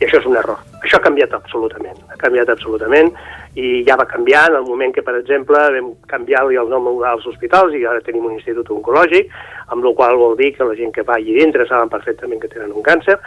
I 0.00 0.06
això 0.06 0.20
és 0.22 0.26
un 0.30 0.38
error. 0.40 0.58
Això 0.80 0.98
ha 0.98 1.06
canviat 1.06 1.34
absolutament, 1.36 1.98
ha 2.10 2.18
canviat 2.18 2.50
absolutament 2.50 3.10
i 3.58 3.82
ja 3.86 3.96
va 3.98 4.06
canviar 4.06 4.46
en 4.50 4.60
el 4.60 4.66
moment 4.66 4.94
que, 4.94 5.02
per 5.02 5.16
exemple, 5.18 5.58
vam 5.74 5.90
canviar 6.10 6.44
el 6.46 6.70
nom 6.70 6.86
als 7.04 7.26
hospitals 7.26 7.74
i 7.74 7.82
ara 7.84 8.02
tenim 8.06 8.26
un 8.26 8.36
institut 8.38 8.70
oncològic, 8.70 9.30
amb 9.74 9.84
la 9.84 9.92
qual 9.98 10.16
vol 10.16 10.36
dir 10.38 10.52
que 10.54 10.64
la 10.64 10.76
gent 10.78 10.94
que 10.94 11.02
va 11.06 11.18
allà 11.18 11.34
dintre 11.40 11.66
saben 11.66 11.90
perfectament 11.90 12.40
que 12.40 12.50
tenen 12.52 12.72
un 12.72 12.86
càncer 12.86 13.18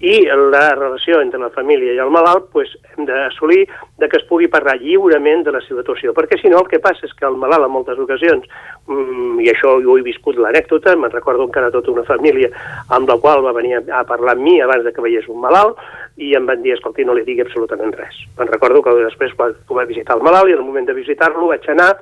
i 0.00 0.22
la 0.50 0.74
relació 0.74 1.20
entre 1.20 1.40
la 1.42 1.50
família 1.50 1.71
i 1.80 1.94
el 1.96 2.10
malalt 2.12 2.50
pues, 2.52 2.68
hem 2.92 3.06
d'assolir 3.08 3.62
de 3.98 4.08
que 4.10 4.18
es 4.20 4.26
pugui 4.28 4.50
parlar 4.52 4.76
lliurement 4.82 5.46
de 5.46 5.54
la 5.54 5.62
situació, 5.64 6.12
perquè 6.12 6.36
si 6.40 6.50
no 6.52 6.60
el 6.60 6.68
que 6.68 6.82
passa 6.84 7.06
és 7.08 7.14
que 7.16 7.24
el 7.24 7.38
malalt 7.40 7.64
en 7.64 7.72
moltes 7.72 8.00
ocasions, 8.02 8.44
mmm, 8.90 9.40
i 9.40 9.48
això 9.52 9.78
jo 9.80 9.96
he 9.96 10.04
viscut 10.04 10.36
l'anècdota, 10.36 10.92
me'n 10.96 11.14
recordo 11.14 11.46
encara 11.48 11.72
tota 11.72 11.94
una 11.94 12.04
família 12.04 12.50
amb 12.92 13.08
la 13.08 13.16
qual 13.22 13.44
va 13.46 13.56
venir 13.56 13.80
a 13.80 14.04
parlar 14.04 14.36
amb 14.36 14.44
mi 14.44 14.58
abans 14.60 14.84
de 14.84 14.92
que 14.92 15.04
veiés 15.04 15.28
un 15.32 15.40
malalt, 15.40 15.80
i 16.20 16.34
em 16.36 16.46
van 16.46 16.60
dir, 16.60 16.74
escolti, 16.76 17.06
no 17.08 17.16
li 17.16 17.24
digui 17.24 17.46
absolutament 17.46 17.96
res. 17.96 18.20
Me'n 18.36 18.52
recordo 18.52 18.82
que 18.84 18.98
després 19.00 19.32
quan 19.38 19.56
vaig 19.68 19.88
visitar 19.88 20.18
el 20.18 20.26
malalt 20.26 20.50
i 20.50 20.58
en 20.58 20.60
el 20.60 20.68
moment 20.68 20.86
de 20.90 20.98
visitar-lo 20.98 21.48
vaig 21.54 21.68
anar 21.72 21.94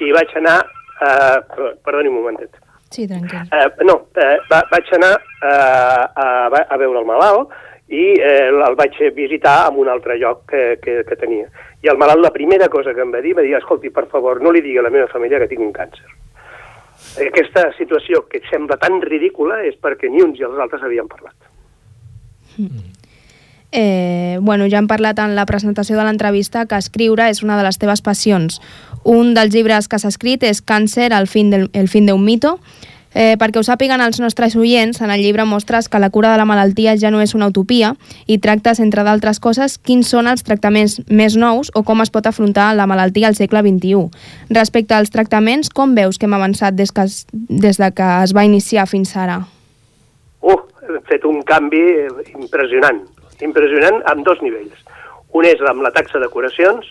i 0.00 0.12
vaig 0.16 0.36
anar... 0.40 0.60
Eh, 1.00 1.38
perdoni 1.80 2.10
un 2.10 2.18
momentet. 2.18 2.58
Sí, 2.90 3.06
tranquil. 3.08 3.46
Eh, 3.54 3.84
no, 3.86 3.94
eh, 4.18 4.36
va, 4.50 4.60
vaig 4.68 4.88
anar 4.96 5.14
eh, 5.16 5.48
a, 5.48 6.26
a 6.60 6.78
veure 6.80 7.00
el 7.00 7.06
malalt 7.06 7.54
i 7.90 8.04
eh, 8.22 8.48
el 8.50 8.76
vaig 8.78 8.94
visitar 9.16 9.56
en 9.68 9.80
un 9.82 9.88
altre 9.90 10.16
lloc 10.18 10.44
que, 10.50 10.78
que, 10.82 11.00
que 11.06 11.18
tenia. 11.18 11.48
I 11.82 11.90
el 11.90 11.98
malalt 11.98 12.22
la 12.22 12.32
primera 12.34 12.68
cosa 12.70 12.94
que 12.94 13.02
em 13.02 13.12
va 13.12 13.22
dir 13.24 13.34
va 13.34 13.42
dir, 13.42 13.56
escolti, 13.58 13.90
per 13.90 14.06
favor, 14.12 14.42
no 14.42 14.52
li 14.54 14.62
digui 14.62 14.78
a 14.78 14.86
la 14.86 14.94
meva 14.94 15.10
família 15.10 15.40
que 15.42 15.50
tinc 15.50 15.64
un 15.64 15.74
càncer. 15.74 16.06
Aquesta 17.26 17.70
situació 17.78 18.26
que 18.30 18.42
sembla 18.50 18.78
tan 18.78 19.00
ridícula 19.02 19.62
és 19.66 19.74
perquè 19.80 20.10
ni 20.12 20.22
uns 20.22 20.38
i 20.38 20.46
els 20.46 20.58
altres 20.62 20.84
havien 20.86 21.08
parlat. 21.10 21.34
Mm. 22.56 22.90
Eh, 23.72 24.38
bueno, 24.40 24.66
ja 24.66 24.78
hem 24.78 24.88
parlat 24.90 25.18
en 25.22 25.36
la 25.36 25.46
presentació 25.46 25.96
de 25.96 26.04
l'entrevista 26.04 26.66
que 26.66 26.78
escriure 26.78 27.28
és 27.30 27.42
una 27.42 27.56
de 27.58 27.66
les 27.66 27.78
teves 27.78 28.02
passions. 28.02 28.58
Un 29.04 29.34
dels 29.34 29.54
llibres 29.54 29.88
que 29.88 29.98
s'ha 29.98 30.10
escrit 30.10 30.42
és 30.42 30.62
Càncer, 30.62 31.12
el 31.14 31.28
fin, 31.30 31.50
del, 31.50 32.18
mito. 32.18 32.58
Eh, 33.14 33.34
perquè 33.40 33.58
ho 33.58 33.64
sàpiguen 33.66 34.00
els 34.04 34.20
nostres 34.22 34.54
oients, 34.56 35.00
en 35.02 35.10
el 35.10 35.22
llibre 35.24 35.44
mostres 35.44 35.88
que 35.90 35.98
la 35.98 36.10
cura 36.10 36.30
de 36.30 36.38
la 36.38 36.46
malaltia 36.46 36.96
ja 36.96 37.10
no 37.10 37.20
és 37.20 37.34
una 37.34 37.48
utopia 37.50 37.94
i 38.26 38.38
tractes, 38.38 38.80
entre 38.80 39.04
d'altres 39.06 39.40
coses, 39.40 39.78
quins 39.78 40.08
són 40.08 40.30
els 40.30 40.44
tractaments 40.46 41.00
més 41.08 41.36
nous 41.36 41.72
o 41.74 41.82
com 41.82 42.02
es 42.04 42.10
pot 42.10 42.26
afrontar 42.26 42.70
la 42.78 42.86
malaltia 42.86 43.28
al 43.28 43.38
segle 43.38 43.64
XXI. 43.66 44.06
Respecte 44.50 44.94
als 44.94 45.10
tractaments, 45.10 45.70
com 45.70 45.94
veus 45.94 46.18
que 46.18 46.30
hem 46.30 46.36
avançat 46.38 46.76
des, 46.78 46.92
que, 46.92 47.06
des 47.32 47.80
de 47.80 47.90
que 47.94 48.10
es 48.24 48.34
va 48.36 48.46
iniciar 48.46 48.86
fins 48.86 49.16
ara? 49.16 49.40
Uh, 50.40 50.60
hem 50.86 51.00
fet 51.10 51.26
un 51.26 51.42
canvi 51.42 51.82
impressionant 52.36 53.02
impressionant 53.40 54.02
amb 54.04 54.20
dos 54.26 54.42
nivells. 54.44 54.76
Un 55.32 55.46
és 55.48 55.60
amb 55.64 55.80
la 55.80 55.92
taxa 55.94 56.20
de 56.20 56.28
curacions, 56.28 56.84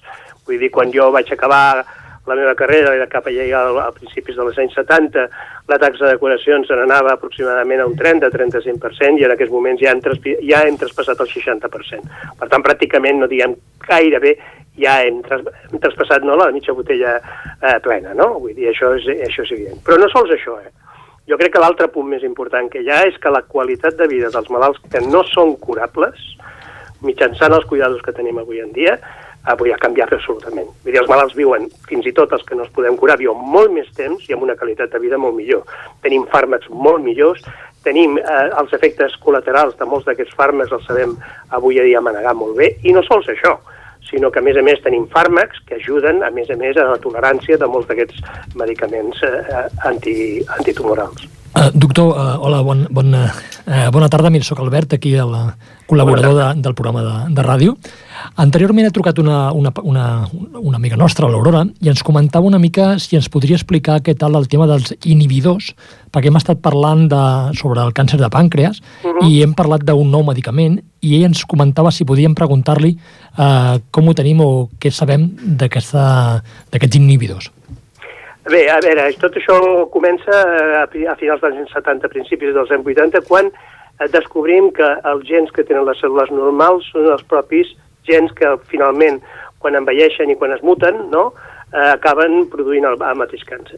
Vull 0.49 0.57
dir, 0.57 0.71
quan 0.73 0.89
jo 0.89 1.11
vaig 1.13 1.29
acabar 1.29 1.85
la 2.29 2.37
meva 2.37 2.53
carrera 2.53 2.93
era 2.93 3.07
cap 3.09 3.25
allà 3.27 3.63
a 3.83 3.89
principis 3.95 4.37
dels 4.37 4.57
anys 4.61 4.75
70, 4.77 5.25
la 5.69 5.79
taxa 5.81 6.11
de 6.11 6.17
curacions 6.21 6.69
se 6.69 6.77
n'anava 6.77 7.15
aproximadament 7.15 7.81
a 7.81 7.87
un 7.89 7.95
30-35% 7.97 9.17
i 9.17 9.25
en 9.25 9.33
aquests 9.33 9.53
moments 9.53 9.81
ja 9.81 9.95
hem, 9.95 10.01
ja 10.45 10.61
hem 10.67 10.77
traspassat 10.77 11.23
el 11.25 11.31
60%. 11.33 12.19
Per 12.39 12.49
tant, 12.51 12.65
pràcticament, 12.65 13.23
no 13.23 13.29
diguem 13.31 13.55
gairebé, 13.87 14.35
ja 14.79 14.99
hem, 15.03 15.23
tras 15.25 15.41
hem 15.71 15.81
traspassat 15.81 16.23
no, 16.23 16.37
la 16.39 16.51
mitja 16.55 16.75
botella 16.77 17.17
eh, 17.19 17.79
plena, 17.83 18.13
no? 18.17 18.35
Vull 18.39 18.53
dir, 18.55 18.69
això 18.71 18.93
és, 18.97 19.09
això 19.27 19.45
és 19.47 19.55
evident. 19.57 19.81
Però 19.85 19.97
no 19.99 20.09
sols 20.13 20.35
això, 20.35 20.59
eh? 20.61 20.71
Jo 21.29 21.37
crec 21.37 21.53
que 21.53 21.61
l'altre 21.61 21.89
punt 21.93 22.07
més 22.09 22.23
important 22.25 22.69
que 22.71 22.81
hi 22.81 22.89
ha 22.89 23.03
és 23.05 23.17
que 23.21 23.33
la 23.33 23.43
qualitat 23.45 23.97
de 23.99 24.07
vida 24.09 24.31
dels 24.33 24.49
malalts 24.53 24.81
que 24.89 25.01
no 25.05 25.21
són 25.29 25.55
curables, 25.61 26.21
mitjançant 27.05 27.53
els 27.55 27.67
cuidados 27.69 28.01
que 28.05 28.15
tenim 28.15 28.39
avui 28.41 28.63
en 28.63 28.71
dia, 28.75 28.97
avui 29.53 29.73
ha 29.73 29.79
canviat 29.81 30.13
absolutament. 30.13 30.69
Vull 30.83 30.93
dir, 30.93 31.01
els 31.01 31.09
malalts 31.09 31.35
viuen, 31.37 31.67
fins 31.89 32.05
i 32.09 32.13
tot 32.15 32.33
els 32.35 32.45
que 32.45 32.57
no 32.57 32.65
es 32.67 32.73
podem 32.75 32.97
curar, 32.99 33.17
viuen 33.21 33.39
molt 33.55 33.73
més 33.73 33.89
temps 33.97 34.27
i 34.29 34.35
amb 34.35 34.45
una 34.45 34.57
qualitat 34.59 34.93
de 34.93 35.01
vida 35.01 35.17
molt 35.21 35.37
millor. 35.37 35.65
Tenim 36.05 36.27
fàrmacs 36.31 36.69
molt 36.69 37.03
millors, 37.05 37.41
tenim 37.85 38.17
eh, 38.21 38.45
els 38.59 38.73
efectes 38.75 39.15
col·laterals 39.23 39.77
de 39.79 39.87
molts 39.89 40.07
d'aquests 40.09 40.37
fàrmacs, 40.37 40.75
els 40.75 40.85
sabem 40.89 41.17
avui 41.57 41.79
a 41.79 41.87
dia 41.87 42.03
manegar 42.05 42.35
molt 42.37 42.57
bé, 42.59 42.73
i 42.83 42.93
no 42.95 43.03
sols 43.07 43.31
això, 43.33 43.57
sinó 44.09 44.31
que 44.31 44.41
a 44.41 44.45
més 44.45 44.57
a 44.57 44.65
més 44.65 44.81
tenim 44.83 45.07
fàrmacs 45.13 45.61
que 45.67 45.79
ajuden 45.79 46.23
a 46.23 46.31
més 46.33 46.49
a 46.49 46.57
més 46.59 46.77
a 46.77 46.87
la 46.91 47.01
tolerància 47.01 47.57
de 47.61 47.67
molts 47.69 47.89
d'aquests 47.89 48.55
medicaments 48.59 49.25
eh, 49.25 49.67
anti, 49.89 50.15
antitumorals. 50.59 51.38
Uh, 51.49 51.71
doctor, 51.73 52.13
uh, 52.13 52.37
hola, 52.37 52.61
bon, 52.61 52.85
bon, 52.91 53.13
uh, 53.13 53.89
bona 53.91 54.07
tarda. 54.09 54.29
Mira, 54.29 54.45
soc 54.45 54.59
Albert, 54.61 54.93
aquí 54.93 55.15
el 55.17 55.31
col·laborador 55.89 56.35
de, 56.37 56.61
del 56.61 56.75
programa 56.77 57.01
de, 57.01 57.13
de 57.33 57.45
ràdio. 57.45 57.73
Anteriorment 58.37 58.85
he 58.85 58.93
trucat 58.93 59.17
una, 59.17 59.49
una, 59.57 59.71
una, 59.81 60.05
una 60.61 60.77
amiga 60.77 60.99
nostra, 60.99 61.29
l'Aurora, 61.31 61.63
i 61.81 61.89
ens 61.89 62.03
comentava 62.05 62.45
una 62.45 62.59
mica 62.61 62.91
si 63.01 63.17
ens 63.17 63.31
podria 63.33 63.57
explicar 63.57 63.97
què 64.05 64.13
tal 64.13 64.37
el 64.37 64.45
tema 64.51 64.67
dels 64.69 64.93
inhibidors, 65.09 65.71
perquè 66.13 66.29
hem 66.29 66.37
estat 66.37 66.61
parlant 66.61 67.07
de, 67.09 67.23
sobre 67.57 67.81
el 67.81 67.95
càncer 67.97 68.21
de 68.21 68.29
pàncreas 68.29 68.81
uh 69.03 69.09
-huh. 69.09 69.27
i 69.29 69.41
hem 69.41 69.53
parlat 69.57 69.83
d'un 69.83 70.11
nou 70.11 70.23
medicament 70.23 70.79
i 71.01 71.15
ell 71.15 71.29
ens 71.31 71.45
comentava 71.45 71.91
si 71.91 72.05
podíem 72.05 72.35
preguntar-li 72.35 72.97
uh, 73.37 73.79
com 73.91 74.07
ho 74.07 74.13
tenim 74.13 74.41
o 74.41 74.69
què 74.79 74.91
sabem 74.91 75.31
d'aquests 75.57 76.95
inhibidors. 76.95 77.51
Bé, 78.49 78.63
a 78.65 78.79
veure, 78.81 79.03
tot 79.21 79.35
això 79.37 79.55
comença 79.93 80.33
a, 80.33 80.85
a 80.87 81.15
finals 81.19 81.41
dels 81.43 81.59
anys 81.59 81.73
70, 81.75 82.09
principis 82.09 82.55
dels 82.55 82.71
anys 82.73 82.87
80, 82.87 83.19
quan 83.27 83.51
eh, 83.51 84.07
descobrim 84.09 84.71
que 84.73 84.87
els 85.11 85.27
gens 85.27 85.51
que 85.53 85.61
tenen 85.67 85.85
les 85.85 85.99
cèl·lules 86.01 86.31
normals 86.33 86.87
són 86.89 87.11
els 87.13 87.21
propis 87.29 87.69
gens 88.09 88.33
que 88.39 88.55
finalment, 88.71 89.19
quan 89.61 89.77
envelleixen 89.77 90.33
i 90.33 90.37
quan 90.39 90.55
es 90.55 90.63
muten, 90.65 90.97
no, 91.11 91.27
eh, 91.75 91.91
acaben 91.91 92.47
produint 92.49 92.87
el, 92.89 92.97
el 92.97 93.19
mateix 93.21 93.43
càncer. 93.45 93.77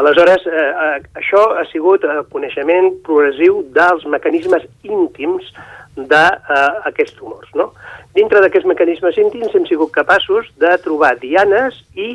Aleshores, 0.00 0.48
eh, 0.48 0.64
eh, 0.86 0.96
això 1.20 1.42
ha 1.60 1.66
sigut 1.68 2.06
el 2.08 2.22
coneixement 2.32 2.94
progressiu 3.04 3.60
dels 3.76 4.08
mecanismes 4.08 4.64
íntims 4.88 5.52
d'aquests 5.98 7.12
uh, 7.12 7.18
tumors. 7.18 7.52
No? 7.58 7.68
Dintre 8.16 8.40
d'aquests 8.40 8.70
mecanismes 8.70 9.20
íntims 9.20 9.52
hem 9.52 9.68
sigut 9.68 9.92
capaços 9.92 10.48
de 10.62 10.72
trobar 10.86 11.18
dianes 11.20 11.82
i 12.00 12.14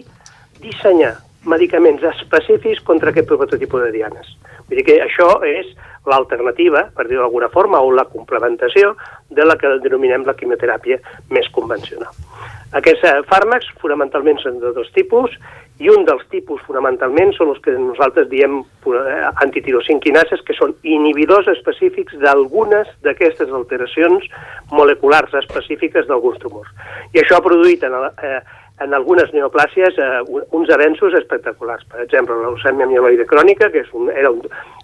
dissenyar 0.65 1.13
medicaments 1.45 2.03
específics 2.15 2.83
contra 2.83 3.11
aquest 3.11 3.27
prototipus 3.29 3.85
de 3.85 3.91
dianes. 3.95 4.31
Vull 4.65 4.79
dir 4.79 4.85
que 4.87 5.01
això 5.03 5.29
és 5.45 5.69
l'alternativa, 6.09 6.87
per 6.95 7.07
dir-ho 7.07 7.23
d'alguna 7.23 7.49
forma, 7.53 7.81
o 7.81 7.91
la 7.93 8.05
complementació 8.09 8.95
de 9.29 9.45
la 9.45 9.57
que 9.57 9.77
denominem 9.83 10.25
la 10.25 10.35
quimioteràpia 10.37 10.99
més 11.33 11.49
convencional. 11.53 12.13
Aquests 12.75 13.05
eh, 13.07 13.21
fàrmacs 13.29 13.69
fonamentalment 13.81 14.41
són 14.41 14.59
de 14.59 14.73
dos 14.75 14.89
tipus 14.95 15.33
i 15.79 15.89
un 15.91 16.05
dels 16.07 16.23
tipus 16.31 16.61
fonamentalment 16.67 17.33
són 17.35 17.51
els 17.51 17.61
que 17.63 17.73
nosaltres 17.75 18.29
diem 18.31 18.61
eh, 18.63 19.15
antitirosinquinases, 19.43 20.43
que 20.47 20.55
són 20.57 20.75
inhibidors 20.83 21.49
específics 21.51 22.17
d'algunes 22.21 22.89
d'aquestes 23.05 23.51
alteracions 23.51 24.27
moleculars 24.71 25.33
específiques 25.41 26.07
d'alguns 26.09 26.39
tumors. 26.43 26.71
I 27.13 27.23
això 27.23 27.39
ha 27.39 27.45
produït 27.45 27.83
en, 27.83 27.97
eh, 28.23 28.39
en 28.83 28.93
algunes 28.93 29.31
neoplàsies 29.31 29.95
eh, 30.01 30.07
uns 30.55 30.71
avenços 30.73 31.15
espectaculars. 31.15 31.85
Per 31.91 32.01
exemple, 32.03 32.35
la 32.35 32.49
leucèmia 32.49 32.87
mieloide 32.89 33.27
crònica, 33.29 33.69
que 33.71 33.85
és 33.85 33.91
un, 33.95 34.09
era, 34.11 34.31
un, 34.31 34.41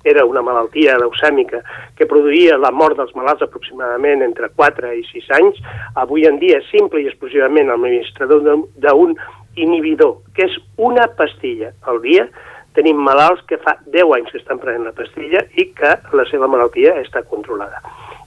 era 0.07 0.23
una 0.25 0.43
malaltia 0.45 0.97
leucèmica 1.01 1.59
que 1.97 2.07
produïa 2.07 2.59
la 2.59 2.71
mort 2.71 2.99
dels 2.99 3.11
malalts 3.17 3.43
aproximadament 3.47 4.23
entre 4.23 4.49
4 4.55 4.93
i 4.95 5.03
6 5.11 5.33
anys, 5.39 5.59
avui 5.99 6.27
en 6.29 6.39
dia 6.39 6.61
simple 6.69 7.03
i 7.03 7.09
exclusivament 7.11 7.73
administrador 7.73 8.45
d'un 8.79 9.17
inhibidor, 9.59 10.21
que 10.35 10.47
és 10.47 10.55
una 10.79 11.09
pastilla 11.17 11.73
al 11.91 11.99
dia, 12.05 12.29
tenim 12.77 13.01
malalts 13.03 13.43
que 13.49 13.59
fa 13.59 13.75
10 13.91 14.15
anys 14.15 14.31
que 14.31 14.39
estan 14.39 14.61
prenent 14.61 14.87
la 14.87 14.95
pastilla 14.95 15.43
i 15.59 15.67
que 15.75 15.97
la 16.15 16.27
seva 16.31 16.47
malaltia 16.47 16.95
està 17.03 17.25
controlada. 17.27 17.83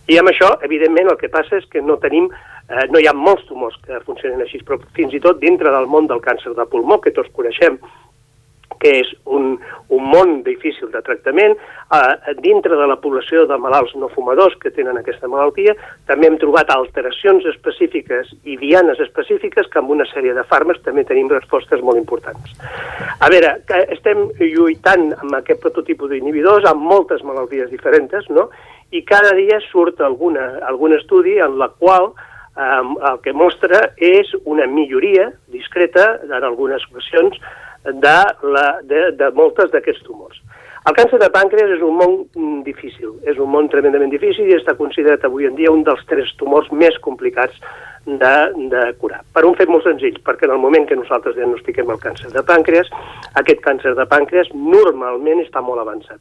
I 0.09 0.19
amb 0.21 0.29
això, 0.29 0.51
evidentment, 0.67 1.09
el 1.11 1.21
que 1.21 1.33
passa 1.33 1.57
és 1.57 1.69
que 1.73 1.81
no 1.81 1.97
tenim 2.03 2.29
Eh, 2.69 2.87
no 2.89 3.01
hi 3.01 3.05
ha 3.05 3.13
molts 3.13 3.45
tumors 3.45 3.77
que 3.85 3.99
funcionen 4.07 4.41
així, 4.41 4.63
però 4.65 4.79
fins 4.97 5.13
i 5.13 5.21
tot 5.21 5.43
dintre 5.43 5.73
del 5.75 5.91
món 5.91 6.09
del 6.09 6.25
càncer 6.25 6.55
de 6.57 6.65
pulmó, 6.73 6.97
que 7.05 7.13
tots 7.13 7.29
coneixem, 7.37 7.77
que 8.81 8.93
és 9.03 9.11
un, 9.37 9.59
un 9.93 10.07
món 10.09 10.33
difícil 10.47 10.89
de 10.93 11.03
tractament. 11.05 11.53
Eh, 11.93 12.33
dintre 12.41 12.79
de 12.81 12.87
la 12.89 12.97
població 13.05 13.45
de 13.51 13.59
malalts 13.61 13.93
no 14.01 14.09
fumadors 14.17 14.57
que 14.63 14.73
tenen 14.73 14.97
aquesta 14.97 15.29
malaltia, 15.29 15.77
també 16.09 16.31
hem 16.31 16.39
trobat 16.41 16.73
alteracions 16.73 17.45
específiques 17.53 18.33
i 18.49 18.57
dianes 18.61 19.01
específiques 19.05 19.69
que 19.69 19.83
amb 19.83 19.93
una 19.93 20.09
sèrie 20.09 20.33
de 20.37 20.49
fàrmacs 20.49 20.81
també 20.89 21.05
tenim 21.05 21.29
respostes 21.33 21.85
molt 21.85 22.01
importants. 22.01 22.57
A 23.21 23.29
veure, 23.33 23.59
que 23.69 23.85
estem 23.93 24.31
lluitant 24.41 25.11
amb 25.21 25.37
aquest 25.37 25.61
prototipus 25.61 26.17
d'inhibidors 26.17 26.65
amb 26.73 26.89
moltes 26.97 27.21
malalties 27.29 27.69
diferents, 27.77 28.33
no? 28.33 28.49
I 28.95 29.03
cada 29.07 29.35
dia 29.35 29.59
surt 29.71 30.01
alguna, 30.01 30.61
algun 30.69 30.95
estudi 30.95 31.39
en 31.43 31.59
la 31.59 31.69
qual 31.75 32.13
eh, 32.13 32.83
el 33.11 33.21
que 33.25 33.35
mostra 33.35 33.91
és 33.99 34.31
una 34.45 34.67
milloria 34.71 35.31
discreta, 35.51 36.21
en 36.23 36.35
algunes 36.39 36.85
ocasions, 36.93 37.39
de, 37.85 38.19
la, 38.55 38.67
de, 38.83 39.11
de 39.19 39.31
moltes 39.37 39.73
d'aquests 39.75 40.07
tumors. 40.07 40.39
El 40.85 40.93
càncer 40.97 41.17
de 41.21 41.31
pàncreas 41.33 41.71
és 41.79 41.83
un 41.85 41.97
món 41.97 42.15
mm, 42.37 42.61
difícil, 42.67 43.15
és 43.29 43.39
un 43.41 43.49
món 43.49 43.71
tremendament 43.73 44.13
difícil 44.13 44.51
i 44.51 44.57
està 44.59 44.75
considerat 44.77 45.25
avui 45.25 45.49
en 45.49 45.57
dia 45.57 45.73
un 45.73 45.81
dels 45.85 46.03
tres 46.11 46.29
tumors 46.41 46.69
més 46.73 46.99
complicats 47.05 47.57
de, 48.05 48.35
de 48.69 48.83
curar. 49.01 49.23
Per 49.33 49.47
un 49.49 49.57
fet 49.57 49.73
molt 49.73 49.89
senzill, 49.89 50.19
perquè 50.27 50.45
en 50.45 50.53
el 50.57 50.61
moment 50.61 50.85
que 50.89 50.99
nosaltres 51.01 51.39
diagnostiquem 51.39 51.89
el 51.89 52.03
càncer 52.03 52.31
de 52.35 52.45
pàncreas, 52.45 52.93
aquest 53.41 53.65
càncer 53.65 53.95
de 53.97 54.07
pàncreas 54.13 54.53
normalment 54.55 55.41
està 55.47 55.65
molt 55.65 55.81
avançat. 55.81 56.21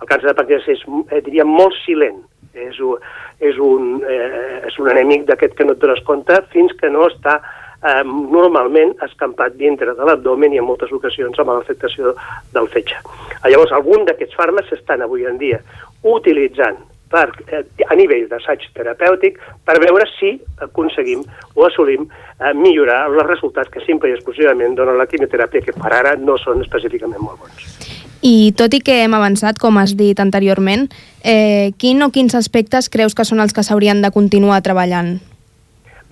El 0.00 0.08
càncer 0.10 0.30
de 0.30 0.38
pàncreas 0.38 0.68
és, 0.68 0.84
eh, 1.10 1.20
diríem, 1.24 1.48
molt 1.48 1.74
silent, 1.84 2.22
és 2.54 2.78
un, 2.80 2.96
és 3.40 3.58
un, 3.58 4.00
eh, 4.06 4.62
és 4.68 4.78
un 4.78 4.90
enemic 4.90 5.26
d'aquest 5.26 5.54
que 5.58 5.64
no 5.64 5.74
et 5.74 5.82
dones 5.82 6.02
compte 6.06 6.40
fins 6.52 6.72
que 6.80 6.90
no 6.90 7.08
està 7.08 7.40
eh, 7.84 8.02
normalment 8.04 8.94
escampat 9.06 9.58
dintre 9.60 9.94
de 9.94 10.08
l'abdomen 10.08 10.54
i 10.54 10.62
en 10.62 10.68
moltes 10.68 10.92
ocasions 10.92 11.38
amb 11.38 11.52
l'afectació 11.52 12.14
del 12.54 12.70
fetge. 12.72 12.98
Llavors, 13.44 13.74
algun 13.76 14.06
d'aquests 14.08 14.36
fàrmacs 14.38 14.72
s'estan 14.72 15.04
avui 15.04 15.26
en 15.28 15.38
dia 15.38 15.60
utilitzant 16.02 16.80
per, 17.14 17.30
eh, 17.46 17.64
a 17.86 17.94
nivell 17.94 18.26
d'assaig 18.30 18.64
terapèutic 18.76 19.38
per 19.64 19.78
veure 19.82 20.06
si 20.16 20.34
aconseguim 20.66 21.22
o 21.54 21.66
assolim 21.68 22.06
eh, 22.08 22.54
millorar 22.54 23.04
els 23.10 23.26
resultats 23.28 23.70
que 23.70 23.84
simple 23.86 24.10
i 24.10 24.16
exclusivament 24.16 24.74
donen 24.78 24.98
la 24.98 25.10
quimioteràpia, 25.10 25.62
que 25.68 25.76
per 25.76 25.92
ara 25.92 26.16
no 26.16 26.38
són 26.42 26.64
específicament 26.64 27.22
molt 27.22 27.44
bons. 27.44 27.93
I 28.24 28.54
tot 28.56 28.72
i 28.72 28.80
que 28.80 29.02
hem 29.02 29.12
avançat, 29.12 29.58
com 29.60 29.76
has 29.76 29.92
dit 29.98 30.16
anteriorment, 30.22 30.86
eh, 31.20 31.76
quin 31.76 32.00
o 32.00 32.08
quins 32.08 32.32
aspectes 32.34 32.88
creus 32.88 33.12
que 33.12 33.26
són 33.28 33.44
els 33.44 33.52
que 33.52 33.62
s'haurien 33.62 34.00
de 34.00 34.10
continuar 34.14 34.62
treballant? 34.64 35.18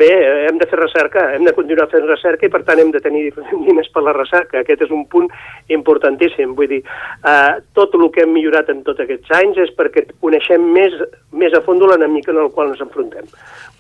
Bé, 0.03 0.11
hem 0.49 0.57
de 0.59 0.67
fer 0.67 0.79
recerca, 0.81 1.29
hem 1.37 1.45
de 1.47 1.53
continuar 1.55 1.87
fent 1.93 2.09
recerca 2.09 2.49
i 2.49 2.51
per 2.51 2.63
tant 2.67 2.81
hem 2.83 2.91
de 2.91 3.01
tenir 3.05 3.29
diners 3.69 3.91
per 3.95 4.03
la 4.03 4.15
recerca. 4.17 4.63
Aquest 4.63 4.83
és 4.89 4.95
un 4.95 5.05
punt 5.13 5.29
importantíssim. 5.71 6.57
Vull 6.59 6.71
dir, 6.73 6.81
eh, 6.83 7.53
tot 7.79 7.95
el 7.95 8.09
que 8.11 8.25
hem 8.25 8.33
millorat 8.35 8.73
en 8.73 8.83
tots 8.83 9.05
aquests 9.05 9.31
anys 9.39 9.61
és 9.63 9.71
perquè 9.79 10.09
coneixem 10.25 10.65
més, 10.75 10.97
més 11.31 11.55
a 11.55 11.63
fons 11.63 11.87
l'enemic 11.87 12.33
en 12.33 12.41
el 12.43 12.51
qual 12.57 12.73
ens 12.73 12.83
enfrontem. 12.83 13.31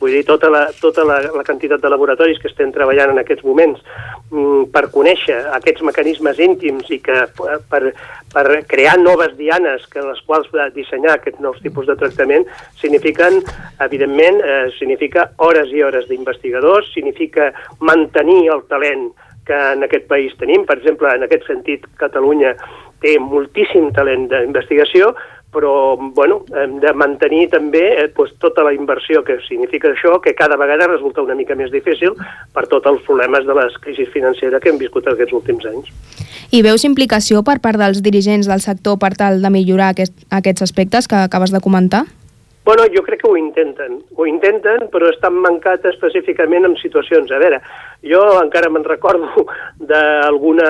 Vull 0.02 0.14
dir, 0.14 0.22
tota 0.26 0.50
la, 0.50 0.62
tota 0.80 1.04
la, 1.06 1.18
la 1.34 1.44
quantitat 1.46 1.82
de 1.82 1.90
laboratoris 1.90 2.38
que 2.42 2.50
estem 2.50 2.70
treballant 2.74 3.12
en 3.12 3.20
aquests 3.22 3.44
moments 3.46 3.82
mm, 4.30 4.70
per 4.74 4.88
conèixer 4.94 5.40
aquests 5.58 5.82
mecanismes 5.86 6.38
íntims 6.42 6.90
i 6.90 6.98
que 7.02 7.18
per, 7.70 7.82
per 8.32 8.46
crear 8.70 8.96
noves 8.98 9.36
dianes 9.38 9.86
que 9.90 10.02
les 10.02 10.22
quals 10.26 10.50
dissenyar 10.74 11.16
aquests 11.18 11.42
nous 11.42 11.58
tipus 11.62 11.86
de 11.86 11.98
tractament 11.98 12.46
signifiquen, 12.80 13.40
evidentment, 13.82 14.40
eh, 14.42 14.70
significa 14.78 15.28
hores 15.38 15.70
i 15.70 15.82
hores 15.82 16.08
d'investigadors, 16.12 16.92
significa 16.94 17.50
mantenir 17.80 18.46
el 18.54 18.66
talent 18.70 19.10
que 19.46 19.58
en 19.72 19.82
aquest 19.82 20.06
país 20.06 20.34
tenim. 20.38 20.66
Per 20.68 20.78
exemple, 20.78 21.10
en 21.10 21.26
aquest 21.26 21.48
sentit, 21.50 21.86
Catalunya 21.98 22.54
té 23.02 23.18
moltíssim 23.18 23.90
talent 23.96 24.28
d'investigació, 24.30 25.10
però 25.52 25.98
bueno, 25.98 26.40
hem 26.56 26.78
de 26.80 26.92
mantenir 26.96 27.50
també 27.52 27.82
eh, 28.00 28.06
doncs, 28.16 28.32
tota 28.40 28.64
la 28.64 28.72
inversió 28.72 29.20
que 29.26 29.36
significa 29.44 29.90
això, 29.90 30.16
que 30.24 30.32
cada 30.34 30.56
vegada 30.56 30.88
resulta 30.88 31.22
una 31.22 31.36
mica 31.36 31.54
més 31.58 31.70
difícil 31.74 32.16
per 32.54 32.64
tots 32.72 32.88
els 32.88 33.02
problemes 33.04 33.44
de 33.44 33.58
les 33.58 33.76
crisis 33.84 34.08
financeres 34.14 34.62
que 34.62 34.72
hem 34.72 34.80
viscut 34.80 35.10
aquests 35.12 35.36
últims 35.36 35.68
anys. 35.68 35.92
I 36.52 36.64
veus 36.64 36.86
implicació 36.88 37.44
per 37.44 37.58
part 37.60 37.80
dels 37.80 38.00
dirigents 38.00 38.48
del 38.48 38.64
sector 38.64 38.96
per 38.98 39.12
tal 39.20 39.44
de 39.44 39.52
millorar 39.52 39.92
aquest, 39.92 40.16
aquests 40.32 40.64
aspectes 40.70 41.08
que 41.08 41.20
acabes 41.20 41.52
de 41.52 41.60
comentar? 41.60 42.06
Bueno, 42.64 42.84
jo 42.94 43.02
crec 43.02 43.20
que 43.22 43.28
ho 43.28 43.36
intenten. 43.36 43.96
Ho 44.14 44.26
intenten, 44.26 44.84
però 44.92 45.08
estan 45.10 45.34
mancat 45.42 45.82
específicament 45.90 46.68
en 46.68 46.76
situacions. 46.78 47.32
A 47.34 47.40
veure, 47.42 47.58
jo 48.06 48.20
encara 48.38 48.70
me'n 48.70 48.86
recordo 48.86 49.46
d'alguna 49.90 50.68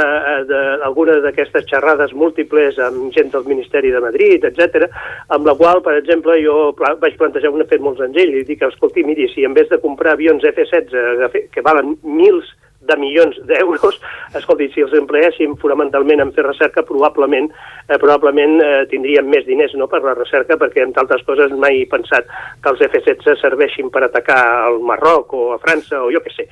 d'aquestes 1.27 1.69
xerrades 1.69 2.15
múltiples 2.17 2.81
amb 2.81 3.13
gent 3.13 3.31
del 3.35 3.45
Ministeri 3.45 3.93
de 3.93 4.01
Madrid, 4.01 4.49
etc, 4.49 4.89
amb 5.37 5.45
la 5.47 5.57
qual, 5.61 5.85
per 5.85 5.99
exemple, 6.01 6.39
jo 6.41 6.73
vaig 6.81 7.21
plantejar 7.21 7.53
una 7.53 7.69
fet 7.69 7.85
molt 7.85 8.01
senzill 8.01 8.41
i 8.41 8.47
dic, 8.49 8.65
escolti, 8.65 9.05
miri, 9.05 9.29
si 9.35 9.45
en 9.45 9.53
vez 9.53 9.69
de 9.69 9.83
comprar 9.85 10.17
avions 10.17 10.45
F-16 10.49 11.51
que 11.53 11.65
valen 11.69 11.99
mils 12.03 12.49
de 12.89 12.97
milions 12.99 13.39
d'euros, 13.49 13.99
escolti, 14.39 14.69
si 14.75 14.85
els 14.85 14.95
empleéssim 14.99 15.57
fonamentalment 15.63 16.25
en 16.25 16.33
fer 16.37 16.47
recerca, 16.47 16.85
probablement 16.89 17.49
eh, 17.53 17.99
probablement 17.99 18.59
eh, 18.65 18.71
tindríem 18.91 19.31
més 19.31 19.47
diners 19.49 19.75
no, 19.79 19.89
per 19.91 20.03
la 20.05 20.17
recerca, 20.19 20.59
perquè, 20.61 20.85
entre 20.87 21.05
altres 21.05 21.25
coses, 21.29 21.55
mai 21.65 21.83
he 21.83 21.89
pensat 21.91 22.29
que 22.63 22.73
els 22.73 22.85
F-16 22.89 23.41
serveixin 23.41 23.91
per 23.95 24.07
atacar 24.07 24.41
al 24.69 24.81
Marroc 24.85 25.35
o 25.39 25.49
a 25.57 25.61
França 25.63 26.03
o 26.03 26.11
jo 26.13 26.23
què 26.25 26.35
sé. 26.35 26.49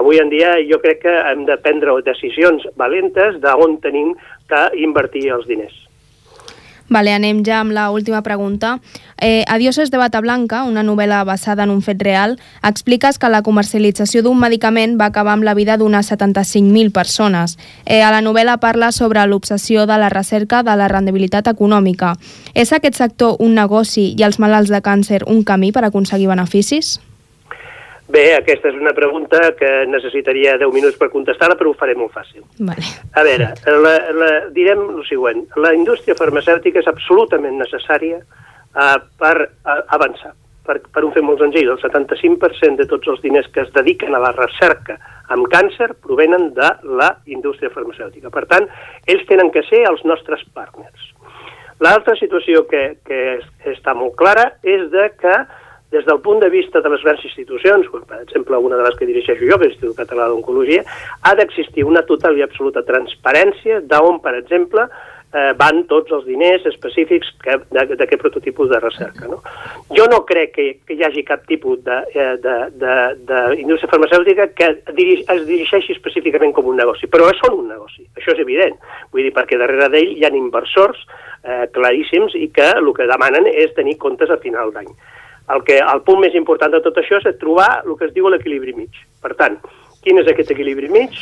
Avui 0.00 0.18
en 0.18 0.32
dia 0.32 0.56
jo 0.66 0.80
crec 0.82 1.04
que 1.04 1.16
hem 1.30 1.44
de 1.46 1.58
prendre 1.62 2.00
decisions 2.02 2.66
valentes 2.80 3.38
d'on 3.42 3.78
tenim 3.84 4.14
que 4.50 4.68
invertir 4.82 5.28
els 5.36 5.46
diners. 5.50 5.83
Vale, 6.88 7.14
anem 7.16 7.40
ja 7.46 7.60
amb 7.62 7.72
la 7.72 7.90
última 7.90 8.20
pregunta. 8.22 8.78
Eh, 9.16 9.44
Adioses 9.48 9.90
de 9.90 9.96
Bata 9.96 10.20
Blanca, 10.20 10.64
una 10.64 10.82
novel·la 10.82 11.22
basada 11.24 11.64
en 11.64 11.70
un 11.70 11.80
fet 11.82 12.02
real, 12.02 12.38
expliques 12.62 13.18
que 13.18 13.30
la 13.32 13.40
comercialització 13.42 14.22
d'un 14.22 14.38
medicament 14.38 14.98
va 15.00 15.08
acabar 15.08 15.32
amb 15.32 15.48
la 15.48 15.54
vida 15.54 15.78
d'unes 15.80 16.12
75.000 16.12 16.92
persones. 16.92 17.56
Eh, 17.86 18.02
a 18.02 18.10
la 18.12 18.20
novel·la 18.20 18.58
parla 18.60 18.92
sobre 18.92 19.24
l'obsessió 19.26 19.86
de 19.86 19.96
la 19.98 20.12
recerca 20.12 20.62
de 20.62 20.76
la 20.76 20.88
rendibilitat 20.88 21.48
econòmica. 21.48 22.14
És 22.52 22.72
aquest 22.72 23.00
sector 23.00 23.36
un 23.40 23.54
negoci 23.54 24.12
i 24.12 24.22
els 24.22 24.38
malalts 24.38 24.70
de 24.70 24.82
càncer 24.82 25.24
un 25.26 25.42
camí 25.42 25.72
per 25.72 25.86
aconseguir 25.88 26.28
beneficis? 26.28 26.98
Bé, 28.04 28.24
aquesta 28.36 28.68
és 28.68 28.76
una 28.76 28.92
pregunta 28.92 29.38
que 29.56 29.68
necessitaria 29.88 30.58
10 30.60 30.74
minuts 30.74 30.98
per 31.00 31.08
contestar-la, 31.12 31.56
però 31.56 31.72
ho 31.72 31.78
faré 31.78 31.94
molt 31.96 32.12
fàcil. 32.12 32.42
Vale. 32.60 32.84
A 33.16 33.24
veure, 33.24 33.48
la, 33.80 33.94
la, 34.12 34.30
direm 34.52 34.82
el 34.98 35.04
següent. 35.08 35.46
La 35.56 35.72
indústria 35.72 36.16
farmacèutica 36.18 36.82
és 36.82 36.90
absolutament 36.90 37.56
necessària 37.62 38.20
uh, 38.20 38.98
per 39.20 39.34
uh, 39.46 39.80
avançar. 39.96 40.34
Per, 40.64 40.78
per 40.92 41.04
un 41.04 41.12
fet 41.16 41.24
molt 41.24 41.40
senzill, 41.44 41.72
el 41.72 41.80
75% 41.80 42.80
de 42.80 42.88
tots 42.88 43.08
els 43.12 43.24
diners 43.24 43.48
que 43.52 43.64
es 43.64 43.72
dediquen 43.72 44.16
a 44.16 44.20
la 44.20 44.32
recerca 44.36 44.96
amb 45.32 45.48
càncer 45.52 45.90
provenen 46.04 46.50
de 46.56 46.70
la 47.00 47.10
indústria 47.24 47.72
farmacèutica. 47.72 48.32
Per 48.32 48.44
tant, 48.52 48.68
ells 49.08 49.24
tenen 49.28 49.52
que 49.52 49.64
ser 49.68 49.84
els 49.88 50.04
nostres 50.08 50.44
partners. 50.56 51.12
L'altra 51.84 52.14
situació 52.20 52.64
que, 52.68 52.98
que 53.04 53.20
està 53.72 53.96
molt 53.96 54.14
clara 54.20 54.54
és 54.62 54.86
de 54.92 55.08
que 55.20 55.36
des 55.94 56.06
del 56.08 56.20
punt 56.20 56.42
de 56.42 56.50
vista 56.50 56.82
de 56.82 56.90
les 56.90 57.02
grans 57.06 57.24
institucions, 57.24 57.88
com 57.92 58.04
per 58.08 58.20
exemple 58.24 58.58
una 58.58 58.78
de 58.80 58.88
les 58.88 58.98
que 58.98 59.08
dirigeixo 59.08 59.46
jo, 59.46 59.58
que 59.58 59.70
és 59.70 59.74
l'Institut 59.74 60.00
Català 60.02 60.28
d'Oncologia, 60.28 60.84
ha 61.22 61.34
d'existir 61.38 61.86
una 61.86 62.02
total 62.08 62.38
i 62.38 62.46
absoluta 62.46 62.84
transparència 62.86 63.82
d'on, 63.90 64.20
per 64.24 64.34
exemple, 64.40 64.88
eh, 65.34 65.52
van 65.58 65.82
tots 65.90 66.12
els 66.14 66.24
diners 66.28 66.62
específics 66.70 67.32
d'aquest 67.44 68.20
prototipus 68.22 68.70
de 68.70 68.78
recerca. 68.82 69.28
No? 69.30 69.40
Jo 69.96 70.06
no 70.10 70.22
crec 70.28 70.54
que, 70.54 70.66
que 70.86 70.94
hi 70.96 71.04
hagi 71.06 71.22
cap 71.26 71.40
tipus 71.50 71.76
d'indústria 71.84 73.88
eh, 73.88 73.90
farmacèutica 73.90 74.44
que 74.58 74.66
es 74.70 74.76
dirigeixi 74.98 75.96
específicament 75.96 76.52
com 76.56 76.70
un 76.70 76.78
negoci, 76.80 77.10
però 77.10 77.24
són 77.40 77.52
un 77.64 77.68
negoci, 77.74 78.02
això 78.18 78.30
és 78.36 78.44
evident. 78.46 78.76
Vull 79.12 79.24
dir, 79.26 79.34
perquè 79.36 79.54
darrere 79.60 79.90
d'ell 79.92 80.14
hi 80.14 80.24
ha 80.24 80.34
inversors 80.34 80.98
eh, 81.42 81.66
claríssims 81.74 82.32
i 82.38 82.46
que 82.54 82.68
el 82.78 82.86
que 82.96 83.10
demanen 83.10 83.44
és 83.50 83.76
tenir 83.78 83.96
comptes 84.02 84.30
a 84.30 84.42
final 84.42 84.68
d'any. 84.74 84.90
El, 85.52 85.64
que, 85.64 85.78
el 85.78 86.02
punt 86.06 86.22
més 86.24 86.36
important 86.38 86.72
de 86.72 86.80
tot 86.84 86.96
això 87.00 87.20
és 87.20 87.40
trobar 87.40 87.82
el 87.84 87.96
que 87.98 88.08
es 88.08 88.14
diu 88.14 88.28
l'equilibri 88.32 88.72
mig. 88.76 89.02
Per 89.20 89.34
tant, 89.36 89.58
quin 90.04 90.20
és 90.20 90.30
aquest 90.30 90.54
equilibri 90.54 90.88
mig? 90.92 91.18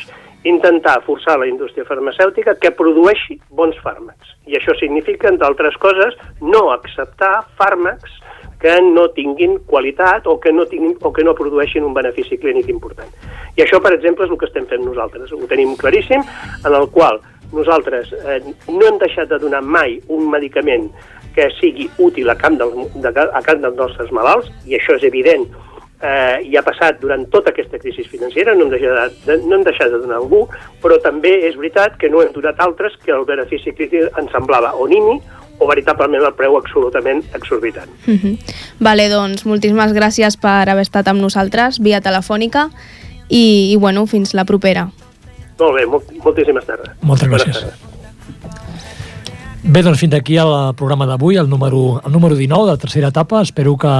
Intentar 0.46 1.00
forçar 1.06 1.36
la 1.38 1.46
indústria 1.46 1.86
farmacèutica 1.86 2.56
que 2.58 2.74
produeixi 2.74 3.38
bons 3.50 3.78
fàrmacs. 3.82 4.36
I 4.46 4.58
això 4.58 4.74
significa, 4.78 5.30
entre 5.30 5.46
altres 5.46 5.78
coses, 5.82 6.18
no 6.40 6.68
acceptar 6.74 7.44
fàrmacs 7.58 8.20
que 8.62 8.76
no 8.82 9.08
tinguin 9.10 9.58
qualitat 9.66 10.26
o 10.30 10.36
que 10.38 10.52
no, 10.54 10.66
tinguin, 10.70 10.94
o 11.02 11.10
que 11.12 11.24
no 11.26 11.34
produeixin 11.34 11.82
un 11.82 11.94
benefici 11.94 12.38
clínic 12.38 12.70
important. 12.70 13.10
I 13.58 13.64
això, 13.64 13.82
per 13.82 13.90
exemple, 13.96 14.26
és 14.26 14.30
el 14.30 14.38
que 14.38 14.46
estem 14.46 14.68
fent 14.70 14.84
nosaltres. 14.86 15.34
Ho 15.34 15.50
tenim 15.50 15.74
claríssim, 15.78 16.22
en 16.62 16.78
el 16.78 16.86
qual 16.94 17.18
nosaltres 17.52 18.12
eh, 18.14 18.38
no 18.70 18.86
hem 18.86 19.00
deixat 19.02 19.28
de 19.34 19.38
donar 19.42 19.62
mai 19.62 19.98
un 20.08 20.30
medicament 20.30 20.88
que 21.34 21.50
sigui 21.58 21.88
útil 21.98 22.30
a 22.30 22.36
camp, 22.36 22.58
del, 22.60 22.88
de, 22.94 23.12
a 23.12 23.42
camp 23.42 23.60
dels 23.62 23.76
nostres 23.76 24.10
malalts, 24.12 24.50
i 24.66 24.76
això 24.78 24.96
és 24.98 25.06
evident 25.08 25.46
eh, 26.02 26.38
i 26.48 26.56
ha 26.58 26.62
passat 26.66 26.98
durant 27.00 27.24
tota 27.32 27.52
aquesta 27.52 27.78
crisi 27.82 28.04
financera, 28.08 28.54
no 28.54 28.66
hem, 28.66 28.72
deixat 28.74 29.20
de, 29.26 29.38
no 29.46 29.56
hem 29.56 29.66
deixat 29.66 29.92
de 29.94 30.00
donar 30.02 30.18
algú, 30.20 30.44
però 30.82 30.98
també 31.02 31.34
és 31.48 31.56
veritat 31.58 31.96
que 32.00 32.10
no 32.12 32.22
hem 32.22 32.32
donat 32.34 32.60
altres 32.64 32.98
que 33.04 33.14
el 33.14 33.26
benefici 33.28 33.74
crític 33.76 34.10
ens 34.18 34.34
semblava 34.34 34.74
o 34.74 34.88
nimi 34.90 35.20
o 35.62 35.68
veritablement 35.68 36.24
el 36.26 36.34
preu 36.34 36.56
absolutament 36.58 37.22
exorbitant. 37.36 37.90
Mm 38.06 38.18
-hmm. 38.18 38.54
Vale, 38.80 39.08
doncs 39.08 39.46
moltíssimes 39.46 39.92
gràcies 39.92 40.36
per 40.40 40.68
haver 40.68 40.82
estat 40.82 41.08
amb 41.08 41.20
nosaltres 41.20 41.78
via 41.78 42.00
telefònica 42.00 42.70
i, 43.28 43.72
i 43.72 43.76
bueno, 43.76 44.06
fins 44.06 44.34
la 44.34 44.44
propera. 44.44 44.90
Molt 45.58 45.74
bé, 45.74 45.86
molt, 45.86 46.04
moltíssimes 46.24 46.64
tardes. 46.66 46.90
Moltes 47.00 47.28
gràcies. 47.28 47.60
Tardes. 47.60 47.91
Bé, 49.62 49.78
doncs 49.86 50.00
fins 50.02 50.16
aquí 50.18 50.34
el 50.42 50.48
programa 50.74 51.06
d'avui, 51.06 51.36
el, 51.38 51.46
número, 51.48 52.00
el 52.04 52.10
número 52.10 52.34
19 52.34 52.64
de 52.66 52.72
la 52.72 52.76
tercera 52.82 53.08
etapa. 53.12 53.42
Espero 53.42 53.76
que 53.78 53.92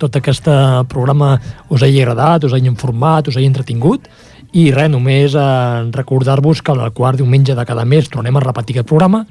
tot 0.00 0.16
aquest 0.16 0.48
programa 0.88 1.34
us 1.68 1.82
hagi 1.84 2.00
agradat, 2.00 2.46
us 2.48 2.54
hagi 2.56 2.70
informat, 2.70 3.28
us 3.28 3.36
hagi 3.36 3.44
entretingut. 3.44 4.08
I 4.56 4.70
res, 4.72 4.88
només 4.88 5.36
eh, 5.36 5.90
recordar-vos 5.92 6.62
que 6.64 6.72
el 6.72 6.80
quart 6.96 7.20
diumenge 7.20 7.52
de 7.54 7.66
cada 7.68 7.84
mes 7.84 8.08
tornem 8.08 8.40
a 8.40 8.40
repetir 8.46 8.78
aquest 8.78 8.88
programa 8.88 9.26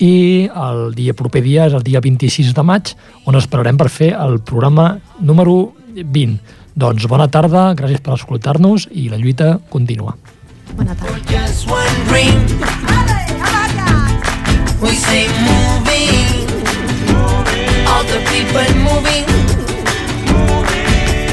i 0.00 0.48
el 0.48 0.94
dia 0.96 1.12
proper 1.12 1.42
dia 1.44 1.66
és 1.68 1.76
el 1.76 1.84
dia 1.84 2.00
26 2.00 2.54
de 2.56 2.64
maig 2.64 2.94
on 3.26 3.36
esperarem 3.36 3.76
per 3.76 3.90
fer 3.92 4.14
el 4.16 4.40
programa 4.40 4.96
número 5.20 5.74
20. 5.92 6.40
Doncs 6.72 7.04
bona 7.10 7.28
tarda, 7.28 7.74
gràcies 7.76 8.00
per 8.00 8.16
escoltar-nos 8.16 8.88
i 8.96 9.10
la 9.12 9.20
lluita 9.20 9.58
continua. 9.68 10.16
Bona 10.72 10.96
tarda. 10.96 11.18
We 14.80 14.94
say 14.94 15.26
moving, 15.42 16.46
all 17.88 18.04
the 18.04 18.22
people 18.30 18.68
moving. 18.78 19.26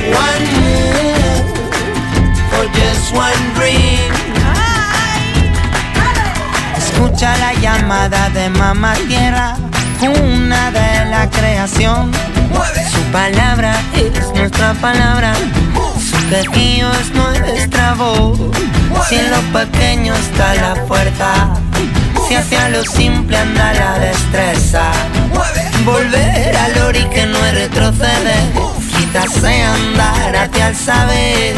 One 0.09 0.45
move 0.55 1.45
for 2.49 2.65
just 2.73 3.13
one 3.13 3.43
dream. 3.53 4.11
Escucha 6.75 7.37
la 7.37 7.53
llamada 7.53 8.31
de 8.31 8.49
mamá 8.49 8.95
tierra, 9.07 9.55
una 10.01 10.71
de 10.71 11.05
la 11.11 11.29
creación. 11.29 12.11
Su 12.91 13.01
palabra 13.11 13.75
es 13.93 14.33
nuestra 14.33 14.73
palabra, 14.73 15.35
su 15.99 16.17
quejío 16.29 16.91
es 16.93 17.11
nuestra 17.13 17.93
voz. 17.93 18.39
Si 19.07 19.17
en 19.17 19.29
lo 19.29 19.41
pequeño 19.53 20.15
está 20.15 20.55
la 20.55 20.73
puerta 20.87 21.53
hacia 22.35 22.69
lo 22.69 22.83
simple 22.83 23.37
anda 23.37 23.73
la 23.73 23.99
destreza. 23.99 24.91
Volver 25.85 26.55
al 26.55 26.77
ori 26.83 27.05
que 27.05 27.25
no 27.25 27.37
es 27.45 27.53
retroceder, 27.53 28.51
quizás 28.97 29.31
sea 29.33 29.73
andar 29.73 30.35
hacia 30.35 30.69
el 30.69 30.75
saber. 30.75 31.55